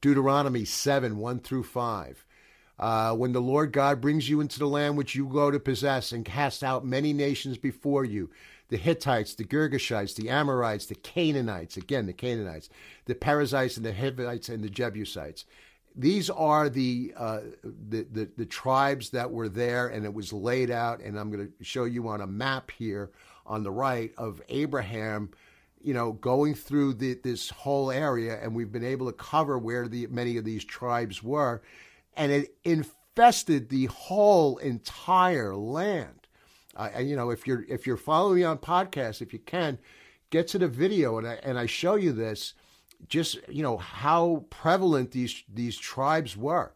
Deuteronomy 0.00 0.64
7 0.64 1.18
1 1.18 1.38
through 1.40 1.64
5. 1.64 2.24
Uh, 2.78 3.14
when 3.14 3.32
the 3.32 3.40
Lord 3.40 3.72
God 3.72 4.00
brings 4.00 4.28
you 4.28 4.40
into 4.40 4.58
the 4.58 4.66
land 4.66 4.96
which 4.96 5.14
you 5.14 5.26
go 5.26 5.50
to 5.50 5.60
possess 5.60 6.12
and 6.12 6.24
cast 6.24 6.64
out 6.64 6.84
many 6.84 7.12
nations 7.12 7.56
before 7.56 8.04
you 8.04 8.30
the 8.68 8.76
Hittites, 8.76 9.34
the 9.34 9.44
Girgashites, 9.44 10.16
the 10.16 10.30
Amorites, 10.30 10.86
the 10.86 10.94
Canaanites, 10.94 11.76
again, 11.76 12.06
the 12.06 12.12
Canaanites, 12.12 12.70
the 13.04 13.14
Perizzites, 13.14 13.76
and 13.76 13.84
the 13.84 13.92
Hivites, 13.92 14.48
and 14.48 14.64
the 14.64 14.70
Jebusites. 14.70 15.44
These 15.94 16.30
are 16.30 16.68
the, 16.68 17.12
uh, 17.16 17.40
the, 17.62 18.06
the, 18.10 18.28
the 18.36 18.46
tribes 18.46 19.10
that 19.10 19.30
were 19.30 19.48
there, 19.48 19.88
and 19.88 20.04
it 20.04 20.12
was 20.12 20.32
laid 20.32 20.70
out. 20.70 21.00
And 21.00 21.18
I'm 21.18 21.30
going 21.30 21.46
to 21.46 21.64
show 21.64 21.84
you 21.84 22.08
on 22.08 22.22
a 22.22 22.26
map 22.26 22.70
here 22.70 23.10
on 23.46 23.62
the 23.62 23.70
right 23.70 24.12
of 24.16 24.42
Abraham 24.48 25.30
you 25.84 25.92
know, 25.92 26.12
going 26.12 26.54
through 26.54 26.94
the, 26.94 27.12
this 27.22 27.50
whole 27.50 27.90
area, 27.90 28.40
and 28.42 28.54
we've 28.54 28.72
been 28.72 28.84
able 28.84 29.06
to 29.06 29.12
cover 29.12 29.58
where 29.58 29.86
the 29.86 30.06
many 30.06 30.38
of 30.38 30.44
these 30.44 30.64
tribes 30.64 31.22
were, 31.22 31.60
and 32.16 32.32
it 32.32 32.56
infested 32.64 33.68
the 33.68 33.86
whole 33.86 34.58
entire 34.58 35.54
land. 35.54 36.26
Uh, 36.76 36.90
and 36.94 37.08
you 37.08 37.16
know, 37.16 37.30
if 37.30 37.46
you're 37.46 37.64
if 37.68 37.86
you're 37.86 37.96
following 37.96 38.36
me 38.36 38.44
on 38.44 38.58
podcast, 38.58 39.22
if 39.22 39.32
you 39.32 39.38
can, 39.38 39.78
get 40.30 40.48
to 40.48 40.58
the 40.58 40.68
video, 40.68 41.18
and 41.18 41.26
I 41.26 41.34
and 41.42 41.58
I 41.58 41.66
show 41.66 41.94
you 41.94 42.12
this, 42.12 42.54
just 43.08 43.38
you 43.48 43.62
know 43.62 43.76
how 43.76 44.44
prevalent 44.50 45.12
these 45.12 45.44
these 45.52 45.76
tribes 45.76 46.36
were. 46.36 46.74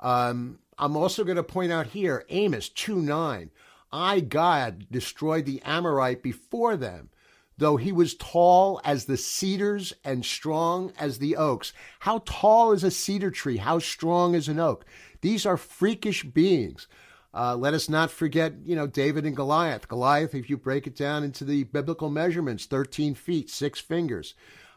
Um, 0.00 0.58
I'm 0.76 0.96
also 0.96 1.24
going 1.24 1.36
to 1.36 1.44
point 1.44 1.72
out 1.72 1.86
here 1.88 2.24
Amos 2.28 2.68
two 2.68 3.00
nine. 3.00 3.50
I 3.92 4.18
God 4.20 4.86
destroyed 4.90 5.46
the 5.46 5.62
Amorite 5.62 6.22
before 6.22 6.76
them 6.76 7.10
though 7.58 7.76
he 7.76 7.92
was 7.92 8.14
tall 8.14 8.80
as 8.84 9.04
the 9.04 9.16
cedars 9.16 9.92
and 10.04 10.24
strong 10.24 10.92
as 10.98 11.18
the 11.18 11.36
oaks. 11.36 11.72
How 12.00 12.22
tall 12.24 12.72
is 12.72 12.84
a 12.84 12.90
cedar 12.90 13.30
tree? 13.30 13.58
How 13.58 13.78
strong 13.78 14.34
is 14.34 14.48
an 14.48 14.58
oak? 14.58 14.84
These 15.20 15.46
are 15.46 15.56
freakish 15.56 16.24
beings. 16.24 16.86
Uh, 17.32 17.56
let 17.56 17.74
us 17.74 17.88
not 17.88 18.10
forget, 18.10 18.52
you 18.64 18.76
know, 18.76 18.86
David 18.86 19.26
and 19.26 19.34
Goliath. 19.34 19.88
Goliath, 19.88 20.34
if 20.34 20.48
you 20.48 20.56
break 20.56 20.86
it 20.86 20.94
down 20.94 21.24
into 21.24 21.44
the 21.44 21.64
biblical 21.64 22.08
measurements, 22.08 22.66
13 22.66 23.14
feet, 23.14 23.50
six 23.50 23.80
fingers. 23.80 24.34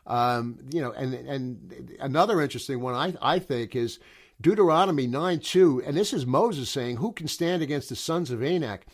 Um, 0.08 0.60
you 0.72 0.82
know, 0.82 0.92
and 0.92 1.14
and 1.14 1.98
another 2.00 2.42
interesting 2.42 2.80
one 2.80 2.96
I, 2.96 3.36
I 3.36 3.40
think 3.40 3.76
is 3.76 4.00
Deuteronomy 4.40 5.06
9 5.06 5.40
2, 5.40 5.84
and 5.86 5.98
this 5.98 6.14
is 6.14 6.26
Moses 6.26 6.70
saying, 6.70 6.98
Who 6.98 7.12
can 7.12 7.28
stand 7.28 7.62
against 7.62 7.90
the 7.90 7.96
sons 7.96 8.32
of 8.32 8.42
Anak? 8.42 8.86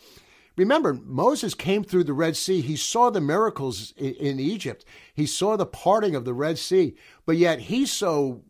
Remember, 0.56 0.94
Moses 0.94 1.54
came 1.54 1.82
through 1.82 2.04
the 2.04 2.12
Red 2.12 2.36
Sea. 2.36 2.60
He 2.60 2.76
saw 2.76 3.10
the 3.10 3.20
miracles 3.20 3.92
in, 3.96 4.38
Egypt. 4.38 4.84
He 5.12 5.26
saw 5.26 5.56
the 5.56 5.66
parting 5.66 6.14
of 6.14 6.24
the 6.24 6.34
Red 6.34 6.58
Sea. 6.58 6.94
But 7.26 7.36
yet 7.36 7.58
he's 7.58 7.90
so, 7.90 8.42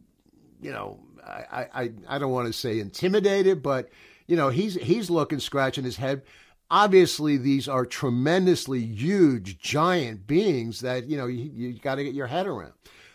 you 0.61 0.71
know, 0.71 1.01
I, 1.27 1.67
I, 1.75 1.93
I 2.09 2.19
don't 2.19 2.33
want 2.33 2.47
to 2.47 2.53
say 2.53 2.79
intimidated, 2.79 3.63
but, 3.63 3.89
you 4.27 4.37
know, 4.37 4.51
he's, 4.51 4.75
he's 4.75 5.09
looking, 5.09 5.41
scratching 5.41 5.85
his 5.85 5.97
head. 5.97 6.23
Obviously, 6.71 7.37
these 7.39 7.69
are 7.69 7.87
tremendously 7.87 8.81
huge, 8.81 9.59
giant 9.59 10.27
beings 10.27 10.81
that, 10.81 11.09
you 11.09 11.17
know, 11.17 11.27
you, 11.27 11.51
you 11.55 11.79
got 11.79 11.95
to 11.95 12.05
get 12.05 12.15
your 12.15 12.27
head 12.27 12.47
around. 12.47 12.73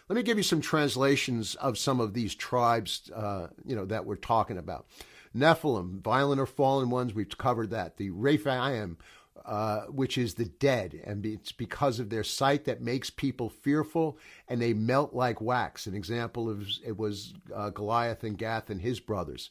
Let 0.07 0.15
me 0.15 0.23
give 0.23 0.37
you 0.37 0.43
some 0.43 0.61
translations 0.61 1.53
of 1.55 1.77
some 1.77 1.99
of 1.99 2.15
these 2.15 2.33
tribes, 2.33 3.11
uh, 3.15 3.47
you 3.63 3.75
know, 3.75 3.85
that 3.85 4.05
we're 4.05 4.15
talking 4.15 4.57
about. 4.57 4.87
Nephilim, 5.35 6.01
violent 6.01 6.41
or 6.41 6.45
fallen 6.45 6.89
ones, 6.89 7.13
we've 7.13 7.37
covered 7.37 7.69
that. 7.69 7.97
The 7.97 8.09
Rephaim, 8.09 8.97
uh, 9.45 9.81
which 9.85 10.17
is 10.17 10.33
the 10.33 10.45
dead, 10.45 10.99
and 11.03 11.25
it's 11.25 11.51
because 11.51 11.99
of 11.99 12.09
their 12.09 12.23
sight 12.23 12.65
that 12.65 12.81
makes 12.81 13.09
people 13.09 13.49
fearful, 13.49 14.17
and 14.47 14.61
they 14.61 14.73
melt 14.73 15.13
like 15.13 15.41
wax. 15.41 15.87
An 15.87 15.95
example 15.95 16.49
of 16.49 16.67
it 16.85 16.97
was 16.97 17.33
uh, 17.53 17.69
Goliath 17.69 18.23
and 18.23 18.37
Gath 18.37 18.69
and 18.69 18.81
his 18.81 18.99
brothers. 18.99 19.49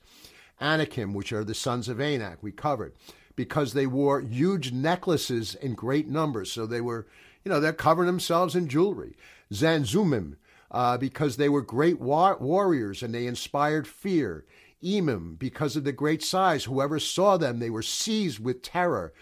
Anakim, 0.60 1.14
which 1.14 1.32
are 1.32 1.44
the 1.44 1.54
sons 1.54 1.88
of 1.88 2.00
Anak, 2.00 2.42
we 2.42 2.52
covered, 2.52 2.94
because 3.36 3.72
they 3.72 3.86
wore 3.86 4.20
huge 4.20 4.72
necklaces 4.72 5.54
in 5.54 5.74
great 5.74 6.08
numbers. 6.08 6.52
So 6.52 6.66
they 6.66 6.80
were, 6.80 7.06
you 7.44 7.50
know, 7.50 7.60
they're 7.60 7.72
covering 7.72 8.08
themselves 8.08 8.56
in 8.56 8.68
jewelry. 8.68 9.16
Zamzummim, 9.52 10.36
uh, 10.70 10.98
because 10.98 11.36
they 11.36 11.48
were 11.48 11.62
great 11.62 12.00
war- 12.00 12.36
warriors 12.38 13.02
and 13.02 13.14
they 13.14 13.26
inspired 13.26 13.86
fear. 13.86 14.44
Emim, 14.82 15.38
because 15.38 15.76
of 15.76 15.84
the 15.84 15.92
great 15.92 16.22
size. 16.22 16.64
Whoever 16.64 16.98
saw 16.98 17.36
them, 17.36 17.58
they 17.58 17.70
were 17.70 17.82
seized 17.82 18.38
with 18.38 18.62
terror. 18.62 19.12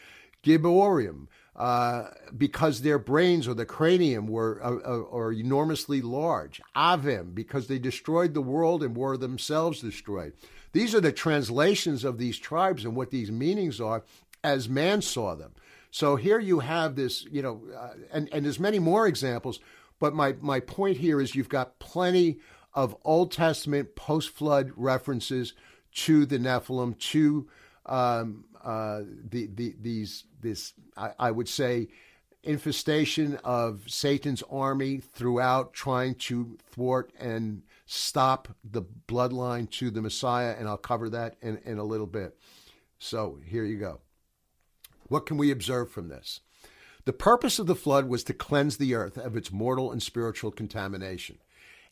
Giborim, 0.42 1.26
uh, 1.56 2.10
because 2.36 2.82
their 2.82 2.98
brains 2.98 3.48
or 3.48 3.54
the 3.54 3.66
cranium 3.66 4.26
were 4.26 4.60
uh, 4.62 5.16
uh, 5.16 5.30
enormously 5.30 6.00
large. 6.02 6.60
Avim, 6.76 7.34
because 7.34 7.66
they 7.66 7.78
destroyed 7.78 8.34
the 8.34 8.42
world 8.42 8.82
and 8.82 8.96
were 8.96 9.16
themselves 9.16 9.80
destroyed. 9.80 10.34
These 10.72 10.94
are 10.94 11.00
the 11.00 11.12
translations 11.12 12.04
of 12.04 12.18
these 12.18 12.38
tribes 12.38 12.84
and 12.84 12.94
what 12.94 13.10
these 13.10 13.32
meanings 13.32 13.80
are 13.80 14.04
as 14.44 14.68
man 14.68 15.02
saw 15.02 15.34
them. 15.34 15.52
So 15.90 16.16
here 16.16 16.38
you 16.38 16.60
have 16.60 16.94
this, 16.94 17.24
you 17.24 17.40
know, 17.40 17.62
uh, 17.74 17.94
and, 18.12 18.28
and 18.32 18.44
there's 18.44 18.60
many 18.60 18.78
more 18.78 19.06
examples, 19.06 19.58
but 19.98 20.14
my, 20.14 20.34
my 20.40 20.60
point 20.60 20.98
here 20.98 21.20
is 21.20 21.34
you've 21.34 21.48
got 21.48 21.78
plenty 21.78 22.38
of 22.76 22.94
Old 23.04 23.32
Testament 23.32 23.96
post 23.96 24.28
flood 24.28 24.70
references 24.76 25.54
to 25.94 26.26
the 26.26 26.38
Nephilim, 26.38 26.96
to 26.98 27.48
um, 27.86 28.44
uh, 28.62 29.00
the, 29.30 29.46
the, 29.46 29.74
these, 29.80 30.24
this, 30.42 30.74
I, 30.96 31.12
I 31.18 31.30
would 31.30 31.48
say, 31.48 31.88
infestation 32.42 33.38
of 33.42 33.82
Satan's 33.86 34.42
army 34.50 34.98
throughout 34.98 35.72
trying 35.72 36.14
to 36.14 36.58
thwart 36.70 37.10
and 37.18 37.62
stop 37.86 38.48
the 38.62 38.82
bloodline 39.08 39.70
to 39.70 39.90
the 39.90 40.02
Messiah, 40.02 40.54
and 40.56 40.68
I'll 40.68 40.76
cover 40.76 41.08
that 41.08 41.36
in, 41.40 41.58
in 41.64 41.78
a 41.78 41.84
little 41.84 42.06
bit. 42.06 42.36
So 42.98 43.38
here 43.44 43.64
you 43.64 43.78
go. 43.78 44.00
What 45.08 45.24
can 45.24 45.38
we 45.38 45.50
observe 45.50 45.90
from 45.90 46.08
this? 46.08 46.40
The 47.04 47.12
purpose 47.12 47.58
of 47.58 47.66
the 47.66 47.76
flood 47.76 48.08
was 48.08 48.24
to 48.24 48.34
cleanse 48.34 48.76
the 48.76 48.94
earth 48.94 49.16
of 49.16 49.36
its 49.36 49.52
mortal 49.52 49.92
and 49.92 50.02
spiritual 50.02 50.50
contamination. 50.50 51.38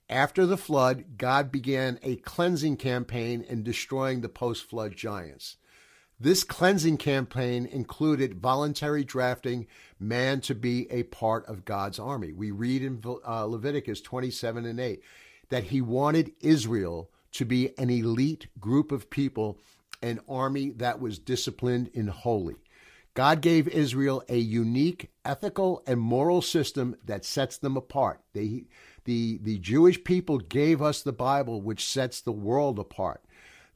After 0.09 0.45
the 0.45 0.59
flood, 0.59 1.17
God 1.17 1.51
began 1.51 1.99
a 2.03 2.17
cleansing 2.17 2.77
campaign 2.77 3.41
in 3.43 3.63
destroying 3.63 4.21
the 4.21 4.29
post 4.29 4.69
flood 4.69 4.95
giants. 4.95 5.57
This 6.21 6.45
cleansing 6.45 6.99
campaign 6.99 7.67
included 7.67 8.41
voluntary 8.41 9.03
drafting 9.03 9.67
man 9.99 10.41
to 10.43 10.55
be 10.55 10.91
a 10.91 11.05
part 11.05 11.47
of 11.47 11.65
God's 11.65 11.99
army. 11.99 12.33
We 12.33 12.51
read 12.51 12.83
in 12.83 13.03
uh, 13.27 13.45
Leviticus 13.45 14.01
27 14.01 14.65
and 14.67 14.79
8 14.79 15.03
that 15.49 15.65
he 15.65 15.81
wanted 15.81 16.33
Israel 16.41 17.11
to 17.33 17.45
be 17.45 17.77
an 17.79 17.91
elite 17.91 18.47
group 18.61 18.93
of 18.93 19.11
people, 19.11 19.59
an 20.03 20.21
army 20.29 20.71
that 20.71 21.01
was 21.01 21.19
disciplined 21.19 21.91
and 21.95 22.11
holy. 22.11 22.57
God 23.15 23.41
gave 23.41 23.69
Israel 23.69 24.25
a 24.29 24.39
unique 24.39 25.11
ethical 25.25 25.83
and 25.87 26.01
moral 26.01 26.43
system 26.43 26.97
that 27.05 27.25
sets 27.25 27.59
them 27.59 27.77
apart. 27.77 28.21
They, 28.33 28.65
the, 29.05 29.39
the 29.43 29.59
Jewish 29.59 30.03
people 30.05 30.39
gave 30.39 30.81
us 30.81 31.03
the 31.03 31.13
Bible, 31.13 31.61
which 31.61 31.87
sets 31.87 32.21
the 32.21 32.33
world 32.33 32.79
apart. 32.79 33.23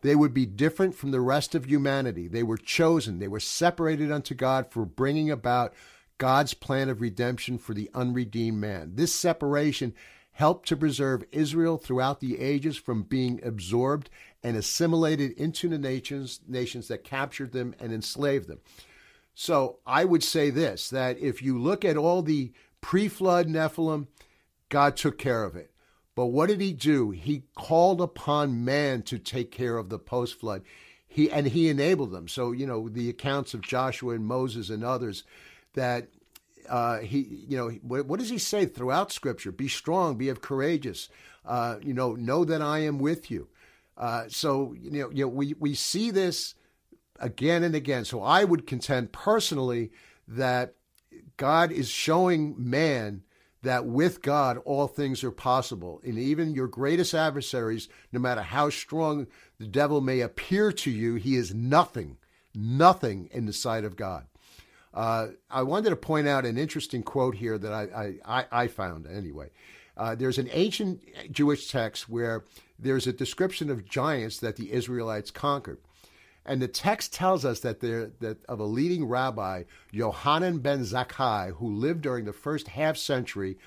They 0.01 0.14
would 0.14 0.33
be 0.33 0.47
different 0.47 0.95
from 0.95 1.11
the 1.11 1.20
rest 1.20 1.55
of 1.55 1.66
humanity. 1.66 2.29
They 2.29 2.43
were 2.43 2.57
chosen, 2.57 3.18
they 3.18 3.29
were 3.29 3.41
separated 3.41 4.12
unto 4.12 4.35
God 4.35 4.70
for 4.70 4.85
bringing 4.85 5.31
about 5.31 5.74
God's 6.18 6.55
plan 6.55 6.89
of 6.89 7.01
redemption 7.01 7.59
for 7.59 7.74
the 7.74 7.91
unredeemed 7.95 8.59
man. 8.59 8.93
This 8.95 9.14
separation 9.14 9.95
helped 10.33 10.68
to 10.68 10.76
preserve 10.76 11.24
Israel 11.33 11.79
throughout 11.79 12.20
the 12.20 12.39
ages 12.39 12.76
from 12.76 13.03
being 13.03 13.41
absorbed 13.43 14.09
and 14.43 14.57
assimilated 14.57 15.33
into 15.33 15.68
the 15.68 15.79
nations, 15.79 16.41
nations 16.47 16.87
that 16.89 17.03
captured 17.03 17.53
them 17.53 17.74
and 17.81 17.93
enslaved 17.93 18.47
them. 18.47 18.61
So 19.35 19.79
I 19.87 20.05
would 20.05 20.22
say 20.22 20.51
this 20.51 20.91
that 20.91 21.18
if 21.18 21.43
you 21.43 21.59
look 21.59 21.85
at 21.85 21.97
all 21.97 22.22
the 22.22 22.53
pre 22.81 23.09
flood 23.09 23.49
Nephilim, 23.49 24.07
God 24.69 24.97
took 24.97 25.19
care 25.19 25.45
of 25.45 25.57
it. 25.57 25.71
But 26.14 26.27
what 26.27 26.49
did 26.49 26.61
he 26.61 26.73
do? 26.73 27.11
He 27.11 27.45
called 27.55 28.01
upon 28.01 28.64
man 28.64 29.03
to 29.03 29.19
take 29.19 29.53
care 29.53 29.77
of 29.77 29.89
the 29.89 29.99
post 29.99 30.39
flood. 30.41 30.62
He 31.07 31.31
and 31.31 31.47
he 31.47 31.69
enabled 31.69 32.11
them. 32.11 32.29
So 32.29 32.53
you 32.53 32.66
know 32.66 32.89
the 32.89 33.09
accounts 33.09 33.55
of 33.55 33.61
Joshua 33.61 34.14
and 34.14 34.27
Moses 34.27 34.69
and 34.69 34.85
others 34.85 35.25
that 35.75 36.09
uh, 36.69 36.99
he 36.99 37.45
you 37.49 37.57
know 37.57 37.71
what, 37.83 38.07
what, 38.07 38.19
does 38.19 38.29
he 38.31 38.39
say 38.39 38.66
throughout 38.66 39.12
Scripture? 39.12 39.53
Be 39.53 39.69
strong, 39.69 40.16
be 40.16 40.29
of 40.29 40.41
courageous. 40.41 41.09
Uh, 41.47 41.77
you 41.83 41.95
know, 41.95 42.14
know 42.14 42.45
that 42.45 42.61
I 42.61 42.81
am 42.81 42.99
with 42.99 43.31
you. 43.31 43.49
Uh, 43.97 44.25
so 44.29 44.75
you 44.79 44.91
know, 44.91 45.11
you 45.11 45.25
know, 45.25 45.29
we 45.29 45.55
we 45.59 45.75
see 45.75 46.11
this 46.11 46.55
again 47.21 47.62
and 47.62 47.75
again. 47.75 48.05
So 48.05 48.23
I 48.23 48.45
would 48.45 48.66
contend 48.66 49.12
personally 49.12 49.93
that 50.27 50.75
God 51.37 51.73
is 51.73 51.89
showing 51.89 52.55
man 52.59 53.23
that 53.63 53.87
with 53.87 54.23
God 54.23 54.59
all 54.65 54.87
things 54.87 55.25
are 55.25 55.31
possible. 55.31 56.01
And 56.05 56.19
even 56.19 56.55
your 56.55 56.69
greatest 56.69 57.15
adversaries, 57.15 57.89
no 58.13 58.21
matter 58.21 58.43
how 58.43 58.71
strong 58.71 59.27
the 59.59 59.67
devil 59.67 60.01
may 60.01 60.21
appear 60.21 60.73
to 60.73 60.91
you, 60.91 61.17
he 61.17 61.37
is 61.37 61.55
nothing, 61.55 62.19
nothing 62.55 63.29
in 63.33 63.47
the 63.47 63.53
sight 63.53 63.85
of 63.85 63.97
God. 63.97 64.27
Uh, 64.95 65.29
I 65.51 65.63
wanted 65.63 65.91
to 65.91 65.97
point 65.97 66.29
out 66.29 66.47
an 66.47 66.57
interesting 66.57 67.03
quote 67.03 67.35
here 67.35 67.59
that 67.59 67.73
I, 67.73 68.15
I, 68.25 68.47
I 68.51 68.67
found 68.69 69.07
anyway. 69.07 69.51
Uh, 69.97 70.15
there's 70.15 70.39
an 70.39 70.49
ancient 70.53 71.03
Jewish 71.33 71.69
text 71.69 72.09
where 72.09 72.45
there's 72.79 73.07
a 73.07 73.13
description 73.13 73.69
of 73.71 73.85
giants 73.85 74.39
that 74.39 74.57
the 74.57 74.73
Israelites 74.73 75.31
conquered. 75.31 75.79
And 76.49 76.62
the 76.62 76.66
text 76.68 77.12
tells 77.12 77.44
us 77.44 77.61
that 77.61 77.80
there 77.80 78.11
that 78.20 78.42
of 78.46 78.59
a 78.59 78.64
leading 78.64 79.05
rabbi, 79.05 79.64
Yohanan 79.92 80.59
ben 80.61 80.80
Zakkai, 80.80 81.53
who 81.53 81.70
lived 81.74 82.01
during 82.01 82.24
the 82.24 82.32
first 82.32 82.68
half 82.68 82.96
century. 82.96 83.59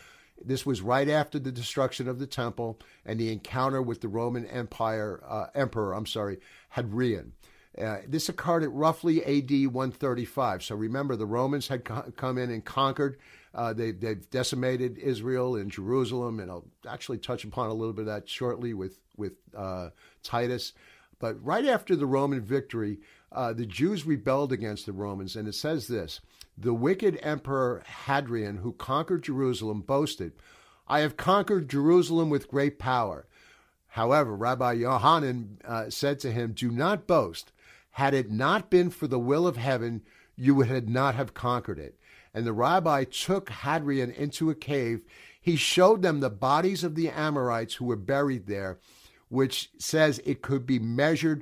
This 0.43 0.65
was 0.65 0.81
right 0.81 1.07
after 1.07 1.37
the 1.37 1.51
destruction 1.51 2.09
of 2.09 2.17
the 2.17 2.25
temple 2.25 2.79
and 3.05 3.19
the 3.19 3.31
encounter 3.31 3.79
with 3.79 4.01
the 4.01 4.07
Roman 4.07 4.47
Empire 4.47 5.21
uh, 5.29 5.45
emperor. 5.53 5.93
I'm 5.93 6.07
sorry, 6.07 6.39
Hadrian. 6.71 7.33
Uh, 7.79 7.97
this 8.07 8.27
occurred 8.27 8.63
at 8.63 8.71
roughly 8.71 9.23
AD 9.23 9.71
135. 9.71 10.63
So 10.63 10.75
remember, 10.75 11.15
the 11.15 11.27
Romans 11.27 11.67
had 11.67 11.85
co- 11.85 12.11
come 12.17 12.39
in 12.39 12.49
and 12.49 12.65
conquered. 12.65 13.17
Uh, 13.53 13.73
they, 13.73 13.91
they've 13.91 14.27
decimated 14.31 14.97
Israel 14.97 15.55
and 15.55 15.69
Jerusalem, 15.69 16.39
and 16.39 16.49
I'll 16.49 16.65
actually 16.89 17.19
touch 17.19 17.43
upon 17.43 17.69
a 17.69 17.73
little 17.73 17.93
bit 17.93 18.01
of 18.01 18.07
that 18.07 18.27
shortly 18.27 18.73
with 18.73 18.97
with 19.17 19.33
uh, 19.55 19.89
Titus. 20.23 20.73
But 21.21 21.41
right 21.45 21.65
after 21.65 21.95
the 21.95 22.07
Roman 22.07 22.41
victory, 22.41 22.99
uh, 23.31 23.53
the 23.53 23.67
Jews 23.67 24.05
rebelled 24.05 24.51
against 24.51 24.87
the 24.87 24.91
Romans, 24.91 25.35
and 25.35 25.47
it 25.47 25.53
says 25.53 25.87
this 25.87 26.19
The 26.57 26.73
wicked 26.73 27.19
emperor 27.21 27.83
Hadrian, 28.05 28.57
who 28.57 28.73
conquered 28.73 29.23
Jerusalem, 29.23 29.81
boasted, 29.81 30.33
I 30.87 30.99
have 30.99 31.15
conquered 31.15 31.69
Jerusalem 31.69 32.29
with 32.29 32.49
great 32.49 32.79
power. 32.79 33.27
However, 33.89 34.35
Rabbi 34.35 34.73
Yohanan 34.73 35.59
uh, 35.63 35.89
said 35.89 36.19
to 36.21 36.31
him, 36.31 36.53
Do 36.53 36.71
not 36.71 37.07
boast. 37.07 37.51
Had 37.91 38.13
it 38.13 38.31
not 38.31 38.69
been 38.69 38.89
for 38.89 39.07
the 39.07 39.19
will 39.19 39.45
of 39.45 39.57
heaven, 39.57 40.01
you 40.35 40.55
would 40.55 40.89
not 40.89 41.13
have 41.15 41.33
conquered 41.33 41.77
it. 41.77 41.99
And 42.33 42.47
the 42.47 42.53
rabbi 42.53 43.03
took 43.03 43.49
Hadrian 43.49 44.11
into 44.11 44.49
a 44.49 44.55
cave. 44.55 45.01
He 45.39 45.55
showed 45.55 46.01
them 46.01 46.19
the 46.19 46.29
bodies 46.29 46.83
of 46.83 46.95
the 46.95 47.09
Amorites 47.09 47.75
who 47.75 47.85
were 47.85 47.97
buried 47.97 48.47
there 48.47 48.79
which 49.31 49.69
says 49.77 50.21
it 50.25 50.41
could 50.41 50.65
be 50.65 50.77
measured 50.77 51.41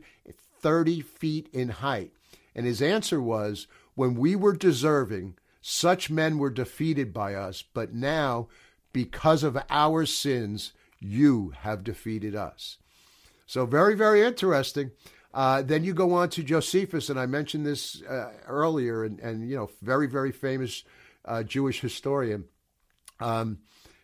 30 0.62 1.02
feet 1.02 1.50
in 1.52 1.70
height. 1.70 2.12
And 2.54 2.68
his 2.68 2.84
answer 2.84 3.20
was, 3.20 3.66
When 3.96 4.14
we 4.14 4.36
were 4.36 4.54
deserving, 4.54 5.38
such 5.60 6.12
men 6.12 6.38
were 6.38 6.52
defeated 6.52 7.12
by 7.12 7.34
us, 7.34 7.64
but 7.64 7.92
now, 7.92 8.48
because 8.94 9.44
of 9.44 9.58
our 9.72 10.06
sins, 10.06 10.72
you 11.00 11.54
have 11.62 11.84
defeated 11.84 12.36
us. 12.36 12.78
So, 13.48 13.66
very, 13.66 13.96
very 13.96 14.22
interesting. 14.22 14.92
Uh, 15.34 15.64
then 15.64 15.84
you 15.84 15.96
go 15.96 16.14
on 16.14 16.30
to 16.30 16.44
Josephus, 16.44 17.10
and 17.10 17.20
I 17.20 17.26
mentioned 17.26 17.66
this 17.66 18.04
uh, 18.04 18.34
earlier, 18.48 19.04
and, 19.04 19.20
and, 19.20 19.50
you 19.50 19.56
know, 19.56 19.72
very, 19.82 20.08
very 20.08 20.32
famous 20.32 20.84
uh, 21.26 21.42
Jewish 21.42 21.82
historian. 21.82 22.46
Um, 23.20 23.60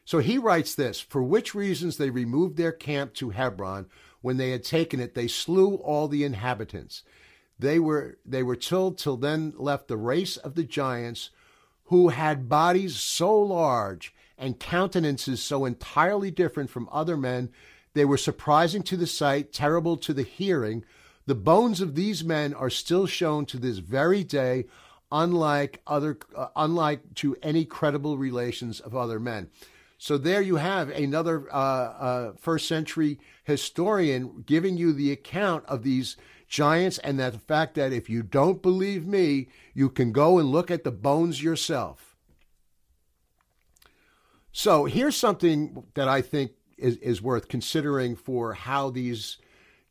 so 0.06 0.20
he 0.20 0.38
writes 0.38 0.76
this 0.76 1.01
For 1.01 1.22
which 1.22 1.53
reasons 1.53 1.97
they 1.97 2.10
removed 2.10 2.56
their 2.58 2.72
camp 2.72 3.14
to 3.16 3.32
Hebron. 3.32 3.88
When 4.22 4.38
they 4.38 4.51
had 4.51 4.64
taken 4.64 4.99
it, 4.99 5.14
they 5.14 5.28
slew 5.28 5.76
all 5.76 6.08
the 6.08 6.24
inhabitants. 6.24 7.03
They 7.60 7.78
were, 7.80 8.18
they 8.26 8.41
were 8.41 8.56
till, 8.56 8.91
till 8.91 9.18
then 9.18 9.53
left 9.58 9.88
the 9.88 9.97
race 9.97 10.36
of 10.36 10.56
the 10.56 10.64
giants 10.64 11.30
who 11.86 12.10
had 12.10 12.49
bodies 12.49 12.95
so 12.95 13.38
large 13.39 14.14
and 14.38 14.60
countenances 14.60 15.41
so 15.41 15.66
entirely 15.66 16.32
different 16.32 16.70
from 16.70 16.89
other 16.91 17.16
men, 17.16 17.49
they 17.93 18.06
were 18.06 18.18
surprising 18.18 18.84
to 18.84 18.97
the 18.97 19.08
sight, 19.08 19.53
terrible 19.53 19.95
to 19.97 20.14
the 20.14 20.24
hearing. 20.24 20.84
The 21.26 21.36
bones 21.36 21.80
of 21.80 21.95
these 21.95 22.24
men 22.24 22.53
are 22.53 22.70
still 22.70 23.06
shown 23.06 23.45
to 23.47 23.58
this 23.58 23.78
very 23.78 24.24
day, 24.24 24.66
unlike 25.12 25.82
other, 25.88 26.18
uh, 26.36 26.47
unlike 26.56 27.14
to 27.16 27.38
any 27.41 27.64
credible 27.64 28.18
relations 28.18 28.80
of 28.80 28.95
other 28.95 29.20
men. 29.20 29.49
So 29.98 30.18
there 30.18 30.41
you 30.41 30.58
have 30.58 30.89
another 30.89 31.48
uh, 31.52 31.58
uh, 31.58 32.34
first 32.39 32.68
century 32.68 33.20
historian 33.43 34.43
giving 34.46 34.78
you 34.78 34.93
the 34.93 35.12
account 35.12 35.66
of 35.68 35.84
these 35.84 36.18
giants 36.48 36.98
and 37.00 37.20
that 37.20 37.34
the 37.34 37.39
fact 37.39 37.76
that 37.76 37.93
if 37.93 38.10
you 38.10 38.22
don't 38.22 38.62
believe 38.62 39.06
me, 39.06 39.48
you 39.74 39.89
can 39.89 40.12
go 40.12 40.38
and 40.38 40.50
look 40.50 40.70
at 40.70 40.84
the 40.84 40.91
bones 40.91 41.41
yourself. 41.41 42.16
So 44.52 44.86
here's 44.86 45.18
something 45.18 45.84
that 45.96 46.08
I 46.08 46.22
think 46.22 46.52
is, 46.78 46.98
is 46.98 47.22
worth 47.22 47.48
considering 47.48 48.16
for 48.16 48.54
how 48.54 48.89
these 48.89 49.38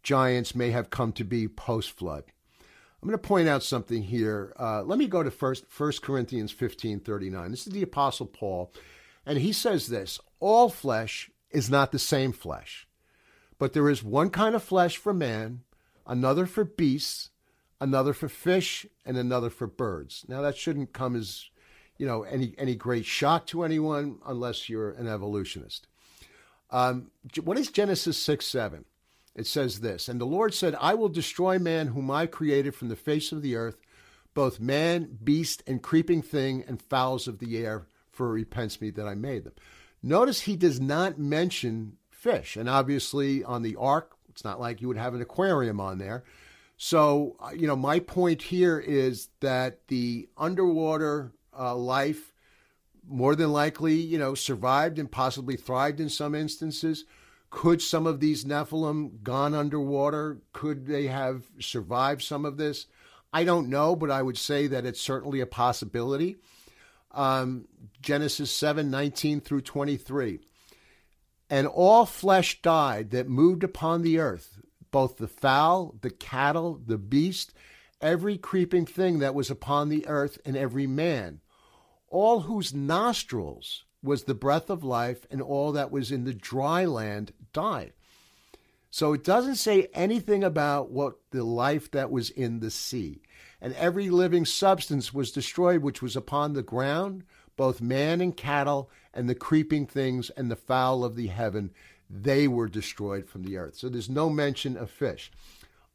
giants 0.03 0.55
may 0.55 0.71
have 0.71 0.91
come 0.91 1.13
to 1.13 1.25
be 1.25 1.49
post 1.49 1.91
flood. 1.91 2.25
I'm 3.03 3.09
going 3.09 3.21
to 3.21 3.29
point 3.29 3.49
out 3.49 3.63
something 3.63 4.03
here. 4.03 4.55
Uh, 4.59 4.83
let 4.83 4.99
me 4.99 5.07
go 5.07 5.23
to 5.23 5.31
first, 5.31 5.67
1 5.77 5.93
Corinthians 6.03 6.51
15 6.53 7.01
39. 7.01 7.51
This 7.51 7.67
is 7.67 7.73
the 7.75 7.83
Apostle 7.83 8.25
Paul. 8.25 8.73
And 9.27 9.39
he 9.39 9.53
says 9.53 9.89
this 9.89 10.20
all 10.41 10.68
flesh 10.68 11.31
is 11.51 11.70
not 11.70 11.93
the 11.93 11.99
same 11.99 12.33
flesh, 12.33 12.87
but 13.59 13.72
there 13.72 13.89
is 13.89 14.03
one 14.03 14.31
kind 14.31 14.55
of 14.55 14.62
flesh 14.62 14.97
for 14.97 15.14
man, 15.14 15.62
another 16.07 16.47
for 16.47 16.64
beasts, 16.64 17.31
another 17.81 18.12
for 18.12 18.29
fish, 18.29 18.87
and 19.05 19.16
another 19.16 19.51
for 19.51 19.66
birds. 19.66 20.25
Now 20.29 20.43
that 20.43 20.57
shouldn't 20.57 20.93
come 20.93 21.16
as 21.16 21.49
you 21.97 22.07
know 22.07 22.22
any 22.25 22.55
any 22.59 22.75
great 22.75 23.07
shock 23.07 23.47
to 23.49 23.62
anyone 23.62 24.18
unless 24.27 24.68
you're 24.68 24.91
an 24.91 25.07
evolutionist. 25.07 25.87
Um, 26.70 27.11
what 27.43 27.59
is 27.59 27.70
Genesis 27.70 28.18
six 28.18 28.47
seven? 28.47 28.85
It 29.35 29.47
says 29.47 29.81
this, 29.81 30.09
and 30.09 30.20
the 30.20 30.27
Lord 30.27 30.55
said, 30.55 30.77
"I 30.81 30.95
will 30.95 31.09
destroy 31.09 31.59
man 31.59 31.89
whom 31.89 32.11
I 32.11 32.27
created 32.27 32.75
from 32.75 32.89
the 32.89 32.97
face 32.97 33.33
of 33.33 33.43
the 33.43 33.57
earth, 33.57 33.81
both 34.33 34.61
man, 34.61 35.18
beast, 35.22 35.62
and 35.66 35.83
creeping 35.83 36.22
thing, 36.22 36.64
and 36.66 36.81
fowls 36.81 37.27
of 37.27 37.39
the 37.39 37.59
air, 37.59 37.87
for 38.15 38.31
repents 38.31 38.81
me 38.81 38.91
that 38.91 39.07
I 39.07 39.15
made 39.15 39.45
them." 39.45 39.55
Notice 40.03 40.43
he 40.43 40.57
does 40.57 40.81
not 40.81 41.19
mention 41.19 41.99
fish, 42.11 42.57
and 42.57 42.69
obviously 42.69 43.45
on 43.45 43.62
the 43.62 43.77
ark, 43.77 44.17
it's 44.29 44.45
not 44.45 44.61
like 44.61 44.81
you 44.81 44.89
would 44.89 44.97
have 44.97 45.15
an 45.15 45.23
aquarium 45.23 45.81
on 45.81 45.99
there. 45.99 46.25
So, 46.77 47.37
uh, 47.41 47.51
you 47.55 47.67
know, 47.67 47.77
my 47.77 48.01
point 48.01 48.43
here 48.43 48.79
is 48.79 49.29
that 49.41 49.87
the 49.89 50.29
underwater 50.37 51.33
uh, 51.57 51.75
life 51.77 52.33
more 53.07 53.37
than 53.37 53.53
likely, 53.53 53.95
you 53.95 54.19
know, 54.19 54.35
survived 54.35 54.99
and 54.99 55.11
possibly 55.11 55.57
thrived 55.57 56.01
in 56.01 56.09
some 56.09 56.35
instances. 56.35 57.05
Could 57.51 57.81
some 57.81 58.07
of 58.07 58.19
these 58.19 58.45
Nephilim 58.45 59.23
gone 59.23 59.55
underwater? 59.55 60.39
Could 60.53 60.87
they 60.87 61.07
have 61.07 61.45
survived 61.61 62.23
some 62.23 62.45
of 62.45 62.57
this? 62.57 62.87
I 63.33 63.45
don't 63.45 63.69
know, 63.69 63.95
but 63.95 64.11
I 64.11 64.23
would 64.23 64.39
say 64.39 64.67
that 64.67 64.85
it's 64.85 65.01
certainly 65.01 65.41
a 65.41 65.47
possibility. 65.47 66.37
Um, 67.15 67.69
Genesis 68.01 68.51
7 68.51 68.91
19 68.91 69.41
through 69.41 69.62
23. 69.62 70.41
And 71.49 71.67
all 71.67 72.07
flesh 72.07 72.61
died 72.62 73.11
that 73.11 73.29
moved 73.29 73.62
upon 73.62 74.03
the 74.03 74.19
earth, 74.19 74.61
both 74.91 75.17
the 75.19 75.29
fowl, 75.29 75.95
the 76.01 76.11
cattle, 76.11 76.81
the 76.85 76.99
beast, 76.99 77.53
every 78.01 78.37
creeping 78.37 78.87
thing 78.87 79.21
that 79.21 79.35
was 79.35 79.51
upon 79.51 79.89
the 79.89 80.07
earth, 80.07 80.39
and 80.45 80.57
every 80.57 80.87
man 80.87 81.41
all 82.15 82.43
whose 82.43 82.73
nostrils 82.73 83.85
was 84.01 84.23
the 84.23 84.35
breath 84.35 84.71
of 84.71 84.85
life, 84.85 85.27
and 85.33 85.43
all 85.43 85.73
that 85.73 85.91
was 85.91 86.12
in 86.12 86.23
the 86.23 86.33
dry 86.33 86.85
land 86.85 87.33
died. 87.53 87.93
So 88.89 89.15
it 89.15 89.25
doesn't 89.25 89.57
say 89.57 89.89
anything 89.93 90.45
about 90.45 90.93
what 90.93 91.17
the 91.33 91.43
life 91.43 91.91
that 91.91 92.12
was 92.12 92.31
in 92.31 92.61
the 92.61 92.71
sea. 92.71 93.23
And 93.61 93.75
every 93.75 94.11
living 94.11 94.45
substance 94.45 95.15
was 95.15 95.33
destroyed 95.33 95.83
which 95.83 96.03
was 96.03 96.17
upon 96.17 96.53
the 96.53 96.63
ground, 96.63 97.25
both 97.57 97.81
man 97.81 98.21
and 98.21 98.37
cattle, 98.37 98.91
and 99.13 99.29
the 99.29 99.35
creeping 99.35 99.87
things 99.87 100.31
and 100.31 100.51
the 100.51 100.57
fowl 100.57 101.05
of 101.05 101.17
the 101.17 101.29
heaven, 101.29 101.71
they 102.11 102.49
were 102.49 102.69
destroyed 102.69 103.29
from 103.29 103.43
the 103.43 103.57
earth. 103.57 103.77
So 103.77 103.89
there's 103.89 104.11
no 104.11 104.29
mention 104.29 104.77
of 104.77 104.91
fish. 104.91 105.31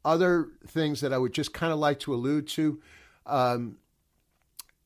Other 0.04 0.50
things 0.68 1.02
that 1.02 1.14
I 1.14 1.18
would 1.18 1.34
just 1.34 1.54
kind 1.54 1.74
of 1.74 1.80
like 1.80 2.00
to 2.00 2.14
allude 2.14 2.48
to. 2.50 2.82
Um, 3.26 3.78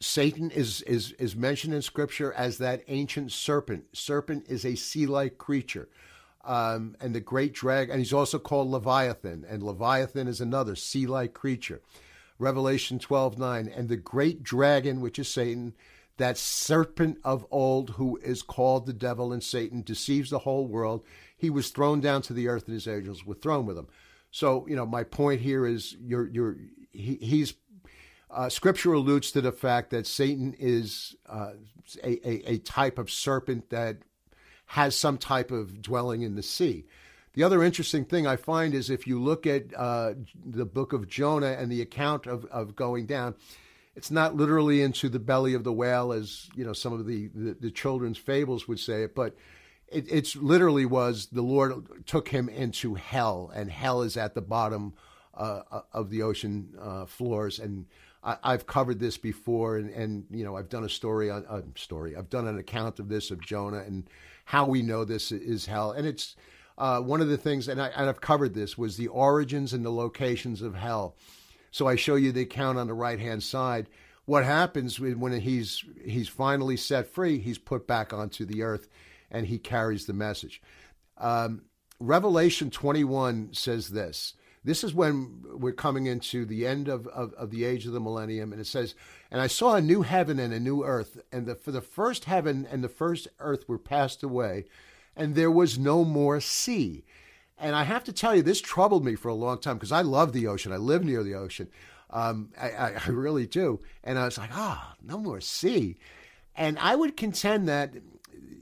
Satan 0.02 0.52
is, 0.52 0.82
is, 0.82 1.14
is 1.14 1.36
mentioned 1.36 1.74
in 1.74 1.82
Scripture 1.82 2.34
as 2.34 2.58
that 2.58 2.84
ancient 2.88 3.32
serpent. 3.32 3.86
Serpent 3.94 4.46
is 4.50 4.66
a 4.66 4.76
sea 4.76 5.06
like 5.06 5.38
creature. 5.38 5.88
Um, 6.44 6.98
and 7.00 7.16
the 7.16 7.22
great 7.22 7.54
dragon, 7.54 7.94
and 7.94 8.00
he's 8.00 8.12
also 8.12 8.38
called 8.38 8.70
Leviathan, 8.70 9.46
and 9.48 9.64
Leviathan 9.64 10.28
is 10.28 10.42
another 10.42 10.76
sea 10.76 11.08
like 11.08 11.34
creature. 11.34 11.82
Revelation 12.40 13.00
12 13.00 13.38
9. 13.38 13.68
And 13.68 13.90
the 13.90 13.98
great 13.98 14.44
dragon, 14.44 15.02
which 15.02 15.20
is 15.20 15.28
Satan, 15.28 15.74
that 16.18 16.38
serpent 16.38 17.18
of 17.24 17.46
old 17.52 17.92
who 17.92 18.18
is 18.18 18.42
called 18.42 18.86
the 18.86 18.94
devil 18.94 19.34
and 19.34 19.44
Satan, 19.44 19.82
deceives 19.82 20.30
the 20.30 20.40
whole 20.40 20.68
world. 20.68 21.04
He 21.36 21.50
was 21.50 21.70
thrown 21.70 22.02
down 22.02 22.22
to 22.24 22.34
the 22.34 22.48
earth, 22.48 22.66
and 22.68 22.74
his 22.74 22.88
angels 22.88 23.26
were 23.26 23.36
thrown 23.36 23.66
with 23.66 23.78
him. 23.78 23.88
So, 24.32 24.66
you 24.68 24.76
know, 24.76 24.86
my 24.86 25.04
point 25.04 25.42
here 25.42 25.66
is 25.66 25.96
you're, 26.00 26.28
you're, 26.28 26.58
he, 26.92 27.16
he's 27.16 27.54
uh, 28.34 28.50
scripture 28.50 28.94
alludes 28.94 29.32
to 29.32 29.42
the 29.42 29.52
fact 29.52 29.92
that 29.92 30.08
Satan 30.08 30.56
is 30.58 31.16
uh, 31.30 31.52
a, 32.04 32.28
a, 32.28 32.54
a, 32.54 32.58
type 32.60 32.98
of 32.98 33.12
serpent 33.12 33.70
that 33.70 33.98
has 34.66 34.96
some 34.96 35.20
type 35.20 35.52
of 35.52 35.82
dwelling 35.82 36.24
in 36.24 36.36
the 36.36 36.42
sea. 36.42 36.86
The 37.34 37.44
other 37.44 37.64
interesting 37.64 38.06
thing 38.06 38.28
I 38.28 38.36
find 38.36 38.76
is 38.76 38.90
if 38.90 39.08
you 39.08 39.20
look 39.20 39.48
at 39.48 39.64
uh, 39.76 40.14
the 40.46 40.66
book 40.66 40.94
of 40.94 41.08
Jonah 41.08 41.56
and 41.58 41.72
the 41.72 41.82
account 41.82 42.28
of, 42.28 42.46
of 42.46 42.76
going 42.76 43.08
down, 43.08 43.34
it's 43.96 44.12
not 44.12 44.36
literally 44.36 44.82
into 44.82 45.10
the 45.10 45.20
belly 45.20 45.56
of 45.56 45.64
the 45.64 45.74
whale 45.74 46.14
as 46.14 46.50
you 46.56 46.64
know 46.64 46.74
some 46.74 46.94
of 46.94 47.06
the, 47.06 47.30
the, 47.34 47.56
the 47.60 47.72
children's 47.72 48.18
fables 48.18 48.68
would 48.68 48.80
say 48.80 49.04
it, 49.04 49.16
but 49.16 49.36
it, 49.88 50.06
it's 50.12 50.36
literally 50.36 50.86
was 50.86 51.28
the 51.28 51.42
Lord 51.42 52.06
took 52.06 52.28
him 52.28 52.50
into 52.50 52.96
hell, 52.96 53.52
and 53.54 53.70
hell 53.70 54.02
is 54.04 54.16
at 54.18 54.36
the 54.36 54.42
bottom 54.42 54.94
uh, 55.34 55.62
of 55.92 56.10
the 56.10 56.22
ocean 56.22 56.70
uh, 56.80 57.06
floors, 57.06 57.60
and 57.60 57.86
I, 58.24 58.52
have 58.52 58.66
covered 58.68 59.00
this 59.00 59.18
before, 59.18 59.78
and, 59.78 59.90
and 59.90 60.26
you 60.30 60.44
know 60.44 60.56
I've 60.56 60.70
done 60.70 60.84
a 60.84 60.90
story 60.90 61.30
on 61.30 61.46
a 61.50 61.64
story. 61.80 62.16
I've 62.16 62.30
done 62.30 62.48
an 62.48 62.58
account 62.58 63.00
of 63.00 63.10
this 63.10 63.32
of 63.32 63.42
Jonah 63.42 63.80
and 63.80 64.08
how 64.46 64.66
we 64.66 64.82
know 64.82 65.04
this 65.04 65.32
is 65.32 65.66
hell, 65.66 65.92
and 65.92 66.06
it's 66.06 66.36
uh, 66.78 67.02
one 67.02 67.22
of 67.22 67.28
the 67.28 67.38
things, 67.38 67.68
and, 67.68 67.82
I, 67.82 67.88
and 67.88 68.10
I've 68.10 68.22
covered 68.22 68.54
this 68.54 68.78
was 68.78 68.98
the 68.98 69.08
origins 69.08 69.74
and 69.74 69.86
the 69.86 69.92
locations 69.92 70.62
of 70.62 70.76
hell. 70.76 71.16
So 71.72 71.88
I 71.88 71.96
show 71.96 72.16
you 72.16 72.32
the 72.32 72.42
account 72.42 72.78
on 72.78 72.88
the 72.88 72.94
right 72.94 73.20
hand 73.20 73.44
side. 73.44 73.88
What 74.26 74.46
happens 74.46 75.00
when 75.00 75.40
he's 75.42 75.84
he's 76.06 76.30
finally 76.30 76.78
set 76.78 77.08
free? 77.08 77.40
He's 77.40 77.58
put 77.58 77.88
back 77.88 78.14
onto 78.14 78.46
the 78.46 78.64
earth, 78.64 78.88
and 79.30 79.48
he 79.48 79.58
carries 79.58 80.06
the 80.06 80.14
message. 80.14 80.62
Um, 81.18 81.64
Revelation 82.00 82.70
21 82.70 83.54
says 83.54 83.90
this 83.90 84.36
this 84.64 84.84
is 84.84 84.94
when 84.94 85.44
we're 85.44 85.74
coming 85.74 86.06
into 86.08 86.46
the 86.46 86.66
end 86.66 86.88
of, 86.88 87.06
of, 87.08 87.34
of, 87.34 87.52
the 87.52 87.66
age 87.66 87.86
of 87.86 87.92
the 87.92 88.00
millennium. 88.00 88.54
And 88.54 88.62
it 88.62 88.68
says, 88.68 88.96
And 89.30 89.42
I 89.42 89.48
saw 89.48 89.76
a 89.76 89.82
new 89.82 90.04
heaven 90.04 90.40
and 90.40 90.54
a 90.54 90.60
new 90.60 90.84
earth. 90.84 91.22
And 91.32 91.46
the, 91.46 91.56
for 91.56 91.72
the 91.72 91.82
first 91.82 92.26
heaven 92.26 92.66
and 92.72 92.84
the 92.84 92.90
first 92.90 93.28
earth 93.40 93.68
were 93.68 93.78
passed 93.78 94.24
away, 94.24 94.66
and 95.16 95.36
there 95.36 95.52
was 95.52 95.78
no 95.78 96.04
more 96.04 96.40
sea. 96.40 97.04
And 97.58 97.76
I 97.76 97.84
have 97.84 98.04
to 98.06 98.14
tell 98.14 98.36
you, 98.36 98.42
this 98.42 98.62
troubled 98.62 99.06
me 99.06 99.16
for 99.16 99.30
a 99.30 99.34
long 99.34 99.60
time 99.60 99.78
because 99.78 99.92
I 99.92 100.02
love 100.02 100.34
the 100.34 100.48
ocean. 100.48 100.72
I 100.72 100.78
live 100.78 101.04
near 101.04 101.24
the 101.24 101.36
ocean. 101.36 101.70
Um, 102.10 102.50
I, 102.60 102.70
I, 102.70 103.08
really 103.08 103.48
do. 103.48 103.80
And 104.04 104.20
I 104.20 104.26
was 104.26 104.38
like, 104.38 104.52
ah, 104.54 104.94
oh, 104.94 104.98
no 105.04 105.18
more 105.18 105.42
sea. 105.42 105.98
And 106.56 106.78
I 106.80 106.96
would 106.96 107.18
contend 107.18 107.68
that, 107.68 107.94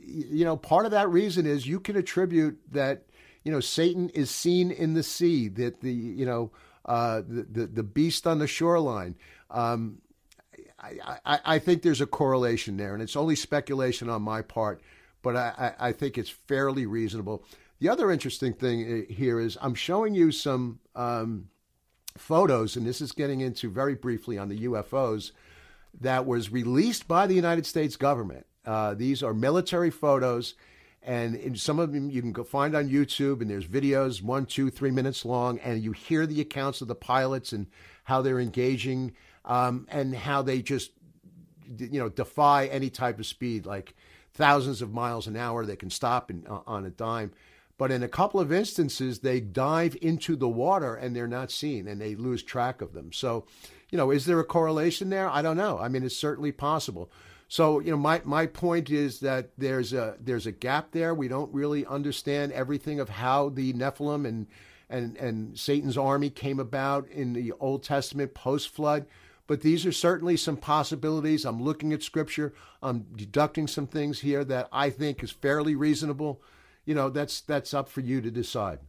you 0.05 0.45
know, 0.45 0.55
part 0.55 0.85
of 0.85 0.91
that 0.91 1.09
reason 1.09 1.45
is 1.45 1.67
you 1.67 1.79
can 1.79 1.95
attribute 1.95 2.59
that 2.71 3.03
you 3.43 3.51
know, 3.51 3.59
Satan 3.59 4.09
is 4.09 4.29
seen 4.29 4.71
in 4.71 4.93
the 4.93 5.03
sea, 5.03 5.47
that 5.49 5.81
the, 5.81 5.91
you 5.91 6.25
know, 6.25 6.51
uh, 6.85 7.21
the, 7.27 7.43
the, 7.43 7.67
the 7.67 7.83
beast 7.83 8.27
on 8.27 8.39
the 8.39 8.47
shoreline. 8.47 9.15
Um, 9.49 9.99
I, 10.79 11.17
I, 11.25 11.39
I, 11.45 11.59
think 11.59 11.81
there's 11.81 12.01
a 12.01 12.07
correlation 12.07 12.77
there, 12.77 12.93
and 12.93 13.03
it's 13.03 13.15
only 13.15 13.35
speculation 13.35 14.09
on 14.09 14.21
my 14.21 14.41
part, 14.41 14.81
but 15.21 15.35
I, 15.35 15.73
I 15.79 15.91
think 15.91 16.17
it's 16.17 16.29
fairly 16.29 16.85
reasonable. 16.85 17.43
The 17.79 17.89
other 17.89 18.11
interesting 18.11 18.53
thing 18.53 19.05
uh, 19.09 19.13
here 19.13 19.39
is 19.39 19.57
I'm 19.61 19.75
showing 19.75 20.13
you 20.13 20.31
some 20.31 20.79
um, 20.95 21.49
photos, 22.17 22.75
and 22.75 22.85
this 22.85 23.01
is 23.01 23.11
getting 23.11 23.41
into 23.41 23.69
very 23.69 23.95
briefly 23.95 24.37
on 24.37 24.49
the 24.49 24.65
UFOs 24.65 25.31
that 25.99 26.25
was 26.25 26.51
released 26.51 27.07
by 27.07 27.27
the 27.27 27.33
United 27.33 27.65
States 27.65 27.95
government. 27.95 28.45
Uh, 28.65 28.93
these 28.93 29.23
are 29.23 29.33
military 29.33 29.89
photos 29.89 30.55
and 31.03 31.59
some 31.59 31.79
of 31.79 31.93
them 31.93 32.09
you 32.11 32.21
can 32.21 32.31
go 32.31 32.43
find 32.43 32.75
on 32.75 32.87
YouTube, 32.87 33.41
and 33.41 33.49
there's 33.49 33.65
videos 33.65 34.21
one, 34.21 34.45
two, 34.45 34.69
three 34.69 34.91
minutes 34.91 35.25
long, 35.25 35.57
and 35.59 35.81
you 35.81 35.93
hear 35.93 36.27
the 36.27 36.41
accounts 36.41 36.81
of 36.81 36.87
the 36.87 36.95
pilots 36.95 37.53
and 37.53 37.67
how 38.03 38.21
they're 38.21 38.39
engaging, 38.39 39.13
um, 39.45 39.87
and 39.89 40.13
how 40.13 40.43
they 40.43 40.61
just, 40.61 40.91
you 41.77 41.99
know, 41.99 42.09
defy 42.09 42.67
any 42.67 42.91
type 42.91 43.17
of 43.17 43.25
speed, 43.25 43.65
like 43.65 43.95
thousands 44.33 44.81
of 44.81 44.93
miles 44.93 45.27
an 45.27 45.35
hour. 45.35 45.65
They 45.65 45.75
can 45.75 45.89
stop 45.89 46.31
uh, 46.49 46.59
on 46.67 46.85
a 46.85 46.89
dime. 46.89 47.31
But 47.77 47.91
in 47.91 48.03
a 48.03 48.07
couple 48.07 48.39
of 48.39 48.51
instances, 48.51 49.19
they 49.19 49.39
dive 49.39 49.97
into 50.01 50.35
the 50.35 50.47
water 50.47 50.95
and 50.95 51.15
they're 51.15 51.27
not 51.27 51.49
seen 51.49 51.87
and 51.87 51.99
they 51.99 52.13
lose 52.15 52.43
track 52.43 52.81
of 52.81 52.93
them. 52.93 53.11
So, 53.11 53.45
you 53.89 53.97
know, 53.97 54.11
is 54.11 54.25
there 54.25 54.39
a 54.39 54.43
correlation 54.43 55.09
there? 55.09 55.27
I 55.27 55.41
don't 55.41 55.57
know. 55.57 55.79
I 55.79 55.87
mean, 55.87 56.03
it's 56.03 56.15
certainly 56.15 56.51
possible. 56.51 57.11
So 57.51 57.79
you 57.79 57.91
know, 57.91 57.97
my 57.97 58.21
my 58.23 58.45
point 58.45 58.89
is 58.89 59.19
that 59.19 59.49
there's 59.57 59.91
a 59.91 60.15
there's 60.21 60.45
a 60.45 60.53
gap 60.53 60.91
there. 60.91 61.13
We 61.13 61.27
don't 61.27 61.53
really 61.53 61.85
understand 61.85 62.53
everything 62.53 63.01
of 63.01 63.09
how 63.09 63.49
the 63.49 63.73
Nephilim 63.73 64.25
and 64.25 64.47
and 64.89 65.17
and 65.17 65.59
Satan's 65.59 65.97
army 65.97 66.29
came 66.29 66.61
about 66.61 67.09
in 67.09 67.33
the 67.33 67.51
Old 67.59 67.83
Testament 67.83 68.33
post 68.33 68.69
flood. 68.69 69.05
But 69.47 69.61
these 69.61 69.85
are 69.85 69.91
certainly 69.91 70.37
some 70.37 70.57
possibilities. 70.57 71.45
I'm 71.45 71.61
looking 71.61 71.93
at 71.93 72.03
scripture. 72.03 72.53
I'm 72.81 73.05
deducting 73.15 73.67
some 73.67 73.87
things 73.87 74.19
here 74.19 74.43
that 74.45 74.69
I 74.71 74.89
think 74.89 75.23
is 75.23 75.31
fairly 75.31 75.75
reasonable. 75.75 76.41
You 76.85 76.95
know, 76.95 77.09
that's 77.09 77.41
that's 77.41 77.73
up 77.73 77.89
for 77.89 78.01
you 78.01 78.21
to 78.21 78.31
decide. 78.31 78.79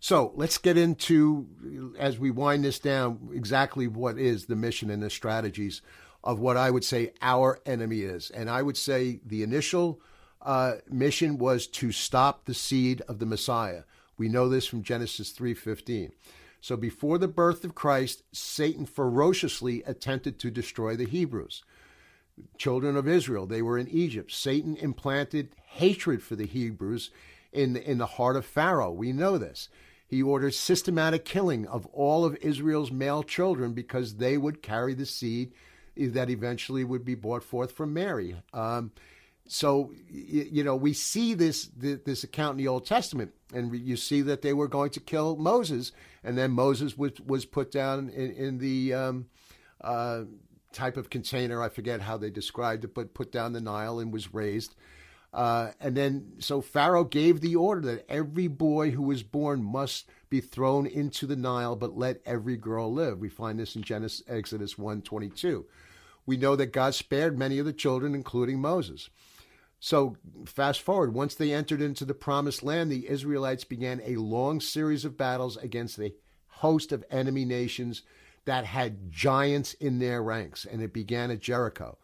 So 0.00 0.32
let's 0.34 0.58
get 0.58 0.76
into, 0.76 1.94
as 1.96 2.18
we 2.18 2.32
wind 2.32 2.64
this 2.64 2.80
down, 2.80 3.30
exactly 3.32 3.86
what 3.86 4.18
is 4.18 4.46
the 4.46 4.56
mission 4.56 4.90
and 4.90 5.00
the 5.00 5.08
strategies 5.08 5.80
of 6.24 6.40
what 6.40 6.56
I 6.56 6.70
would 6.70 6.84
say 6.84 7.12
our 7.22 7.60
enemy 7.66 8.00
is. 8.00 8.30
And 8.30 8.50
I 8.50 8.62
would 8.62 8.76
say 8.76 9.20
the 9.24 9.44
initial 9.44 10.00
uh, 10.40 10.74
mission 10.90 11.38
was 11.38 11.68
to 11.68 11.92
stop 11.92 12.46
the 12.46 12.54
seed 12.54 13.00
of 13.02 13.20
the 13.20 13.26
Messiah. 13.26 13.84
We 14.18 14.28
know 14.28 14.48
this 14.48 14.66
from 14.66 14.82
Genesis 14.82 15.32
3:15. 15.32 16.12
So 16.62 16.76
before 16.76 17.18
the 17.18 17.28
birth 17.28 17.64
of 17.64 17.74
Christ, 17.74 18.22
Satan 18.30 18.86
ferociously 18.86 19.82
attempted 19.82 20.38
to 20.38 20.50
destroy 20.50 20.94
the 20.94 21.06
Hebrews. 21.06 21.64
Children 22.56 22.96
of 22.96 23.08
Israel, 23.08 23.46
they 23.46 23.62
were 23.62 23.76
in 23.76 23.88
Egypt. 23.88 24.30
Satan 24.30 24.76
implanted 24.76 25.56
hatred 25.66 26.22
for 26.22 26.36
the 26.36 26.46
Hebrews 26.46 27.10
in 27.52 27.72
the, 27.72 27.90
in 27.90 27.98
the 27.98 28.06
heart 28.06 28.36
of 28.36 28.46
Pharaoh. 28.46 28.92
We 28.92 29.12
know 29.12 29.38
this. 29.38 29.68
He 30.06 30.22
ordered 30.22 30.54
systematic 30.54 31.24
killing 31.24 31.66
of 31.66 31.84
all 31.86 32.24
of 32.24 32.36
Israel's 32.36 32.92
male 32.92 33.24
children 33.24 33.72
because 33.72 34.16
they 34.16 34.38
would 34.38 34.62
carry 34.62 34.94
the 34.94 35.04
seed 35.04 35.52
that 35.96 36.30
eventually 36.30 36.84
would 36.84 37.04
be 37.04 37.16
brought 37.16 37.42
forth 37.42 37.72
from 37.72 37.92
Mary. 37.92 38.36
Um, 38.54 38.92
so 39.48 39.92
you 40.08 40.62
know 40.62 40.76
we 40.76 40.92
see 40.92 41.34
this 41.34 41.68
this 41.76 42.22
account 42.22 42.52
in 42.52 42.64
the 42.64 42.68
Old 42.68 42.86
Testament, 42.86 43.32
and 43.52 43.74
you 43.74 43.96
see 43.96 44.22
that 44.22 44.42
they 44.42 44.52
were 44.52 44.68
going 44.68 44.90
to 44.90 45.00
kill 45.00 45.36
Moses, 45.36 45.92
and 46.24 46.36
then 46.36 46.50
Moses 46.50 46.96
was 46.96 47.12
was 47.26 47.44
put 47.44 47.70
down 47.70 48.08
in, 48.10 48.32
in 48.32 48.58
the 48.58 48.94
um, 48.94 49.26
uh, 49.80 50.22
type 50.72 50.96
of 50.96 51.10
container. 51.10 51.62
I 51.62 51.68
forget 51.68 52.00
how 52.00 52.16
they 52.16 52.30
described 52.30 52.84
it, 52.84 52.94
but 52.94 53.14
put 53.14 53.32
down 53.32 53.52
the 53.52 53.60
Nile 53.60 53.98
and 53.98 54.12
was 54.12 54.34
raised. 54.34 54.74
Uh, 55.32 55.70
and 55.80 55.96
then 55.96 56.32
so 56.38 56.60
Pharaoh 56.60 57.04
gave 57.04 57.40
the 57.40 57.56
order 57.56 57.80
that 57.80 58.04
every 58.10 58.48
boy 58.48 58.90
who 58.90 59.02
was 59.02 59.22
born 59.22 59.62
must 59.62 60.10
be 60.28 60.40
thrown 60.40 60.86
into 60.86 61.26
the 61.26 61.36
Nile, 61.36 61.74
but 61.76 61.96
let 61.96 62.20
every 62.26 62.56
girl 62.56 62.92
live. 62.92 63.18
We 63.18 63.28
find 63.30 63.58
this 63.58 63.74
in 63.74 63.82
Genesis 63.82 64.22
Exodus 64.28 64.76
one 64.76 65.02
twenty 65.02 65.30
two. 65.30 65.66
We 66.26 66.36
know 66.36 66.54
that 66.56 66.72
God 66.72 66.94
spared 66.94 67.38
many 67.38 67.58
of 67.58 67.66
the 67.66 67.72
children, 67.72 68.14
including 68.14 68.60
Moses. 68.60 69.10
So, 69.84 70.16
fast 70.46 70.80
forward, 70.80 71.12
once 71.12 71.34
they 71.34 71.52
entered 71.52 71.82
into 71.82 72.04
the 72.04 72.14
promised 72.14 72.62
land, 72.62 72.88
the 72.88 73.08
Israelites 73.08 73.64
began 73.64 74.00
a 74.04 74.14
long 74.14 74.60
series 74.60 75.04
of 75.04 75.16
battles 75.16 75.56
against 75.56 75.98
a 75.98 76.14
host 76.46 76.92
of 76.92 77.04
enemy 77.10 77.44
nations 77.44 78.02
that 78.44 78.64
had 78.64 79.10
giants 79.10 79.74
in 79.74 79.98
their 79.98 80.22
ranks, 80.22 80.64
and 80.64 80.80
it 80.80 80.92
began 80.92 81.32
at 81.32 81.40
Jericho. 81.40 81.98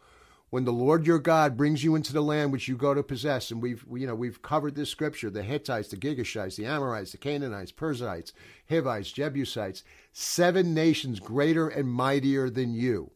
When 0.49 0.65
the 0.65 0.73
Lord 0.73 1.07
your 1.07 1.19
God 1.19 1.55
brings 1.55 1.81
you 1.81 1.95
into 1.95 2.11
the 2.11 2.21
land 2.21 2.51
which 2.51 2.67
you 2.67 2.75
go 2.75 2.93
to 2.93 3.01
possess, 3.01 3.49
and 3.49 3.61
we've 3.61 3.85
you 3.93 4.05
know 4.05 4.15
we've 4.15 4.41
covered 4.41 4.75
this 4.75 4.89
scripture: 4.89 5.29
the 5.29 5.41
Hittites, 5.41 5.87
the 5.87 5.95
Girgashites, 5.95 6.57
the 6.57 6.65
Amorites, 6.65 7.13
the 7.13 7.17
Canaanites, 7.17 7.71
Perizzites, 7.71 8.33
Hivites, 8.67 9.13
Jebusites, 9.13 9.85
seven 10.11 10.73
nations 10.73 11.21
greater 11.21 11.69
and 11.69 11.87
mightier 11.87 12.49
than 12.49 12.73
you. 12.73 13.11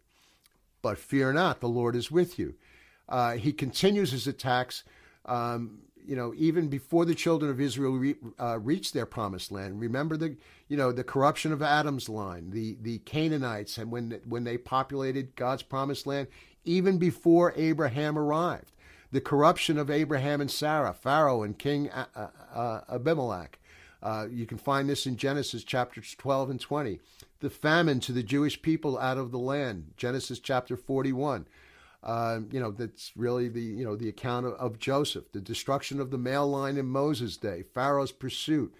But 0.82 0.98
fear 0.98 1.34
not, 1.34 1.60
the 1.60 1.68
Lord 1.68 1.98
is 1.98 2.10
with 2.10 2.40
you. 2.40 2.56
Uh, 3.10 3.34
he 3.34 3.54
continues 3.54 4.12
his 4.12 4.28
attacks. 4.28 4.84
Um, 5.26 5.80
you 6.06 6.16
know, 6.16 6.34
even 6.36 6.68
before 6.68 7.06
the 7.06 7.16
children 7.16 7.50
of 7.50 7.62
Israel 7.62 7.94
re, 7.94 8.16
uh, 8.40 8.60
reached 8.60 8.94
their 8.94 9.06
promised 9.06 9.52
land. 9.52 9.80
Remember 9.80 10.18
the, 10.18 10.36
you 10.68 10.76
know, 10.76 10.92
the 10.92 11.04
corruption 11.04 11.54
of 11.54 11.62
Adam's 11.62 12.10
line, 12.10 12.50
the 12.50 12.78
the 12.82 13.00
Canaanites, 13.00 13.78
and 13.78 13.92
when 13.92 14.20
when 14.28 14.44
they 14.44 14.58
populated 14.58 15.36
God's 15.36 15.64
promised 15.64 16.06
land, 16.06 16.28
even 16.66 16.98
before 16.98 17.54
Abraham 17.56 18.18
arrived, 18.18 18.74
the 19.12 19.22
corruption 19.22 19.78
of 19.78 19.90
Abraham 19.90 20.42
and 20.42 20.52
Sarah, 20.52 20.94
Pharaoh 20.94 21.44
and 21.44 21.58
King 21.58 21.90
uh, 21.92 22.28
uh, 22.54 22.82
Abimelech. 22.90 23.60
Uh, 24.02 24.28
you 24.30 24.46
can 24.46 24.58
find 24.58 24.90
this 24.90 25.06
in 25.06 25.16
Genesis 25.16 25.64
chapters 25.64 26.14
12 26.18 26.50
and 26.50 26.60
20. 26.60 27.00
The 27.40 27.50
famine 27.50 28.02
to 28.02 28.12
the 28.12 28.24
Jewish 28.24 28.62
people 28.62 29.00
out 29.00 29.18
of 29.18 29.32
the 29.32 29.40
land, 29.40 29.94
Genesis 29.96 30.40
chapter 30.40 30.76
41. 30.76 31.46
Uh, 32.04 32.40
you 32.52 32.60
know, 32.60 32.72
that's 32.72 33.14
really 33.16 33.48
the 33.48 33.62
you 33.62 33.86
know 33.86 33.96
the 33.96 34.10
account 34.10 34.46
of, 34.46 34.54
of, 34.54 34.78
Joseph, 34.78 35.32
the 35.32 35.40
destruction 35.40 36.02
of 36.02 36.12
the 36.12 36.18
male 36.18 36.50
line 36.50 36.76
in 36.76 36.86
Moses' 36.86 37.38
day, 37.38 37.64
Pharaoh's 37.74 38.12
pursuit, 38.12 38.74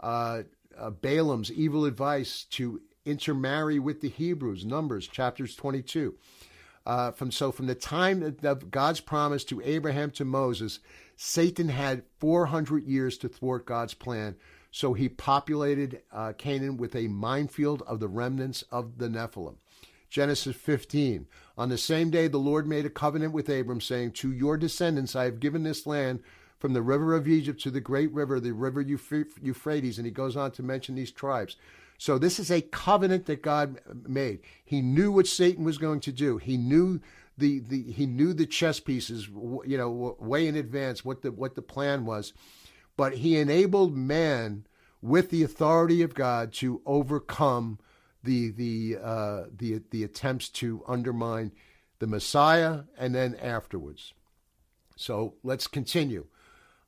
uh, 0.00 0.42
uh, 0.78 0.90
Balaam's 0.90 1.50
evil 1.50 1.84
advice 1.84 2.44
to 2.50 2.80
intermarry 3.04 3.80
with 3.80 4.00
the 4.00 4.08
Hebrews, 4.08 4.64
Numbers 4.64 5.08
chapters 5.08 5.56
22. 5.56 6.14
Uh, 6.86 7.10
from 7.10 7.32
so 7.32 7.50
from 7.50 7.66
the 7.66 7.74
time 7.74 8.36
of 8.42 8.70
God's 8.70 9.00
promise 9.00 9.44
to 9.44 9.60
Abraham 9.62 10.10
to 10.12 10.24
Moses, 10.24 10.78
Satan 11.16 11.68
had 11.68 12.04
400 12.20 12.84
years 12.84 13.18
to 13.18 13.28
thwart 13.28 13.66
God's 13.66 13.94
plan. 13.94 14.36
So 14.70 14.94
he 14.94 15.08
populated 15.08 16.02
uh, 16.12 16.32
Canaan 16.38 16.76
with 16.76 16.94
a 16.94 17.08
minefield 17.08 17.82
of 17.82 18.00
the 18.00 18.08
remnants 18.08 18.62
of 18.70 18.98
the 18.98 19.08
Nephilim. 19.08 19.56
Genesis 20.08 20.56
15. 20.56 21.26
On 21.56 21.68
the 21.68 21.78
same 21.78 22.10
day, 22.10 22.28
the 22.28 22.38
Lord 22.38 22.66
made 22.66 22.86
a 22.86 22.90
covenant 22.90 23.32
with 23.32 23.48
Abram, 23.48 23.80
saying, 23.80 24.12
To 24.12 24.32
your 24.32 24.56
descendants 24.56 25.16
I 25.16 25.24
have 25.24 25.40
given 25.40 25.62
this 25.62 25.86
land 25.86 26.20
from 26.58 26.72
the 26.72 26.82
river 26.82 27.14
of 27.14 27.28
Egypt 27.28 27.60
to 27.62 27.70
the 27.70 27.80
great 27.80 28.12
river, 28.12 28.40
the 28.40 28.52
river 28.52 28.80
Euphrates. 28.80 29.98
And 29.98 30.06
he 30.06 30.12
goes 30.12 30.36
on 30.36 30.50
to 30.52 30.62
mention 30.62 30.94
these 30.94 31.12
tribes. 31.12 31.56
So 31.98 32.16
this 32.16 32.38
is 32.38 32.50
a 32.50 32.62
covenant 32.62 33.26
that 33.26 33.42
God 33.42 33.80
made. 34.06 34.40
He 34.64 34.80
knew 34.80 35.10
what 35.10 35.26
Satan 35.26 35.64
was 35.64 35.78
going 35.78 36.00
to 36.00 36.12
do. 36.12 36.38
He 36.38 36.56
knew 36.56 37.00
the, 37.36 37.60
the 37.60 37.82
he 37.82 38.06
knew 38.06 38.32
the 38.32 38.46
chess 38.46 38.80
pieces, 38.80 39.28
you 39.28 39.76
know, 39.76 40.16
way 40.18 40.46
in 40.46 40.56
advance 40.56 41.04
what 41.04 41.22
the 41.22 41.32
what 41.32 41.54
the 41.54 41.62
plan 41.62 42.04
was. 42.04 42.32
But 42.96 43.14
he 43.14 43.36
enabled 43.36 43.96
man 43.96 44.66
with 45.00 45.30
the 45.30 45.42
authority 45.42 46.02
of 46.02 46.14
God 46.14 46.52
to 46.54 46.82
overcome 46.84 47.78
the 48.28 48.50
the 48.50 48.98
uh, 49.02 49.44
the 49.56 49.80
the 49.90 50.04
attempts 50.04 50.50
to 50.50 50.82
undermine 50.86 51.50
the 51.98 52.06
Messiah 52.06 52.82
and 52.98 53.14
then 53.14 53.34
afterwards. 53.36 54.12
So 54.96 55.34
let's 55.42 55.66
continue. 55.66 56.26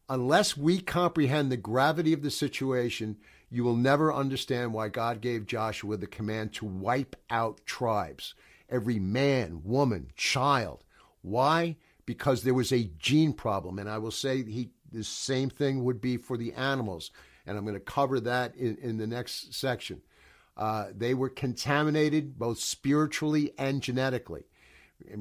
Unless 0.09 0.57
we 0.59 0.81
comprehend 0.81 1.51
the 1.51 1.57
gravity 1.57 2.13
of 2.13 2.23
the 2.23 2.31
situation, 2.31 3.17
you 3.49 3.65
will 3.65 3.77
never 3.77 4.13
understand 4.13 4.75
why 4.75 4.89
God 4.89 5.23
gave 5.23 5.47
Joshua 5.47 5.97
the 5.97 6.07
command 6.07 6.53
to 6.55 6.67
wipe 6.67 7.17
out 7.31 7.65
tribes, 7.65 8.35
every 8.69 8.99
man, 8.99 9.63
woman, 9.65 10.11
child. 10.17 10.85
Why? 11.23 11.77
Because 12.05 12.43
there 12.43 12.55
was 12.55 12.71
a 12.73 12.91
gene 12.99 13.33
problem, 13.33 13.79
and 13.79 13.89
I 13.89 13.97
will 13.97 14.11
say 14.11 14.45
he 14.45 14.73
the 14.93 15.05
same 15.05 15.49
thing 15.49 15.85
would 15.85 16.03
be 16.03 16.19
for 16.19 16.37
the 16.37 16.53
animals, 16.53 17.13
and 17.47 17.57
I'm 17.57 17.65
going 17.65 17.75
to 17.75 17.81
cover 17.81 18.21
that 18.21 18.55
in, 18.57 18.77
in 18.83 18.99
the 18.99 19.07
next 19.07 19.55
section. 19.55 20.03
Uh, 20.61 20.89
they 20.95 21.15
were 21.15 21.31
contaminated 21.31 22.39
both 22.39 22.59
spiritually 22.59 23.53
and 23.57 23.83
genetically. 23.83 24.45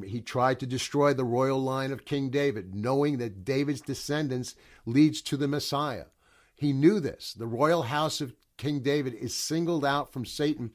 He 0.05 0.19
tried 0.19 0.59
to 0.59 0.67
destroy 0.67 1.13
the 1.13 1.23
royal 1.23 1.63
line 1.63 1.93
of 1.93 2.03
King 2.03 2.29
David, 2.29 2.75
knowing 2.75 3.19
that 3.19 3.45
David's 3.45 3.79
descendants 3.79 4.55
leads 4.85 5.21
to 5.21 5.37
the 5.37 5.47
Messiah. 5.47 6.07
He 6.53 6.73
knew 6.73 6.99
this. 6.99 7.33
The 7.33 7.47
royal 7.47 7.83
house 7.83 8.19
of 8.19 8.33
King 8.57 8.81
David 8.81 9.13
is 9.13 9.33
singled 9.33 9.85
out 9.85 10.11
from 10.11 10.25
Satan. 10.25 10.71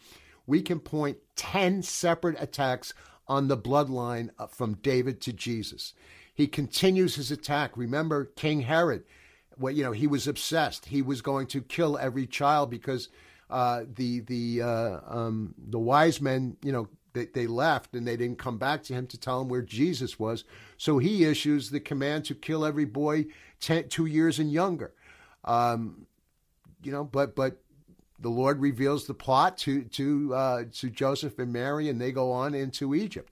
We 0.46 0.62
can 0.62 0.80
point 0.80 1.18
10 1.36 1.82
separate 1.82 2.40
attacks 2.40 2.94
on 3.28 3.48
the 3.48 3.58
bloodline 3.58 4.30
uh, 4.38 4.46
from 4.46 4.76
David 4.76 5.20
to 5.22 5.34
Jesus. 5.34 5.92
He 6.34 6.46
continues 6.46 7.16
his 7.16 7.30
attack. 7.30 7.76
Remember 7.76 8.24
King 8.24 8.62
Herod, 8.62 9.04
well, 9.58 9.74
you 9.74 9.84
know, 9.84 9.92
he 9.92 10.06
was 10.06 10.26
obsessed. 10.26 10.86
He 10.86 11.02
was 11.02 11.20
going 11.20 11.48
to 11.48 11.60
kill 11.60 11.98
every 11.98 12.26
child 12.26 12.70
because 12.70 13.10
uh, 13.50 13.84
the 13.94 14.20
the 14.20 14.62
uh, 14.62 15.00
um, 15.06 15.54
the 15.58 15.78
wise 15.78 16.20
men, 16.20 16.56
you 16.62 16.72
know, 16.72 16.88
they, 17.12 17.26
they 17.26 17.46
left 17.46 17.94
and 17.94 18.06
they 18.06 18.16
didn't 18.16 18.38
come 18.38 18.58
back 18.58 18.82
to 18.84 18.94
him 18.94 19.06
to 19.08 19.18
tell 19.18 19.40
him 19.40 19.48
where 19.48 19.62
Jesus 19.62 20.18
was. 20.18 20.44
So 20.76 20.98
he 20.98 21.24
issues 21.24 21.70
the 21.70 21.80
command 21.80 22.24
to 22.26 22.34
kill 22.34 22.64
every 22.64 22.84
boy 22.84 23.26
ten, 23.60 23.88
two 23.88 24.06
years 24.06 24.38
and 24.38 24.52
younger. 24.52 24.92
Um, 25.44 26.06
you 26.82 26.92
know, 26.92 27.04
but 27.04 27.34
but 27.34 27.58
the 28.18 28.30
Lord 28.30 28.60
reveals 28.60 29.06
the 29.06 29.14
plot 29.14 29.58
to 29.58 29.84
to 29.84 30.34
uh, 30.34 30.64
to 30.72 30.90
Joseph 30.90 31.38
and 31.38 31.52
Mary, 31.52 31.88
and 31.88 32.00
they 32.00 32.12
go 32.12 32.32
on 32.32 32.54
into 32.54 32.94
Egypt. 32.94 33.30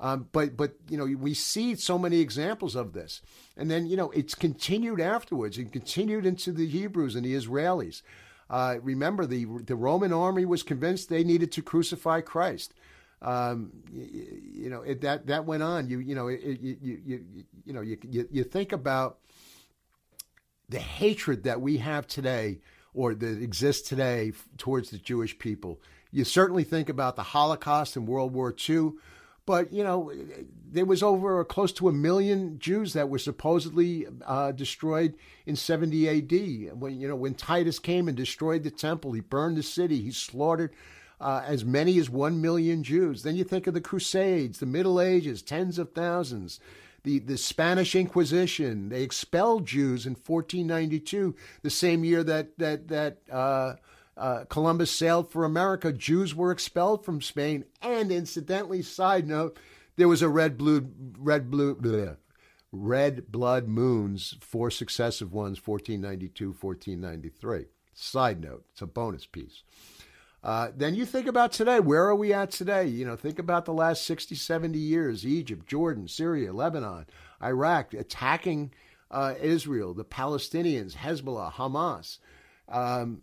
Um, 0.00 0.28
but 0.32 0.56
but 0.56 0.72
you 0.88 0.96
know 0.96 1.04
we 1.04 1.34
see 1.34 1.74
so 1.74 1.98
many 1.98 2.20
examples 2.20 2.74
of 2.74 2.94
this, 2.94 3.20
and 3.56 3.70
then 3.70 3.86
you 3.86 3.96
know 3.96 4.10
it's 4.10 4.34
continued 4.34 5.00
afterwards. 5.00 5.58
and 5.58 5.70
continued 5.70 6.24
into 6.24 6.52
the 6.52 6.66
Hebrews 6.66 7.14
and 7.14 7.24
the 7.24 7.34
Israelis. 7.34 8.02
Uh, 8.50 8.76
remember, 8.82 9.26
the 9.26 9.46
the 9.64 9.76
Roman 9.76 10.12
army 10.12 10.44
was 10.44 10.64
convinced 10.64 11.08
they 11.08 11.22
needed 11.22 11.52
to 11.52 11.62
crucify 11.62 12.20
Christ. 12.20 12.74
Um, 13.22 13.70
you, 13.92 14.42
you, 14.54 14.70
know 14.70 14.82
it, 14.82 15.02
that 15.02 15.28
that 15.28 15.44
went 15.44 15.62
on. 15.62 15.88
You 15.88 16.00
you 16.00 16.16
know 16.16 16.26
it, 16.26 16.40
you, 16.42 16.76
you 16.82 17.00
you 17.06 17.24
you 17.64 17.72
know 17.72 17.80
you, 17.80 17.96
you 18.02 18.28
you 18.30 18.42
think 18.42 18.72
about 18.72 19.18
the 20.68 20.80
hatred 20.80 21.44
that 21.44 21.60
we 21.60 21.76
have 21.78 22.08
today 22.08 22.58
or 22.92 23.14
that 23.14 23.40
exists 23.40 23.88
today 23.88 24.32
towards 24.58 24.90
the 24.90 24.98
Jewish 24.98 25.38
people. 25.38 25.80
You 26.10 26.24
certainly 26.24 26.64
think 26.64 26.88
about 26.88 27.14
the 27.14 27.22
Holocaust 27.22 27.96
and 27.96 28.08
World 28.08 28.32
War 28.32 28.54
II, 28.68 28.92
but 29.50 29.72
you 29.72 29.82
know 29.82 30.12
there 30.70 30.84
was 30.84 31.02
over 31.02 31.44
close 31.44 31.72
to 31.72 31.88
a 31.88 31.92
million 31.92 32.56
Jews 32.60 32.92
that 32.92 33.08
were 33.08 33.18
supposedly 33.18 34.06
uh, 34.24 34.52
destroyed 34.52 35.14
in 35.44 35.56
70 35.56 36.06
A.D. 36.06 36.68
When 36.68 37.00
you 37.00 37.08
know 37.08 37.16
when 37.16 37.34
Titus 37.34 37.80
came 37.80 38.06
and 38.06 38.16
destroyed 38.16 38.62
the 38.62 38.70
temple, 38.70 39.10
he 39.10 39.20
burned 39.20 39.56
the 39.56 39.64
city, 39.64 40.00
he 40.02 40.12
slaughtered. 40.12 40.72
Uh, 41.20 41.42
as 41.46 41.66
many 41.66 41.98
as 41.98 42.08
one 42.08 42.40
million 42.40 42.82
Jews. 42.82 43.24
Then 43.24 43.36
you 43.36 43.44
think 43.44 43.66
of 43.66 43.74
the 43.74 43.80
Crusades, 43.82 44.58
the 44.58 44.64
Middle 44.64 44.98
Ages, 44.98 45.42
tens 45.42 45.78
of 45.78 45.92
thousands 45.92 46.60
the, 47.02 47.18
the 47.18 47.36
Spanish 47.36 47.94
Inquisition. 47.94 48.88
They 48.88 49.02
expelled 49.02 49.66
Jews 49.66 50.06
in 50.06 50.12
1492, 50.12 51.34
the 51.60 51.68
same 51.68 52.04
year 52.04 52.24
that 52.24 52.56
that 52.56 52.88
that 52.88 53.18
uh, 53.30 53.74
uh, 54.20 54.44
Columbus 54.50 54.90
sailed 54.90 55.30
for 55.30 55.44
America, 55.44 55.92
Jews 55.92 56.34
were 56.34 56.52
expelled 56.52 57.04
from 57.06 57.22
Spain. 57.22 57.64
And 57.80 58.12
incidentally, 58.12 58.82
side 58.82 59.26
note, 59.26 59.58
there 59.96 60.08
was 60.08 60.20
a 60.20 60.28
red 60.28 60.58
blue, 60.58 60.90
red 61.18 61.50
blue, 61.50 61.74
bleh, 61.74 62.18
red 62.70 63.32
blood 63.32 63.66
moons, 63.66 64.36
four 64.42 64.70
successive 64.70 65.32
ones, 65.32 65.66
1492, 65.66 66.48
1493. 66.48 67.66
Side 67.94 68.42
note, 68.42 68.64
it's 68.72 68.82
a 68.82 68.86
bonus 68.86 69.24
piece. 69.24 69.62
Uh, 70.44 70.68
then 70.76 70.94
you 70.94 71.06
think 71.06 71.26
about 71.26 71.52
today. 71.52 71.80
Where 71.80 72.04
are 72.04 72.14
we 72.14 72.34
at 72.34 72.50
today? 72.50 72.86
You 72.86 73.06
know, 73.06 73.16
think 73.16 73.38
about 73.38 73.64
the 73.64 73.72
last 73.72 74.04
60, 74.04 74.34
70 74.34 74.78
years 74.78 75.26
Egypt, 75.26 75.66
Jordan, 75.66 76.08
Syria, 76.08 76.52
Lebanon, 76.52 77.06
Iraq, 77.42 77.94
attacking 77.94 78.72
uh, 79.10 79.34
Israel, 79.40 79.94
the 79.94 80.04
Palestinians, 80.04 80.96
Hezbollah, 80.96 81.54
Hamas. 81.54 82.18
Um, 82.68 83.22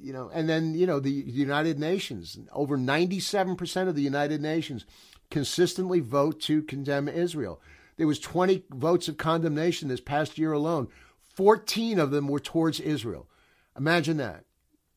you 0.00 0.12
know, 0.12 0.30
and 0.32 0.48
then, 0.48 0.74
you 0.74 0.86
know, 0.86 1.00
the 1.00 1.10
United 1.10 1.78
Nations, 1.78 2.38
over 2.52 2.76
97% 2.76 3.88
of 3.88 3.94
the 3.94 4.02
United 4.02 4.40
Nations 4.40 4.86
consistently 5.30 6.00
vote 6.00 6.40
to 6.42 6.62
condemn 6.62 7.08
Israel. 7.08 7.60
There 7.96 8.06
was 8.06 8.20
20 8.20 8.64
votes 8.70 9.08
of 9.08 9.16
condemnation 9.16 9.88
this 9.88 10.00
past 10.00 10.38
year 10.38 10.52
alone. 10.52 10.88
14 11.34 11.98
of 11.98 12.10
them 12.10 12.28
were 12.28 12.40
towards 12.40 12.80
Israel. 12.80 13.28
Imagine 13.76 14.16
that. 14.18 14.44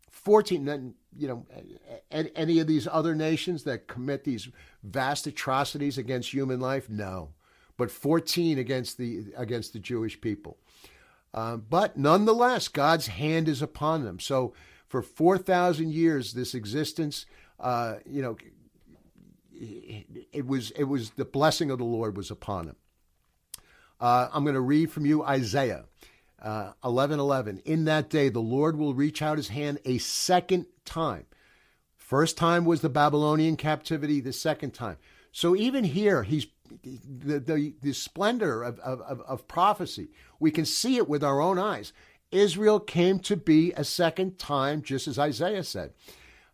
14 0.10 0.94
you 1.18 1.28
know, 1.28 1.46
any 2.10 2.60
of 2.60 2.68
these 2.68 2.88
other 2.90 3.14
nations 3.16 3.64
that 3.64 3.88
commit 3.88 4.24
these 4.24 4.48
vast 4.84 5.28
atrocities 5.28 5.98
against 5.98 6.34
human 6.34 6.60
life? 6.60 6.90
No, 6.90 7.34
but 7.78 7.92
14 7.92 8.58
against 8.58 8.98
the 8.98 9.26
against 9.36 9.74
the 9.74 9.80
Jewish 9.80 10.22
people. 10.22 10.58
Uh, 11.34 11.58
but 11.58 11.98
nonetheless, 11.98 12.68
God's 12.68 13.08
hand 13.08 13.48
is 13.48 13.62
upon 13.62 14.04
them. 14.04 14.20
So 14.20 14.54
for 14.92 15.02
4,000 15.02 15.94
years, 15.94 16.34
this 16.34 16.54
existence, 16.54 17.26
uh, 17.62 17.96
you 18.06 18.22
know, 18.22 18.36
it 20.34 20.46
was 20.46 20.72
it 20.72 20.84
was 20.84 21.12
the 21.12 21.24
blessing 21.24 21.72
of 21.72 21.78
the 21.78 21.86
Lord 21.86 22.18
was 22.18 22.30
upon 22.30 22.68
him. 22.68 22.76
Uh, 24.02 24.28
I'm 24.34 24.44
going 24.44 24.56
to 24.56 24.60
read 24.60 24.92
from 24.92 25.06
you 25.06 25.24
Isaiah 25.24 25.86
uh, 26.42 26.74
11 26.84 27.22
11. 27.22 27.62
In 27.64 27.86
that 27.86 28.10
day, 28.10 28.28
the 28.28 28.42
Lord 28.42 28.78
will 28.78 28.94
reach 28.94 29.22
out 29.22 29.38
his 29.38 29.48
hand 29.48 29.80
a 29.86 29.98
second 30.00 30.66
time. 30.84 31.26
First 31.96 32.36
time 32.36 32.66
was 32.66 32.82
the 32.82 32.90
Babylonian 32.90 33.56
captivity, 33.56 34.20
the 34.20 34.34
second 34.34 34.72
time. 34.72 34.98
So 35.32 35.56
even 35.56 35.86
here, 35.86 36.24
he's 36.24 36.48
the, 36.84 37.40
the, 37.40 37.76
the 37.82 37.94
splendor 37.94 38.64
of, 38.64 38.78
of, 38.80 39.22
of 39.22 39.48
prophecy. 39.48 40.10
We 40.40 40.52
can 40.52 40.66
see 40.66 40.98
it 40.98 41.08
with 41.08 41.24
our 41.24 41.40
own 41.40 41.60
eyes. 41.60 41.94
Israel 42.32 42.80
came 42.80 43.20
to 43.20 43.36
be 43.36 43.74
a 43.74 43.84
second 43.84 44.40
time, 44.40 44.82
just 44.82 45.08
as 45.08 45.20
Isaiah 45.20 45.64
said, 45.64 45.94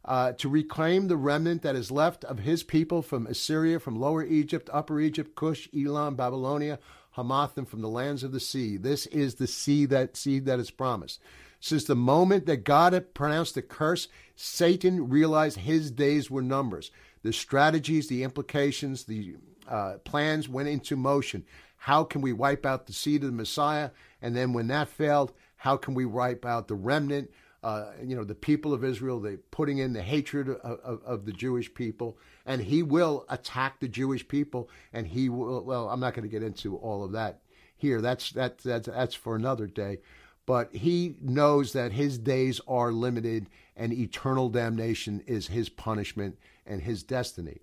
uh, 0.03 0.33
to 0.33 0.49
reclaim 0.49 1.07
the 1.07 1.17
remnant 1.17 1.61
that 1.61 1.75
is 1.75 1.91
left 1.91 2.23
of 2.25 2.39
his 2.39 2.63
people 2.63 3.01
from 3.01 3.27
Assyria, 3.27 3.79
from 3.79 3.99
Lower 3.99 4.23
Egypt, 4.23 4.69
Upper 4.73 4.99
Egypt, 4.99 5.35
Cush, 5.35 5.67
Elam, 5.77 6.15
Babylonia, 6.15 6.79
Hamath, 7.11 7.57
and 7.57 7.67
from 7.67 7.81
the 7.81 7.89
lands 7.89 8.23
of 8.23 8.31
the 8.31 8.39
sea. 8.39 8.77
This 8.77 9.05
is 9.07 9.35
the 9.35 9.47
seed 9.47 9.89
that 9.89 10.15
seed 10.15 10.45
that 10.45 10.59
is 10.59 10.71
promised. 10.71 11.19
Since 11.59 11.85
the 11.85 11.95
moment 11.95 12.45
that 12.45 12.63
God 12.63 12.93
had 12.93 13.13
pronounced 13.13 13.55
the 13.55 13.61
curse, 13.61 14.07
Satan 14.35 15.09
realized 15.09 15.57
his 15.57 15.89
days 15.91 16.29
were 16.29 16.43
numbers. 16.43 16.91
The 17.23 17.33
strategies, 17.33 18.07
the 18.07 18.23
implications, 18.23 19.05
the 19.05 19.35
uh, 19.67 19.97
plans 20.03 20.47
went 20.47 20.69
into 20.69 20.95
motion. 20.95 21.43
How 21.77 22.03
can 22.03 22.21
we 22.21 22.33
wipe 22.33 22.65
out 22.65 22.85
the 22.85 22.93
seed 22.93 23.23
of 23.23 23.29
the 23.31 23.35
Messiah? 23.35 23.89
And 24.21 24.35
then 24.35 24.53
when 24.53 24.67
that 24.67 24.87
failed, 24.87 25.33
how 25.57 25.77
can 25.77 25.93
we 25.93 26.05
wipe 26.05 26.45
out 26.45 26.67
the 26.67 26.75
remnant? 26.75 27.31
Uh, 27.63 27.91
you 28.03 28.15
know, 28.15 28.23
the 28.23 28.35
people 28.35 28.73
of 28.73 28.83
Israel, 28.83 29.19
they 29.19 29.35
putting 29.51 29.79
in 29.79 29.91
the 29.91 30.01
hatred 30.01 30.47
of, 30.47 30.79
of, 30.79 31.01
of, 31.03 31.25
the 31.25 31.33
Jewish 31.33 31.73
people, 31.73 32.17
and 32.45 32.61
he 32.61 32.83
will 32.83 33.25
attack 33.29 33.79
the 33.79 33.87
Jewish 33.87 34.25
people, 34.27 34.69
and 34.93 35.07
he 35.07 35.27
will. 35.27 35.63
Well, 35.63 35.89
I'm 35.89 35.99
not 35.99 36.13
going 36.13 36.23
to 36.23 36.31
get 36.31 36.43
into 36.43 36.77
all 36.77 37.03
of 37.03 37.11
that 37.13 37.41
here. 37.75 37.99
That's 37.99 38.31
that 38.31 38.59
that's 38.59 38.87
that's 38.87 39.15
for 39.15 39.35
another 39.35 39.67
day 39.67 39.99
but 40.47 40.73
he 40.73 41.17
knows 41.21 41.73
that 41.73 41.91
his 41.91 42.17
days 42.17 42.59
are 42.67 42.91
limited 42.91 43.49
and 43.75 43.93
eternal 43.93 44.49
damnation 44.49 45.21
is 45.27 45.47
his 45.47 45.69
punishment 45.69 46.39
and 46.65 46.81
his 46.81 47.03
destiny. 47.03 47.59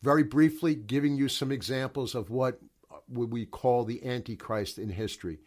Very 0.00 0.22
briefly, 0.22 0.76
giving 0.76 1.16
you 1.16 1.28
some 1.28 1.50
examples 1.50 2.14
of 2.14 2.30
what 2.30 2.60
would 3.08 3.32
we 3.32 3.44
call 3.44 3.84
the 3.84 4.06
Antichrist 4.06 4.78
in 4.78 4.90
history. 4.90 5.40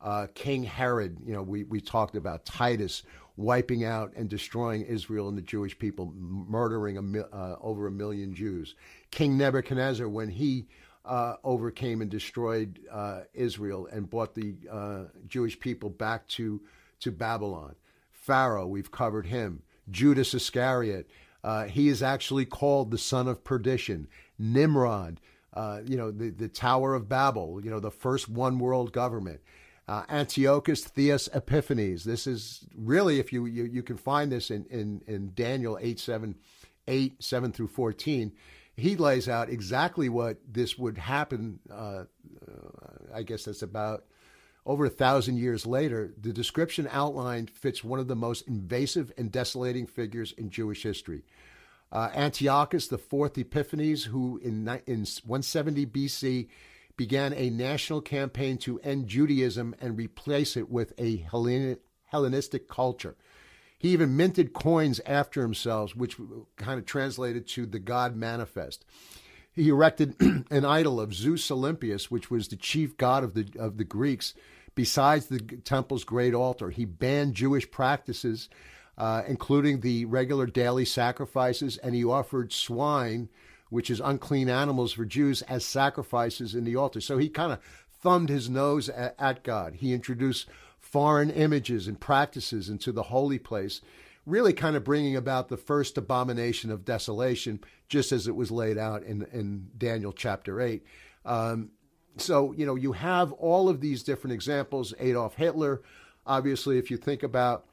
Uh, 0.00 0.26
King 0.34 0.62
Herod, 0.62 1.18
you 1.24 1.32
know, 1.32 1.42
we, 1.42 1.64
we 1.64 1.80
talked 1.80 2.14
about 2.14 2.44
Titus 2.44 3.02
wiping 3.36 3.84
out 3.84 4.12
and 4.16 4.28
destroying 4.28 4.82
Israel 4.82 5.28
and 5.28 5.38
the 5.38 5.42
Jewish 5.42 5.78
people, 5.78 6.12
murdering 6.16 6.96
a, 7.16 7.20
uh, 7.34 7.56
over 7.60 7.86
a 7.86 7.90
million 7.90 8.34
Jews. 8.34 8.74
King 9.10 9.38
Nebuchadnezzar, 9.38 10.08
when 10.08 10.28
he 10.28 10.66
uh, 11.04 11.36
overcame 11.42 12.02
and 12.02 12.10
destroyed 12.10 12.80
uh, 12.92 13.22
Israel 13.32 13.88
and 13.90 14.10
brought 14.10 14.34
the 14.34 14.56
uh, 14.70 15.04
Jewish 15.26 15.58
people 15.58 15.88
back 15.88 16.26
to, 16.28 16.60
to 17.00 17.10
Babylon. 17.10 17.74
Pharaoh, 18.10 18.66
we've 18.66 18.90
covered 18.90 19.26
him. 19.26 19.62
Judas 19.90 20.34
Iscariot, 20.34 21.08
uh, 21.42 21.64
he 21.64 21.88
is 21.88 22.02
actually 22.02 22.44
called 22.44 22.90
the 22.90 22.98
son 22.98 23.26
of 23.26 23.42
perdition. 23.42 24.06
Nimrod, 24.38 25.20
you 25.86 25.96
know, 25.96 26.10
the, 26.10 26.30
the 26.30 26.48
Tower 26.48 26.94
of 26.94 27.08
Babel, 27.08 27.60
you 27.64 27.70
know, 27.70 27.80
the 27.80 27.90
first 27.90 28.28
one 28.28 28.58
world 28.58 28.92
government. 28.92 29.40
Uh, 29.88 30.04
Antiochus 30.10 30.84
Theos 30.84 31.28
Epiphanes. 31.34 32.04
This 32.04 32.26
is 32.26 32.66
really, 32.76 33.18
if 33.18 33.32
you, 33.32 33.46
you, 33.46 33.64
you 33.64 33.82
can 33.82 33.96
find 33.96 34.30
this 34.30 34.50
in, 34.50 34.66
in, 34.66 35.00
in 35.06 35.32
Daniel 35.34 35.78
8, 35.80 35.98
7, 35.98 36.34
8, 36.86 37.22
7 37.22 37.52
through 37.52 37.68
14 37.68 38.32
he 38.78 38.94
lays 38.94 39.28
out 39.28 39.50
exactly 39.50 40.08
what 40.08 40.38
this 40.48 40.78
would 40.78 40.98
happen. 40.98 41.58
Uh, 41.68 42.04
I 43.12 43.24
guess 43.24 43.44
that's 43.44 43.62
about 43.62 44.04
over 44.64 44.84
a 44.84 44.90
thousand 44.90 45.38
years 45.38 45.66
later. 45.66 46.14
The 46.16 46.32
description 46.32 46.88
outlined 46.92 47.50
fits 47.50 47.82
one 47.82 47.98
of 47.98 48.06
the 48.06 48.14
most 48.14 48.46
invasive 48.46 49.12
and 49.18 49.32
desolating 49.32 49.86
figures 49.86 50.32
in 50.32 50.50
Jewish 50.50 50.84
history. 50.84 51.24
Uh, 51.90 52.10
Antiochus 52.14 52.86
the 52.86 52.98
Fourth 52.98 53.36
Epiphanes, 53.36 54.04
who 54.04 54.38
in, 54.38 54.68
in 54.86 55.06
170 55.24 55.86
BC 55.86 56.48
began 56.98 57.32
a 57.32 57.48
national 57.48 58.02
campaign 58.02 58.58
to 58.58 58.78
end 58.80 59.06
Judaism 59.08 59.74
and 59.80 59.96
replace 59.96 60.56
it 60.56 60.68
with 60.68 60.92
a 60.98 61.26
Hellenistic 62.10 62.68
culture. 62.68 63.16
He 63.78 63.90
even 63.90 64.16
minted 64.16 64.52
coins 64.52 65.00
after 65.06 65.40
himself, 65.40 65.94
which 65.94 66.16
kind 66.56 66.78
of 66.78 66.84
translated 66.84 67.46
to 67.48 67.64
the 67.64 67.78
God 67.78 68.16
manifest. 68.16 68.84
He 69.52 69.68
erected 69.68 70.16
an 70.50 70.64
idol 70.64 71.00
of 71.00 71.14
Zeus 71.14 71.50
Olympius, 71.50 72.10
which 72.10 72.30
was 72.30 72.48
the 72.48 72.56
chief 72.56 72.96
god 72.96 73.22
of 73.24 73.34
the 73.34 73.46
of 73.58 73.76
the 73.76 73.84
Greeks, 73.84 74.34
besides 74.74 75.26
the 75.26 75.38
temple's 75.38 76.04
great 76.04 76.34
altar. 76.34 76.70
He 76.70 76.84
banned 76.84 77.34
Jewish 77.34 77.70
practices, 77.70 78.48
uh, 78.96 79.22
including 79.28 79.80
the 79.80 80.04
regular 80.06 80.46
daily 80.46 80.84
sacrifices, 80.84 81.76
and 81.76 81.94
he 81.94 82.04
offered 82.04 82.52
swine, 82.52 83.28
which 83.70 83.90
is 83.90 84.00
unclean 84.00 84.48
animals 84.48 84.92
for 84.92 85.04
Jews, 85.04 85.42
as 85.42 85.64
sacrifices 85.64 86.54
in 86.54 86.64
the 86.64 86.76
altar. 86.76 87.00
So 87.00 87.18
he 87.18 87.28
kind 87.28 87.52
of 87.52 87.60
thumbed 88.00 88.28
his 88.28 88.48
nose 88.48 88.88
at, 88.88 89.14
at 89.18 89.42
God. 89.42 89.74
He 89.74 89.92
introduced 89.92 90.48
foreign 90.78 91.30
images 91.30 91.86
and 91.86 92.00
practices 92.00 92.68
into 92.68 92.92
the 92.92 93.04
holy 93.04 93.38
place, 93.38 93.80
really 94.24 94.52
kind 94.52 94.76
of 94.76 94.84
bringing 94.84 95.16
about 95.16 95.48
the 95.48 95.56
first 95.56 95.98
abomination 95.98 96.70
of 96.70 96.84
desolation, 96.84 97.60
just 97.88 98.12
as 98.12 98.26
it 98.26 98.36
was 98.36 98.50
laid 98.50 98.78
out 98.78 99.02
in, 99.02 99.26
in 99.32 99.68
Daniel 99.76 100.12
chapter 100.12 100.60
8. 100.60 100.84
Um, 101.24 101.70
so, 102.16 102.52
you 102.52 102.66
know, 102.66 102.74
you 102.74 102.92
have 102.92 103.32
all 103.32 103.68
of 103.68 103.80
these 103.80 104.02
different 104.02 104.34
examples. 104.34 104.94
Adolf 104.98 105.34
Hitler, 105.34 105.82
obviously, 106.26 106.78
if 106.78 106.90
you 106.90 106.96
think 106.96 107.22
about 107.22 107.66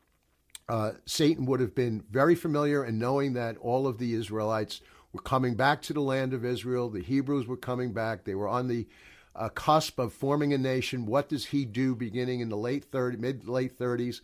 uh, 0.68 0.92
Satan 1.06 1.46
would 1.46 1.60
have 1.60 1.76
been 1.76 2.04
very 2.10 2.36
familiar 2.36 2.84
and 2.84 3.00
knowing 3.00 3.34
that 3.34 3.58
all 3.58 3.88
of 3.88 3.98
the 3.98 4.14
Israelites 4.14 4.82
were 5.16 5.22
coming 5.22 5.56
back 5.56 5.82
to 5.84 5.94
the 5.94 6.02
land 6.02 6.34
of 6.34 6.44
Israel. 6.44 6.90
The 6.90 7.02
Hebrews 7.02 7.48
were 7.48 7.56
coming 7.56 7.94
back. 7.94 8.26
They 8.26 8.36
were 8.36 8.50
on 8.50 8.68
the 8.68 8.86
uh, 9.34 9.48
cusp 9.50 9.98
of 9.98 10.12
forming 10.12 10.52
a 10.54 10.58
nation. 10.58 11.06
What 11.06 11.30
does 11.30 11.46
he 11.46 11.64
do 11.64 11.96
beginning 11.96 12.42
in 12.42 12.50
the 12.50 12.58
late 12.58 12.92
30s, 12.92 13.18
mid 13.18 13.48
late 13.48 13.80
30s? 13.80 14.20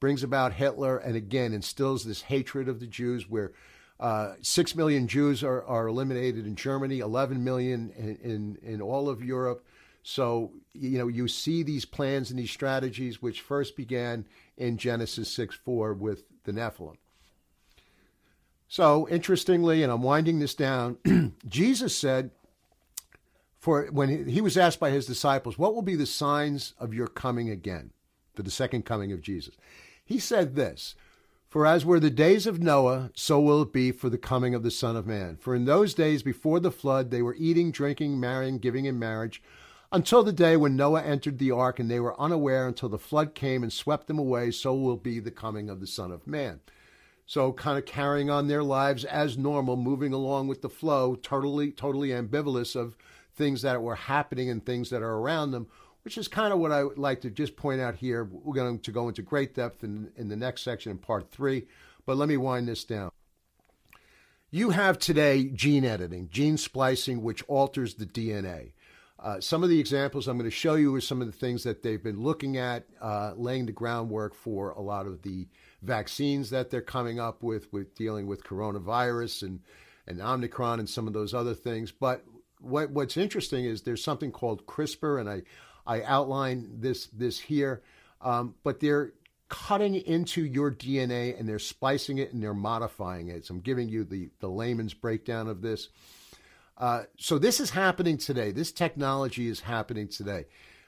Brings 0.00 0.22
about 0.22 0.52
Hitler 0.52 0.98
and 0.98 1.16
again 1.16 1.54
instills 1.54 2.04
this 2.04 2.22
hatred 2.22 2.68
of 2.68 2.78
the 2.78 2.86
Jews 2.86 3.28
where 3.28 3.52
uh, 3.98 4.34
six 4.42 4.74
million 4.74 5.08
Jews 5.08 5.42
are, 5.42 5.64
are 5.64 5.86
eliminated 5.86 6.46
in 6.46 6.56
Germany, 6.56 6.98
11 6.98 7.42
million 7.42 7.90
in, 7.96 8.16
in, 8.16 8.58
in 8.62 8.82
all 8.82 9.08
of 9.08 9.24
Europe. 9.24 9.64
So, 10.02 10.52
you 10.74 10.98
know, 10.98 11.08
you 11.08 11.26
see 11.26 11.62
these 11.62 11.86
plans 11.86 12.28
and 12.28 12.38
these 12.38 12.50
strategies, 12.50 13.22
which 13.22 13.40
first 13.40 13.76
began 13.76 14.26
in 14.58 14.76
Genesis 14.76 15.32
6 15.32 15.54
4 15.54 15.94
with 15.94 16.24
the 16.44 16.52
Nephilim. 16.52 16.96
So, 18.74 19.06
interestingly, 19.08 19.84
and 19.84 19.92
I'm 19.92 20.02
winding 20.02 20.40
this 20.40 20.56
down, 20.56 20.98
Jesus 21.46 21.96
said, 21.96 22.32
for 23.60 23.86
when 23.92 24.28
he 24.28 24.40
was 24.40 24.58
asked 24.58 24.80
by 24.80 24.90
his 24.90 25.06
disciples, 25.06 25.56
What 25.56 25.76
will 25.76 25.82
be 25.82 25.94
the 25.94 26.06
signs 26.06 26.74
of 26.80 26.92
your 26.92 27.06
coming 27.06 27.48
again, 27.48 27.92
for 28.34 28.42
the 28.42 28.50
second 28.50 28.84
coming 28.84 29.12
of 29.12 29.22
Jesus? 29.22 29.54
He 30.04 30.18
said 30.18 30.56
this 30.56 30.96
For 31.48 31.64
as 31.64 31.84
were 31.84 32.00
the 32.00 32.10
days 32.10 32.48
of 32.48 32.60
Noah, 32.60 33.12
so 33.14 33.38
will 33.38 33.62
it 33.62 33.72
be 33.72 33.92
for 33.92 34.08
the 34.08 34.18
coming 34.18 34.56
of 34.56 34.64
the 34.64 34.72
Son 34.72 34.96
of 34.96 35.06
Man. 35.06 35.36
For 35.36 35.54
in 35.54 35.66
those 35.66 35.94
days 35.94 36.24
before 36.24 36.58
the 36.58 36.72
flood, 36.72 37.12
they 37.12 37.22
were 37.22 37.36
eating, 37.38 37.70
drinking, 37.70 38.18
marrying, 38.18 38.58
giving 38.58 38.86
in 38.86 38.98
marriage, 38.98 39.40
until 39.92 40.24
the 40.24 40.32
day 40.32 40.56
when 40.56 40.74
Noah 40.74 41.02
entered 41.02 41.38
the 41.38 41.52
ark, 41.52 41.78
and 41.78 41.88
they 41.88 42.00
were 42.00 42.20
unaware 42.20 42.66
until 42.66 42.88
the 42.88 42.98
flood 42.98 43.36
came 43.36 43.62
and 43.62 43.72
swept 43.72 44.08
them 44.08 44.18
away, 44.18 44.50
so 44.50 44.74
will 44.74 44.96
be 44.96 45.20
the 45.20 45.30
coming 45.30 45.70
of 45.70 45.78
the 45.78 45.86
Son 45.86 46.10
of 46.10 46.26
Man. 46.26 46.58
So, 47.26 47.52
kind 47.52 47.78
of 47.78 47.86
carrying 47.86 48.28
on 48.28 48.48
their 48.48 48.62
lives 48.62 49.04
as 49.04 49.38
normal, 49.38 49.76
moving 49.76 50.12
along 50.12 50.48
with 50.48 50.60
the 50.60 50.68
flow, 50.68 51.14
totally, 51.14 51.70
totally 51.70 52.10
ambivalent 52.10 52.76
of 52.76 52.96
things 53.34 53.62
that 53.62 53.82
were 53.82 53.94
happening 53.94 54.50
and 54.50 54.64
things 54.64 54.90
that 54.90 55.02
are 55.02 55.16
around 55.16 55.50
them, 55.50 55.66
which 56.02 56.18
is 56.18 56.28
kind 56.28 56.52
of 56.52 56.58
what 56.58 56.70
I 56.70 56.84
would 56.84 56.98
like 56.98 57.22
to 57.22 57.30
just 57.30 57.56
point 57.56 57.80
out 57.80 57.96
here. 57.96 58.24
We're 58.24 58.54
going 58.54 58.78
to 58.78 58.92
go 58.92 59.08
into 59.08 59.22
great 59.22 59.54
depth 59.54 59.82
in, 59.84 60.12
in 60.16 60.28
the 60.28 60.36
next 60.36 60.62
section 60.62 60.92
in 60.92 60.98
part 60.98 61.30
three, 61.30 61.66
but 62.04 62.16
let 62.16 62.28
me 62.28 62.36
wind 62.36 62.68
this 62.68 62.84
down. 62.84 63.10
You 64.50 64.70
have 64.70 64.98
today 64.98 65.44
gene 65.46 65.84
editing, 65.84 66.28
gene 66.30 66.58
splicing, 66.58 67.22
which 67.22 67.42
alters 67.48 67.94
the 67.94 68.06
DNA. 68.06 68.72
Uh, 69.18 69.40
some 69.40 69.64
of 69.64 69.70
the 69.70 69.80
examples 69.80 70.28
I'm 70.28 70.36
going 70.36 70.48
to 70.48 70.54
show 70.54 70.74
you 70.74 70.94
are 70.94 71.00
some 71.00 71.20
of 71.20 71.26
the 71.26 71.32
things 71.32 71.64
that 71.64 71.82
they've 71.82 72.02
been 72.02 72.22
looking 72.22 72.58
at, 72.58 72.84
uh, 73.00 73.32
laying 73.36 73.66
the 73.66 73.72
groundwork 73.72 74.34
for 74.34 74.70
a 74.70 74.80
lot 74.80 75.06
of 75.06 75.22
the 75.22 75.48
vaccines 75.84 76.50
that 76.50 76.70
they're 76.70 76.80
coming 76.80 77.20
up 77.20 77.42
with, 77.42 77.72
with 77.72 77.94
dealing 77.94 78.26
with 78.26 78.44
coronavirus 78.44 79.42
and, 79.42 79.60
and 80.06 80.20
Omicron 80.20 80.80
and 80.80 80.88
some 80.88 81.06
of 81.06 81.12
those 81.12 81.34
other 81.34 81.54
things. 81.54 81.92
But 81.92 82.24
what, 82.60 82.90
what's 82.90 83.16
interesting 83.16 83.64
is 83.64 83.82
there's 83.82 84.02
something 84.02 84.32
called 84.32 84.66
CRISPR, 84.66 85.20
and 85.20 85.28
I, 85.28 85.42
I 85.86 86.02
outline 86.02 86.80
this 86.80 87.06
this 87.08 87.38
here, 87.38 87.82
um, 88.20 88.54
but 88.62 88.80
they're 88.80 89.12
cutting 89.48 89.94
into 89.94 90.44
your 90.44 90.70
DNA 90.70 91.38
and 91.38 91.48
they're 91.48 91.58
splicing 91.58 92.18
it 92.18 92.32
and 92.32 92.42
they're 92.42 92.54
modifying 92.54 93.28
it. 93.28 93.44
So 93.44 93.54
I'm 93.54 93.60
giving 93.60 93.88
you 93.88 94.04
the 94.04 94.30
the 94.40 94.48
layman's 94.48 94.94
breakdown 94.94 95.48
of 95.48 95.62
this. 95.62 95.88
Uh, 96.76 97.04
so 97.18 97.38
this 97.38 97.60
is 97.60 97.70
happening 97.70 98.18
today. 98.18 98.50
This 98.50 98.72
technology 98.72 99.48
is 99.48 99.60
happening 99.60 100.08
today. 100.08 100.46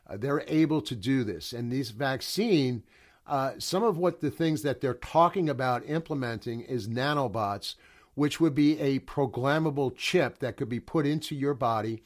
Uh, 0.08 0.16
they're 0.16 0.44
able 0.48 0.80
to 0.80 0.96
do 0.96 1.24
this, 1.24 1.52
and 1.52 1.70
these 1.70 1.90
vaccine. 1.90 2.82
Uh, 3.26 3.52
some 3.58 3.82
of 3.82 3.98
what 3.98 4.20
the 4.20 4.30
things 4.30 4.62
that 4.62 4.80
they're 4.80 4.94
talking 4.94 5.48
about 5.48 5.88
implementing 5.88 6.60
is 6.60 6.88
nanobots, 6.88 7.74
which 8.14 8.40
would 8.40 8.54
be 8.54 8.78
a 8.78 9.00
programmable 9.00 9.94
chip 9.96 10.38
that 10.38 10.56
could 10.56 10.68
be 10.68 10.80
put 10.80 11.06
into 11.06 11.34
your 11.34 11.54
body. 11.54 12.02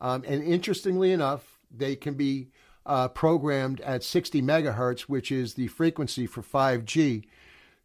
Um, 0.00 0.24
and 0.26 0.42
interestingly 0.42 1.12
enough, 1.12 1.58
they 1.70 1.94
can 1.94 2.14
be 2.14 2.48
uh, 2.86 3.08
programmed 3.08 3.80
at 3.82 4.02
60 4.02 4.42
megahertz, 4.42 5.02
which 5.02 5.30
is 5.30 5.54
the 5.54 5.68
frequency 5.68 6.26
for 6.26 6.42
5G. 6.42 7.24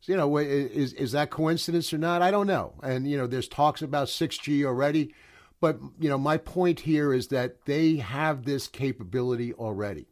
So, 0.01 0.11
you 0.11 0.17
know, 0.17 0.37
is 0.37 0.93
is 0.93 1.11
that 1.11 1.29
coincidence 1.29 1.93
or 1.93 1.97
not? 1.97 2.21
I 2.21 2.31
don't 2.31 2.47
know. 2.47 2.73
And 2.83 3.09
you 3.09 3.17
know, 3.17 3.27
there's 3.27 3.47
talks 3.47 3.81
about 3.81 4.07
6G 4.07 4.63
already, 4.63 5.13
but 5.59 5.79
you 5.99 6.09
know, 6.09 6.17
my 6.17 6.37
point 6.37 6.81
here 6.81 7.13
is 7.13 7.27
that 7.29 7.65
they 7.65 7.97
have 7.97 8.45
this 8.45 8.67
capability 8.67 9.53
already. 9.53 10.07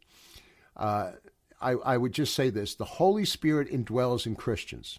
Uh, 0.76 1.12
I, 1.66 1.94
I 1.94 1.96
would 1.96 2.12
just 2.12 2.34
say 2.34 2.50
this: 2.50 2.74
the 2.74 2.92
Holy 3.00 3.24
Spirit 3.24 3.68
indwells 3.70 4.26
in 4.26 4.36
Christians, 4.36 4.98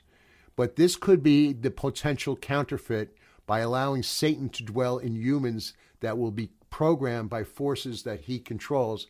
but 0.56 0.76
this 0.76 0.96
could 0.98 1.22
be 1.24 1.54
the 1.54 1.72
potential 1.72 2.36
counterfeit 2.36 3.16
by 3.46 3.60
allowing 3.60 4.04
Satan 4.04 4.50
to 4.50 4.64
dwell 4.64 4.98
in 4.98 5.16
humans 5.16 5.74
that 6.02 6.18
will 6.18 6.32
be 6.32 6.50
programmed 6.70 7.30
by 7.30 7.44
forces 7.46 8.04
that 8.04 8.20
he 8.22 8.40
controls. 8.40 9.08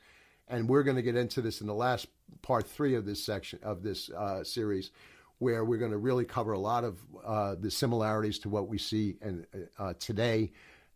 And 0.48 0.70
we're 0.70 0.84
going 0.84 0.98
to 0.98 1.02
get 1.02 1.16
into 1.16 1.42
this 1.42 1.60
in 1.62 1.68
the 1.68 1.74
last 1.74 2.08
part 2.42 2.68
three 2.68 2.96
of 2.96 3.06
this 3.06 3.26
section 3.26 3.60
of 3.64 3.82
this 3.82 4.10
uh, 4.12 4.44
series, 4.44 4.92
where 5.40 5.66
we're 5.66 5.80
going 5.80 5.92
to 5.92 5.98
really 5.98 6.26
cover 6.26 6.54
a 6.54 6.60
lot 6.60 6.84
of 6.84 7.00
uh, 7.26 7.56
the 7.60 7.72
similarities 7.72 8.40
to 8.40 8.50
what 8.50 8.68
we 8.68 8.78
see 8.78 9.18
in, 9.22 9.46
uh, 9.80 9.94
today, 10.00 10.52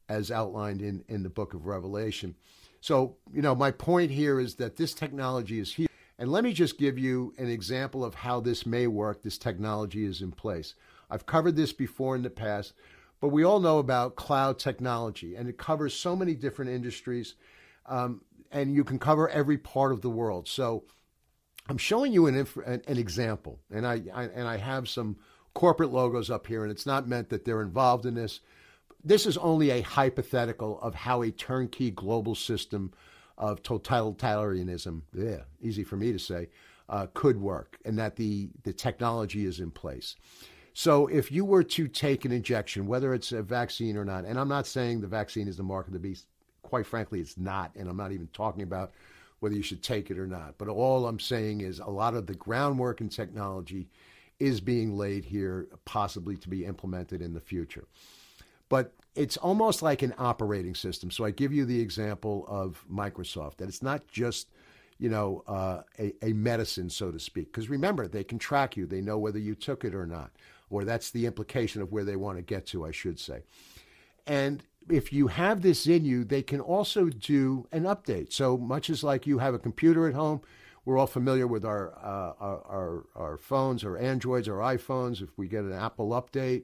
as 0.08 0.32
outlined 0.32 0.82
in 0.82 1.04
in 1.08 1.24
the 1.24 1.30
Book 1.30 1.54
of 1.56 1.66
Revelation. 1.66 2.36
So, 2.82 3.16
you 3.34 3.42
know, 3.42 3.56
my 3.56 3.72
point 3.72 4.12
here 4.12 4.40
is 4.40 4.56
that 4.56 4.76
this 4.76 4.94
technology 4.94 5.60
is 5.60 5.74
here. 5.74 5.91
And 6.22 6.32
let 6.32 6.44
me 6.44 6.54
just 6.54 6.78
give 6.78 7.00
you 7.00 7.34
an 7.40 7.50
example 7.50 8.06
of 8.06 8.14
how 8.14 8.42
this 8.42 8.64
may 8.64 8.86
work. 8.86 9.24
This 9.24 9.40
technology 9.40 10.06
is 10.06 10.22
in 10.22 10.32
place. 10.32 10.76
I've 11.10 11.26
covered 11.26 11.56
this 11.56 11.74
before 11.74 12.16
in 12.16 12.22
the 12.22 12.30
past, 12.30 12.74
but 13.20 13.30
we 13.30 13.44
all 13.44 13.60
know 13.60 13.80
about 13.80 14.18
cloud 14.18 14.60
technology, 14.60 15.36
and 15.36 15.50
it 15.50 15.58
covers 15.58 15.96
so 15.96 16.16
many 16.16 16.36
different 16.36 16.70
industries, 16.70 17.34
um, 17.88 18.22
and 18.52 18.72
you 18.76 18.84
can 18.84 19.00
cover 19.00 19.30
every 19.30 19.58
part 19.58 19.92
of 19.92 20.02
the 20.02 20.12
world. 20.12 20.48
So 20.48 20.84
I'm 21.68 21.80
showing 21.80 22.14
you 22.14 22.28
an, 22.28 22.36
inf- 22.36 22.56
an, 22.68 22.84
an, 22.88 23.00
example, 23.00 23.60
and 23.72 23.88
I, 23.88 24.04
I 24.14 24.26
and 24.26 24.48
I 24.48 24.58
have 24.58 24.88
some 24.88 25.18
corporate 25.56 25.92
logos 25.92 26.30
up 26.30 26.46
here, 26.46 26.62
and 26.62 26.72
it's 26.72 26.86
not 26.86 27.08
meant 27.08 27.30
that 27.30 27.46
they're 27.46 27.64
involved 27.64 28.06
in 28.06 28.14
this. 28.14 28.42
This 29.04 29.26
is 29.26 29.38
only 29.38 29.72
a 29.72 29.82
hypothetical 29.82 30.80
of 30.82 30.94
how 30.94 31.24
a 31.24 31.32
turnkey 31.32 31.90
global 31.90 32.36
system 32.36 32.94
of 33.42 33.64
totalitarianism, 33.64 35.02
yeah, 35.14 35.42
easy 35.62 35.84
for 35.84 35.98
me 35.98 36.14
to 36.14 36.20
say, 36.20 36.48
uh, 36.88 37.08
could 37.14 37.42
work, 37.42 37.78
and 37.84 37.98
that 37.98 38.16
the 38.16 38.52
the 38.64 38.72
technology 38.72 39.46
is 39.46 39.60
in 39.60 39.72
place. 39.72 40.16
So 40.74 41.08
if 41.08 41.32
you 41.32 41.44
were 41.44 41.64
to 41.64 41.88
take 41.90 42.24
an 42.24 42.32
injection, 42.32 42.88
whether 42.88 43.14
it's 43.14 43.34
a 43.34 43.42
vaccine 43.42 43.98
or 43.98 44.06
not, 44.06 44.24
and 44.24 44.40
I'm 44.40 44.48
not 44.48 44.68
saying 44.68 45.02
the 45.02 45.08
vaccine 45.08 45.50
is 45.50 45.58
the 45.58 45.64
mark 45.64 45.88
of 45.88 45.94
the 45.94 46.00
beast, 46.00 46.28
quite 46.62 46.86
frankly, 46.86 47.20
it's 47.20 47.38
not, 47.38 47.76
and 47.76 47.90
I'm 47.90 47.98
not 47.98 48.14
even 48.14 48.28
talking 48.28 48.64
about 48.64 48.92
whether 49.42 49.56
you 49.56 49.64
should 49.64 49.84
take 49.84 50.12
it 50.12 50.18
or 50.18 50.28
not. 50.28 50.58
But 50.58 50.70
all 50.70 51.08
I'm 51.08 51.20
saying 51.20 51.62
is 51.62 51.80
a 51.80 51.90
lot 51.90 52.14
of 52.14 52.28
the 52.28 52.36
groundwork 52.36 53.02
and 53.02 53.12
technology 53.12 53.90
is 54.40 54.62
being 54.62 54.96
laid 54.96 55.26
here, 55.26 55.68
possibly 55.84 56.38
to 56.38 56.50
be 56.50 56.64
implemented 56.66 57.22
in 57.22 57.34
the 57.34 57.42
future. 57.42 57.86
But 58.70 58.94
it's 59.16 59.38
almost 59.38 59.82
like 59.82 60.02
an 60.02 60.14
operating 60.18 60.76
system. 60.76 61.12
So 61.12 61.26
I 61.26 61.32
give 61.32 61.52
you 61.54 61.66
the 61.66 61.80
example 61.80 62.46
of 62.48 62.84
Microsoft, 62.92 63.58
that 63.58 63.68
it's 63.68 63.84
not 63.84 64.08
just 64.08 64.50
you 64.98 65.10
know, 65.10 65.44
uh, 65.48 65.82
a, 65.98 66.14
a 66.22 66.34
medicine, 66.34 66.88
so 66.88 67.10
to 67.10 67.20
speak. 67.20 67.52
Because 67.52 67.72
remember, 67.72 68.08
they 68.08 68.24
can 68.24 68.38
track 68.38 68.78
you. 68.78 68.86
They 68.86 69.02
know 69.02 69.18
whether 69.18 69.40
you 69.40 69.56
took 69.56 69.84
it 69.84 69.96
or 69.96 70.06
not 70.06 70.30
or 70.72 70.86
that's 70.86 71.12
the 71.12 71.26
implication 71.26 71.82
of 71.82 71.92
where 71.92 72.06
they 72.06 72.16
want 72.16 72.38
to 72.38 72.42
get 72.42 72.66
to, 72.68 72.86
I 72.86 72.92
should 72.92 73.20
say. 73.20 73.44
And 74.26 74.64
if 74.90 75.14
you 75.14 75.28
have 75.28 75.62
this 75.62 75.86
in 75.86 76.06
you, 76.06 76.24
they 76.24 76.42
can 76.42 76.62
also 76.62 77.10
do 77.10 77.68
an 77.72 77.84
update. 77.84 78.34
So 78.34 78.58
much 78.58 78.90
as 78.90 79.04
like 79.04 79.28
you 79.28 79.38
have 79.40 79.54
a 79.54 79.60
computer 79.60 80.08
at 80.08 80.16
home, 80.16 80.42
we're 80.86 80.98
all 80.98 81.08
familiar 81.08 81.46
with 81.46 81.64
our, 81.64 81.94
uh, 82.02 82.34
our, 82.40 82.66
our, 82.66 83.06
our, 83.16 83.38
phones, 83.38 83.84
our 83.84 83.98
Androids, 83.98 84.48
our 84.48 84.58
iPhones. 84.58 85.22
If 85.22 85.38
we 85.38 85.48
get 85.48 85.64
an 85.64 85.74
Apple 85.74 86.10
update, 86.10 86.64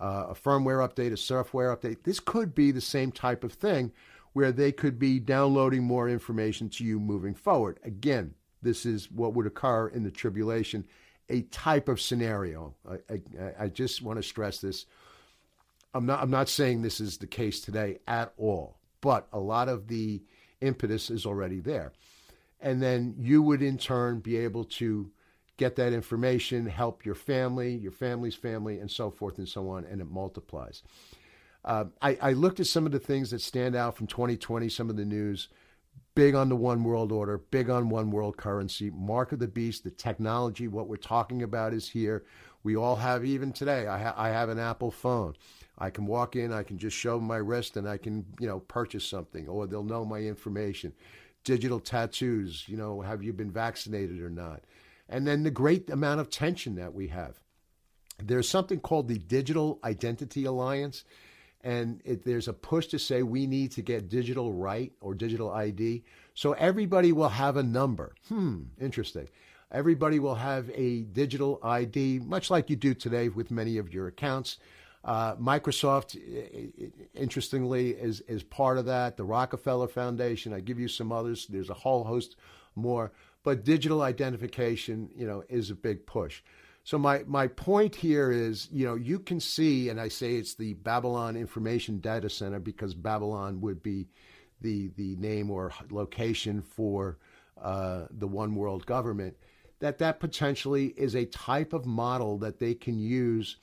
uh, 0.00 0.26
a 0.30 0.34
firmware 0.34 0.86
update, 0.86 1.12
a 1.12 1.16
software 1.16 1.74
update, 1.74 2.04
this 2.04 2.20
could 2.20 2.54
be 2.54 2.70
the 2.70 2.80
same 2.80 3.12
type 3.12 3.44
of 3.44 3.52
thing 3.52 3.92
where 4.32 4.52
they 4.52 4.70
could 4.70 4.98
be 4.98 5.18
downloading 5.18 5.82
more 5.82 6.08
information 6.08 6.68
to 6.68 6.84
you 6.84 7.00
moving 7.00 7.34
forward. 7.34 7.80
Again, 7.82 8.34
this 8.62 8.86
is 8.86 9.10
what 9.10 9.34
would 9.34 9.46
occur 9.46 9.88
in 9.88 10.04
the 10.04 10.10
tribulation 10.10 10.84
a 11.30 11.42
type 11.42 11.88
of 11.88 12.00
scenario. 12.00 12.74
I, 12.88 12.96
I, 13.12 13.64
I 13.64 13.68
just 13.68 14.02
want 14.02 14.18
to 14.18 14.22
stress 14.22 14.60
this. 14.60 14.86
I'm 15.94 16.06
not, 16.06 16.22
I'm 16.22 16.30
not 16.30 16.48
saying 16.48 16.82
this 16.82 17.00
is 17.00 17.18
the 17.18 17.26
case 17.26 17.60
today 17.60 17.98
at 18.06 18.32
all, 18.36 18.78
but 19.00 19.26
a 19.32 19.38
lot 19.38 19.68
of 19.68 19.88
the 19.88 20.22
impetus 20.60 21.10
is 21.10 21.26
already 21.26 21.60
there. 21.60 21.92
And 22.60 22.82
then 22.82 23.14
you 23.18 23.42
would 23.42 23.62
in 23.62 23.78
turn 23.78 24.20
be 24.20 24.36
able 24.38 24.64
to 24.64 25.10
get 25.58 25.76
that 25.76 25.92
information, 25.92 26.64
help 26.66 27.04
your 27.04 27.14
family, 27.14 27.74
your 27.74 27.92
family's 27.92 28.34
family, 28.34 28.78
and 28.78 28.90
so 28.90 29.10
forth 29.10 29.36
and 29.36 29.48
so 29.48 29.68
on, 29.68 29.84
and 29.84 30.00
it 30.00 30.10
multiplies. 30.10 30.82
Uh, 31.64 31.84
I, 32.00 32.18
I, 32.22 32.32
looked 32.32 32.60
at 32.60 32.66
some 32.66 32.86
of 32.86 32.92
the 32.92 33.00
things 33.00 33.30
that 33.32 33.40
stand 33.40 33.76
out 33.76 33.96
from 33.96 34.06
2020, 34.06 34.68
some 34.68 34.88
of 34.88 34.96
the 34.96 35.04
news 35.04 35.48
big 36.14 36.34
on 36.34 36.48
the 36.48 36.56
one 36.56 36.82
world 36.82 37.12
order, 37.12 37.38
big 37.38 37.70
on 37.70 37.88
one 37.88 38.10
world 38.10 38.36
currency, 38.36 38.90
mark 38.90 39.30
of 39.30 39.38
the 39.38 39.46
beast, 39.46 39.84
the 39.84 39.90
technology, 39.90 40.66
what 40.66 40.88
we're 40.88 40.96
talking 40.96 41.44
about 41.44 41.72
is 41.72 41.88
here. 41.88 42.24
We 42.64 42.76
all 42.76 42.96
have, 42.96 43.24
even 43.24 43.52
today, 43.52 43.86
I, 43.86 44.02
ha- 44.02 44.14
I 44.16 44.30
have 44.30 44.48
an 44.48 44.58
Apple 44.58 44.90
phone. 44.90 45.36
I 45.78 45.90
can 45.90 46.06
walk 46.06 46.34
in, 46.34 46.52
I 46.52 46.64
can 46.64 46.76
just 46.76 46.96
show 46.96 47.20
my 47.20 47.36
wrist 47.36 47.76
and 47.76 47.88
I 47.88 47.98
can, 47.98 48.26
you 48.40 48.48
know, 48.48 48.58
purchase 48.58 49.06
something 49.06 49.46
or 49.46 49.68
they'll 49.68 49.84
know 49.84 50.04
my 50.04 50.18
information. 50.18 50.92
Digital 51.44 51.78
tattoos, 51.78 52.64
you 52.66 52.76
know, 52.76 53.00
have 53.00 53.22
you 53.22 53.32
been 53.32 53.52
vaccinated 53.52 54.20
or 54.20 54.28
not? 54.28 54.64
And 55.08 55.26
then 55.26 55.42
the 55.42 55.50
great 55.50 55.88
amount 55.90 56.20
of 56.20 56.30
tension 56.30 56.74
that 56.76 56.94
we 56.94 57.08
have. 57.08 57.40
There's 58.22 58.48
something 58.48 58.80
called 58.80 59.08
the 59.08 59.18
Digital 59.18 59.78
Identity 59.84 60.44
Alliance 60.44 61.04
and 61.62 62.00
it, 62.04 62.24
there's 62.24 62.48
a 62.48 62.52
push 62.52 62.86
to 62.88 62.98
say 62.98 63.22
we 63.22 63.46
need 63.46 63.72
to 63.72 63.82
get 63.82 64.08
digital 64.08 64.52
right 64.52 64.92
or 65.00 65.14
digital 65.14 65.50
ID. 65.50 66.04
So 66.34 66.52
everybody 66.52 67.12
will 67.12 67.28
have 67.28 67.56
a 67.56 67.62
number. 67.62 68.14
Hmm, 68.28 68.64
interesting. 68.80 69.28
Everybody 69.70 70.18
will 70.18 70.36
have 70.36 70.70
a 70.72 71.02
digital 71.02 71.58
ID, 71.62 72.20
much 72.20 72.50
like 72.50 72.70
you 72.70 72.76
do 72.76 72.94
today 72.94 73.28
with 73.28 73.50
many 73.50 73.76
of 73.78 73.92
your 73.92 74.06
accounts. 74.06 74.58
Uh, 75.04 75.36
Microsoft, 75.36 76.16
interestingly, 77.14 77.90
is 77.90 78.20
is 78.22 78.42
part 78.42 78.78
of 78.78 78.86
that. 78.86 79.16
The 79.16 79.24
Rockefeller 79.24 79.88
Foundation. 79.88 80.52
I 80.52 80.60
give 80.60 80.78
you 80.80 80.88
some 80.88 81.12
others. 81.12 81.46
There's 81.46 81.70
a 81.70 81.74
whole 81.74 82.04
host 82.04 82.36
more, 82.74 83.12
but 83.44 83.64
digital 83.64 84.02
identification, 84.02 85.10
you 85.14 85.26
know, 85.26 85.42
is 85.48 85.70
a 85.70 85.74
big 85.74 86.06
push. 86.06 86.42
So 86.84 86.96
my 86.96 87.22
my 87.26 87.48
point 87.48 87.94
here 87.94 88.30
is, 88.30 88.68
you 88.72 88.86
know, 88.86 88.94
you 88.94 89.18
can 89.18 89.40
see, 89.40 89.90
and 89.90 90.00
I 90.00 90.08
say 90.08 90.36
it's 90.36 90.54
the 90.54 90.72
Babylon 90.74 91.36
Information 91.36 91.98
Data 91.98 92.30
Center 92.30 92.60
because 92.60 92.94
Babylon 92.94 93.60
would 93.60 93.82
be 93.82 94.08
the 94.60 94.90
the 94.96 95.16
name 95.16 95.50
or 95.50 95.72
location 95.90 96.62
for 96.62 97.18
uh, 97.62 98.06
the 98.10 98.26
one 98.26 98.54
world 98.54 98.86
government. 98.86 99.36
That 99.80 99.98
that 99.98 100.18
potentially 100.18 100.94
is 100.96 101.14
a 101.14 101.26
type 101.26 101.74
of 101.74 101.84
model 101.84 102.38
that 102.38 102.58
they 102.58 102.72
can 102.72 102.98
use, 102.98 103.58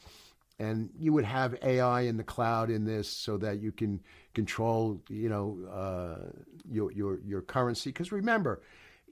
and 0.60 0.90
you 0.96 1.12
would 1.12 1.26
have 1.26 1.58
AI 1.64 2.02
in 2.02 2.18
the 2.18 2.24
cloud 2.24 2.70
in 2.70 2.86
this 2.86 3.10
so 3.10 3.38
that 3.38 3.60
you 3.60 3.72
can 3.72 4.02
control, 4.36 5.02
you 5.10 5.30
know, 5.30 5.58
uh, 5.74 6.30
your 6.70 6.92
your 6.92 7.20
your 7.26 7.42
currency. 7.42 7.90
Because 7.90 8.12
remember 8.12 8.62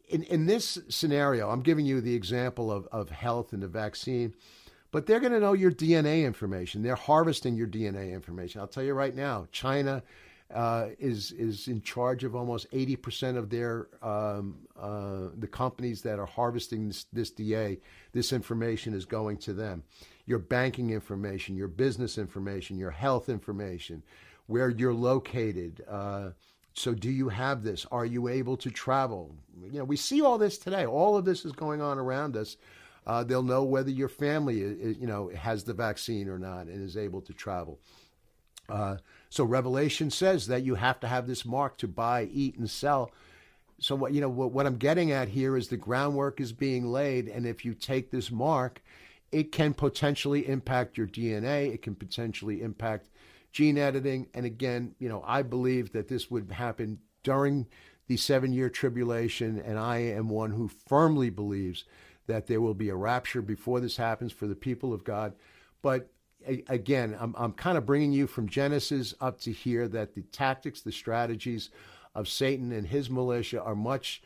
in, 0.10 0.24
in 0.24 0.45
this 0.45 0.78
scenario, 0.89 1.49
I'm 1.49 1.62
giving 1.62 1.86
you 1.86 2.01
the 2.01 2.16
example 2.16 2.72
of, 2.72 2.88
of 2.91 3.10
health 3.10 3.54
and 3.54 3.64
the 3.64 3.68
vaccine, 3.68 4.34
but 4.91 5.06
they're 5.06 5.20
going 5.20 5.34
to 5.34 5.39
know 5.39 5.54
your 5.54 5.72
DNA 5.72 6.26
information. 6.26 6.84
They're 6.84 6.95
harvesting 6.95 7.56
your 7.56 7.68
DNA 7.68 8.12
information. 8.12 8.62
I'll 8.62 8.68
tell 8.68 8.84
you 8.84 8.93
right 8.93 9.16
now, 9.16 9.47
China 9.51 10.04
uh, 10.54 10.89
is 10.99 11.32
is 11.32 11.68
in 11.68 11.82
charge 11.82 12.24
of 12.24 12.36
almost 12.36 12.70
80% 12.72 13.38
of 13.38 13.49
their 13.49 13.88
um, 14.04 14.60
uh, 14.80 15.30
the 15.38 15.47
companies 15.47 16.01
that 16.04 16.20
are 16.20 16.28
harvesting 16.28 16.88
this, 16.88 17.06
this 17.12 17.32
DA. 17.32 17.80
This 18.12 18.32
information 18.32 18.93
is 18.93 19.06
going 19.06 19.38
to 19.38 19.54
them. 19.54 19.84
Your 20.26 20.39
banking 20.39 20.91
information, 20.91 21.56
your 21.56 21.68
business 21.68 22.18
information, 22.18 22.78
your 22.78 22.91
health 22.91 23.30
information, 23.30 24.04
where 24.45 24.70
you're 24.70 24.93
located. 24.93 25.84
Uh, 25.89 26.32
so, 26.76 26.93
do 26.93 27.09
you 27.09 27.30
have 27.30 27.63
this? 27.63 27.86
Are 27.91 28.05
you 28.05 28.28
able 28.28 28.57
to 28.57 28.71
travel? 28.71 29.36
You 29.71 29.80
know, 29.80 29.84
we 29.84 29.95
see 29.95 30.21
all 30.21 30.39
this 30.39 30.57
today. 30.57 30.86
All 30.86 31.15
of 31.15 31.24
this 31.24 31.45
is 31.45 31.51
going 31.51 31.82
on 31.82 31.99
around 31.99 32.36
us. 32.36 32.57
Uh, 33.05 33.24
they'll 33.24 33.43
know 33.43 33.63
whether 33.63 33.91
your 33.91 34.09
family, 34.09 34.61
is, 34.61 34.97
you 34.97 35.05
know, 35.05 35.30
has 35.30 35.63
the 35.63 35.74
vaccine 35.74 36.28
or 36.30 36.39
not 36.39 36.67
and 36.67 36.84
is 36.84 36.97
able 36.97 37.21
to 37.21 37.34
travel. 37.34 37.80
Uh, 38.69 38.97
so, 39.30 39.43
Revelation 39.43 40.09
says 40.09 40.47
that 40.47 40.63
you 40.63 40.74
have 40.76 40.99
to 41.01 41.07
have 41.07 41.28
this 41.28 41.45
mark 41.45 41.78
to 41.78 41.88
buy, 41.88 42.28
eat, 42.32 42.57
and 42.57 42.69
sell. 42.69 43.11
So, 43.80 43.93
what 43.95 44.13
you 44.13 44.21
know, 44.21 44.30
what, 44.30 44.51
what 44.51 44.65
I'm 44.65 44.78
getting 44.78 45.11
at 45.11 45.28
here 45.28 45.55
is 45.55 45.67
the 45.67 45.78
groundwork 45.78 46.41
is 46.41 46.53
being 46.53 46.88
laid, 46.88 47.28
and 47.28 47.45
if 47.45 47.63
you 47.63 47.76
take 47.76 48.09
this 48.09 48.32
mark, 48.32 48.82
it 49.32 49.51
can 49.51 49.76
potentially 49.76 50.47
impact 50.47 50.97
your 50.97 51.07
DNA. 51.07 51.71
It 51.71 51.84
can 51.84 51.93
potentially 51.93 52.61
impact 52.61 53.09
gene 53.54 53.78
editing. 53.78 54.28
And 54.34 54.45
again, 54.45 54.95
you 54.99 55.08
know, 55.08 55.24
I 55.26 55.43
believe 55.43 55.93
that 55.93 56.10
this 56.10 56.30
would 56.30 56.51
happen 56.51 56.99
during 57.24 57.68
the 58.08 58.18
seven 58.18 58.51
year 58.51 58.70
tribulation. 58.70 59.60
And 59.60 59.80
I 59.80 59.97
am 59.99 60.28
one 60.28 60.51
who 60.51 60.68
firmly 60.68 61.30
believes 61.30 61.86
that 62.28 62.47
there 62.47 62.60
will 62.60 62.74
be 62.74 62.89
a 62.89 62.95
rapture 62.95 63.41
before 63.41 63.80
this 63.80 63.95
happens 63.95 64.34
for 64.34 64.47
the 64.47 64.56
people 64.56 64.93
of 64.93 65.04
God. 65.04 65.34
But 65.82 66.10
again, 66.68 67.16
I'm, 67.20 67.36
I'm 67.38 67.54
kind 67.54 67.78
of 67.78 67.86
bringing 67.86 68.12
you 68.12 68.28
from 68.28 68.49
Genesis 68.49 69.14
up 69.22 69.39
to 69.41 69.51
here 69.51 69.88
that 69.89 70.16
the 70.16 70.24
tactics, 70.24 70.82
the 70.82 70.91
strategies 70.91 71.70
of 72.16 72.28
Satan 72.28 72.72
and 72.72 72.88
his 72.88 73.10
militia 73.10 73.62
are 73.62 73.76
much 73.76 74.22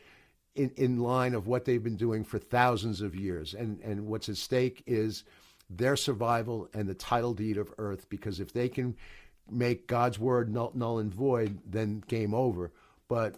in, 0.55 0.71
in 0.77 0.99
line 0.99 1.33
of 1.33 1.47
what 1.47 1.65
they've 1.65 1.83
been 1.83 1.97
doing 1.97 2.23
for 2.23 2.39
thousands 2.39 3.01
of 3.01 3.15
years. 3.15 3.53
And, 3.53 3.79
and 3.81 4.07
what's 4.07 4.29
at 4.29 4.37
stake 4.37 4.83
is 4.87 5.23
their 5.69 5.95
survival 5.95 6.69
and 6.73 6.87
the 6.87 6.93
title 6.93 7.33
deed 7.33 7.57
of 7.57 7.73
earth 7.77 8.09
because 8.09 8.39
if 8.39 8.53
they 8.53 8.69
can 8.69 8.95
make 9.49 9.87
God's 9.87 10.19
word 10.19 10.53
null, 10.53 10.71
null 10.73 10.99
and 10.99 11.13
void, 11.13 11.59
then 11.65 12.03
game 12.07 12.33
over. 12.33 12.71
But 13.07 13.35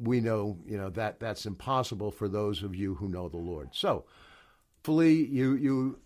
we 0.00 0.20
know, 0.20 0.58
you 0.66 0.76
know, 0.76 0.90
that 0.90 1.20
that's 1.20 1.46
impossible 1.46 2.10
for 2.10 2.28
those 2.28 2.62
of 2.62 2.74
you 2.74 2.94
who 2.94 3.08
know 3.08 3.28
the 3.28 3.36
Lord. 3.36 3.70
So, 3.72 4.04
hopefully, 4.78 5.26
you 5.26 5.54
you 5.54 5.98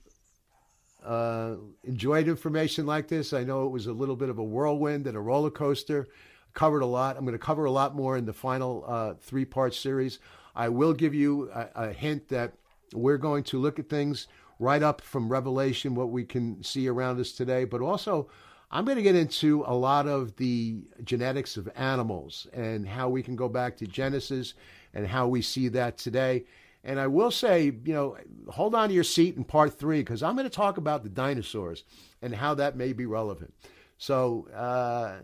uh, 1.04 1.56
enjoyed 1.84 2.28
information 2.28 2.86
like 2.86 3.08
this. 3.08 3.32
I 3.32 3.44
know 3.44 3.66
it 3.66 3.70
was 3.70 3.86
a 3.86 3.92
little 3.92 4.16
bit 4.16 4.28
of 4.28 4.38
a 4.38 4.44
whirlwind 4.44 5.06
and 5.06 5.16
a 5.16 5.20
roller 5.20 5.50
coaster. 5.50 6.08
Covered 6.52 6.80
a 6.80 6.86
lot. 6.86 7.16
I'm 7.16 7.24
going 7.24 7.32
to 7.32 7.38
cover 7.38 7.64
a 7.64 7.70
lot 7.70 7.94
more 7.94 8.16
in 8.16 8.26
the 8.26 8.32
final 8.32 8.84
uh, 8.86 9.14
three 9.20 9.44
part 9.44 9.72
series. 9.72 10.18
I 10.54 10.68
will 10.68 10.92
give 10.92 11.14
you 11.14 11.48
a, 11.52 11.68
a 11.76 11.92
hint 11.92 12.28
that 12.28 12.54
we're 12.92 13.18
going 13.18 13.44
to 13.44 13.58
look 13.58 13.78
at 13.78 13.88
things 13.88 14.26
right 14.60 14.82
up 14.82 15.00
from 15.00 15.28
Revelation, 15.28 15.94
what 15.94 16.10
we 16.10 16.24
can 16.24 16.62
see 16.62 16.86
around 16.86 17.18
us 17.18 17.32
today, 17.32 17.64
but 17.64 17.80
also 17.80 18.28
I'm 18.70 18.84
going 18.84 18.98
to 18.98 19.02
get 19.02 19.16
into 19.16 19.64
a 19.66 19.74
lot 19.74 20.06
of 20.06 20.36
the 20.36 20.82
genetics 21.02 21.56
of 21.56 21.68
animals 21.74 22.46
and 22.52 22.86
how 22.86 23.08
we 23.08 23.22
can 23.22 23.34
go 23.34 23.48
back 23.48 23.76
to 23.78 23.86
Genesis 23.86 24.54
and 24.94 25.06
how 25.06 25.26
we 25.26 25.42
see 25.42 25.68
that 25.68 25.98
today. 25.98 26.44
And 26.84 27.00
I 27.00 27.08
will 27.08 27.30
say, 27.30 27.64
you 27.64 27.92
know, 27.92 28.16
hold 28.48 28.74
on 28.74 28.88
to 28.88 28.94
your 28.94 29.04
seat 29.04 29.36
in 29.36 29.44
part 29.44 29.78
three 29.78 30.00
because 30.00 30.22
I'm 30.22 30.36
going 30.36 30.48
to 30.48 30.50
talk 30.50 30.76
about 30.76 31.02
the 31.02 31.08
dinosaurs 31.08 31.84
and 32.22 32.34
how 32.34 32.54
that 32.54 32.76
may 32.76 32.92
be 32.92 33.06
relevant. 33.06 33.52
So, 33.98 34.46
uh, 34.54 35.16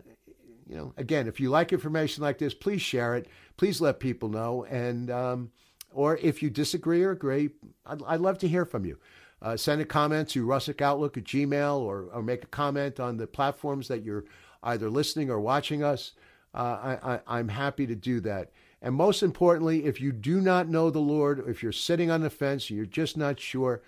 you 0.67 0.75
know, 0.75 0.93
again, 0.97 1.27
if 1.27 1.39
you 1.39 1.49
like 1.49 1.71
information 1.71 2.23
like 2.23 2.37
this, 2.37 2.53
please 2.53 2.81
share 2.81 3.15
it. 3.15 3.27
Please 3.55 3.79
let 3.79 3.99
people 3.99 4.29
know. 4.29 4.65
And, 4.65 5.09
um, 5.09 5.51
or 5.91 6.17
if 6.17 6.43
you 6.43 6.49
disagree 6.49 7.03
or 7.03 7.11
agree, 7.11 7.49
I'd, 7.85 8.03
I'd 8.03 8.19
love 8.19 8.37
to 8.39 8.47
hear 8.47 8.65
from 8.65 8.85
you. 8.85 8.99
Uh, 9.41 9.55
send 9.55 9.81
a 9.81 9.85
comment 9.85 10.29
to 10.29 10.45
russickoutlook 10.45 11.17
at 11.17 11.23
gmail 11.23 11.79
or, 11.79 12.07
or 12.11 12.23
make 12.23 12.43
a 12.43 12.47
comment 12.47 12.99
on 12.99 13.17
the 13.17 13.27
platforms 13.27 13.87
that 13.87 14.03
you're 14.03 14.25
either 14.63 14.89
listening 14.89 15.29
or 15.29 15.39
watching 15.39 15.83
us. 15.83 16.13
Uh, 16.53 16.97
I, 17.03 17.19
I'm 17.27 17.49
happy 17.49 17.85
to 17.85 17.95
do 17.95 18.19
that. 18.21 18.51
And 18.81 18.95
most 18.95 19.23
importantly, 19.23 19.85
if 19.85 20.01
you 20.01 20.11
do 20.11 20.41
not 20.41 20.69
know 20.69 20.89
the 20.89 20.99
Lord, 20.99 21.43
if 21.47 21.61
you're 21.61 21.71
sitting 21.71 22.11
on 22.11 22.21
the 22.21 22.29
fence 22.29 22.69
and 22.69 22.77
you're 22.77 22.85
just 22.85 23.17
not 23.17 23.39
sure, 23.39 23.81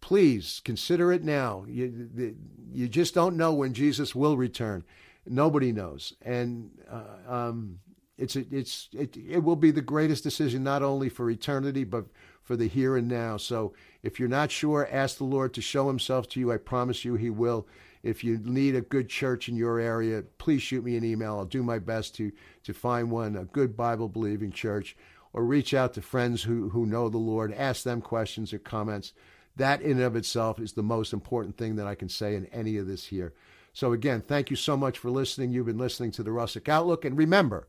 please 0.00 0.60
consider 0.64 1.12
it 1.12 1.24
now. 1.24 1.64
You, 1.68 2.36
you 2.72 2.88
just 2.88 3.14
don't 3.14 3.36
know 3.36 3.52
when 3.52 3.74
Jesus 3.74 4.14
will 4.14 4.36
return. 4.36 4.84
Nobody 5.26 5.72
knows. 5.72 6.14
And 6.22 6.70
uh, 6.90 7.32
um, 7.32 7.80
it's, 8.18 8.36
it's, 8.36 8.88
it, 8.92 9.16
it 9.16 9.42
will 9.42 9.56
be 9.56 9.72
the 9.72 9.80
greatest 9.80 10.22
decision, 10.22 10.62
not 10.62 10.82
only 10.82 11.08
for 11.08 11.28
eternity, 11.28 11.84
but 11.84 12.06
for 12.42 12.56
the 12.56 12.68
here 12.68 12.96
and 12.96 13.08
now. 13.08 13.36
So 13.36 13.74
if 14.06 14.20
you're 14.20 14.28
not 14.28 14.52
sure, 14.52 14.88
ask 14.88 15.18
the 15.18 15.24
Lord 15.24 15.52
to 15.54 15.60
show 15.60 15.88
himself 15.88 16.28
to 16.28 16.40
you. 16.40 16.52
I 16.52 16.58
promise 16.58 17.04
you 17.04 17.16
he 17.16 17.28
will. 17.28 17.66
If 18.04 18.22
you 18.22 18.38
need 18.38 18.76
a 18.76 18.80
good 18.80 19.08
church 19.08 19.48
in 19.48 19.56
your 19.56 19.80
area, 19.80 20.22
please 20.38 20.62
shoot 20.62 20.84
me 20.84 20.96
an 20.96 21.04
email. 21.04 21.38
I'll 21.38 21.44
do 21.44 21.64
my 21.64 21.80
best 21.80 22.14
to, 22.16 22.30
to 22.62 22.72
find 22.72 23.10
one, 23.10 23.34
a 23.34 23.46
good 23.46 23.76
Bible 23.76 24.08
believing 24.08 24.52
church, 24.52 24.96
or 25.32 25.44
reach 25.44 25.74
out 25.74 25.92
to 25.94 26.02
friends 26.02 26.44
who, 26.44 26.68
who 26.68 26.86
know 26.86 27.08
the 27.08 27.18
Lord, 27.18 27.52
ask 27.52 27.82
them 27.82 28.00
questions 28.00 28.52
or 28.52 28.60
comments. 28.60 29.12
That 29.56 29.82
in 29.82 29.92
and 29.92 30.02
of 30.02 30.14
itself 30.14 30.60
is 30.60 30.74
the 30.74 30.84
most 30.84 31.12
important 31.12 31.56
thing 31.56 31.74
that 31.74 31.88
I 31.88 31.96
can 31.96 32.08
say 32.08 32.36
in 32.36 32.46
any 32.46 32.76
of 32.76 32.86
this 32.86 33.06
here. 33.06 33.34
So 33.72 33.92
again, 33.92 34.20
thank 34.20 34.50
you 34.50 34.56
so 34.56 34.76
much 34.76 34.98
for 34.98 35.10
listening. 35.10 35.50
You've 35.50 35.66
been 35.66 35.78
listening 35.78 36.12
to 36.12 36.22
the 36.22 36.30
Russick 36.30 36.68
Outlook. 36.68 37.04
And 37.04 37.18
remember, 37.18 37.66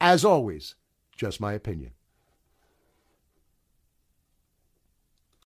as 0.00 0.24
always, 0.24 0.76
just 1.16 1.40
my 1.40 1.52
opinion. 1.52 1.90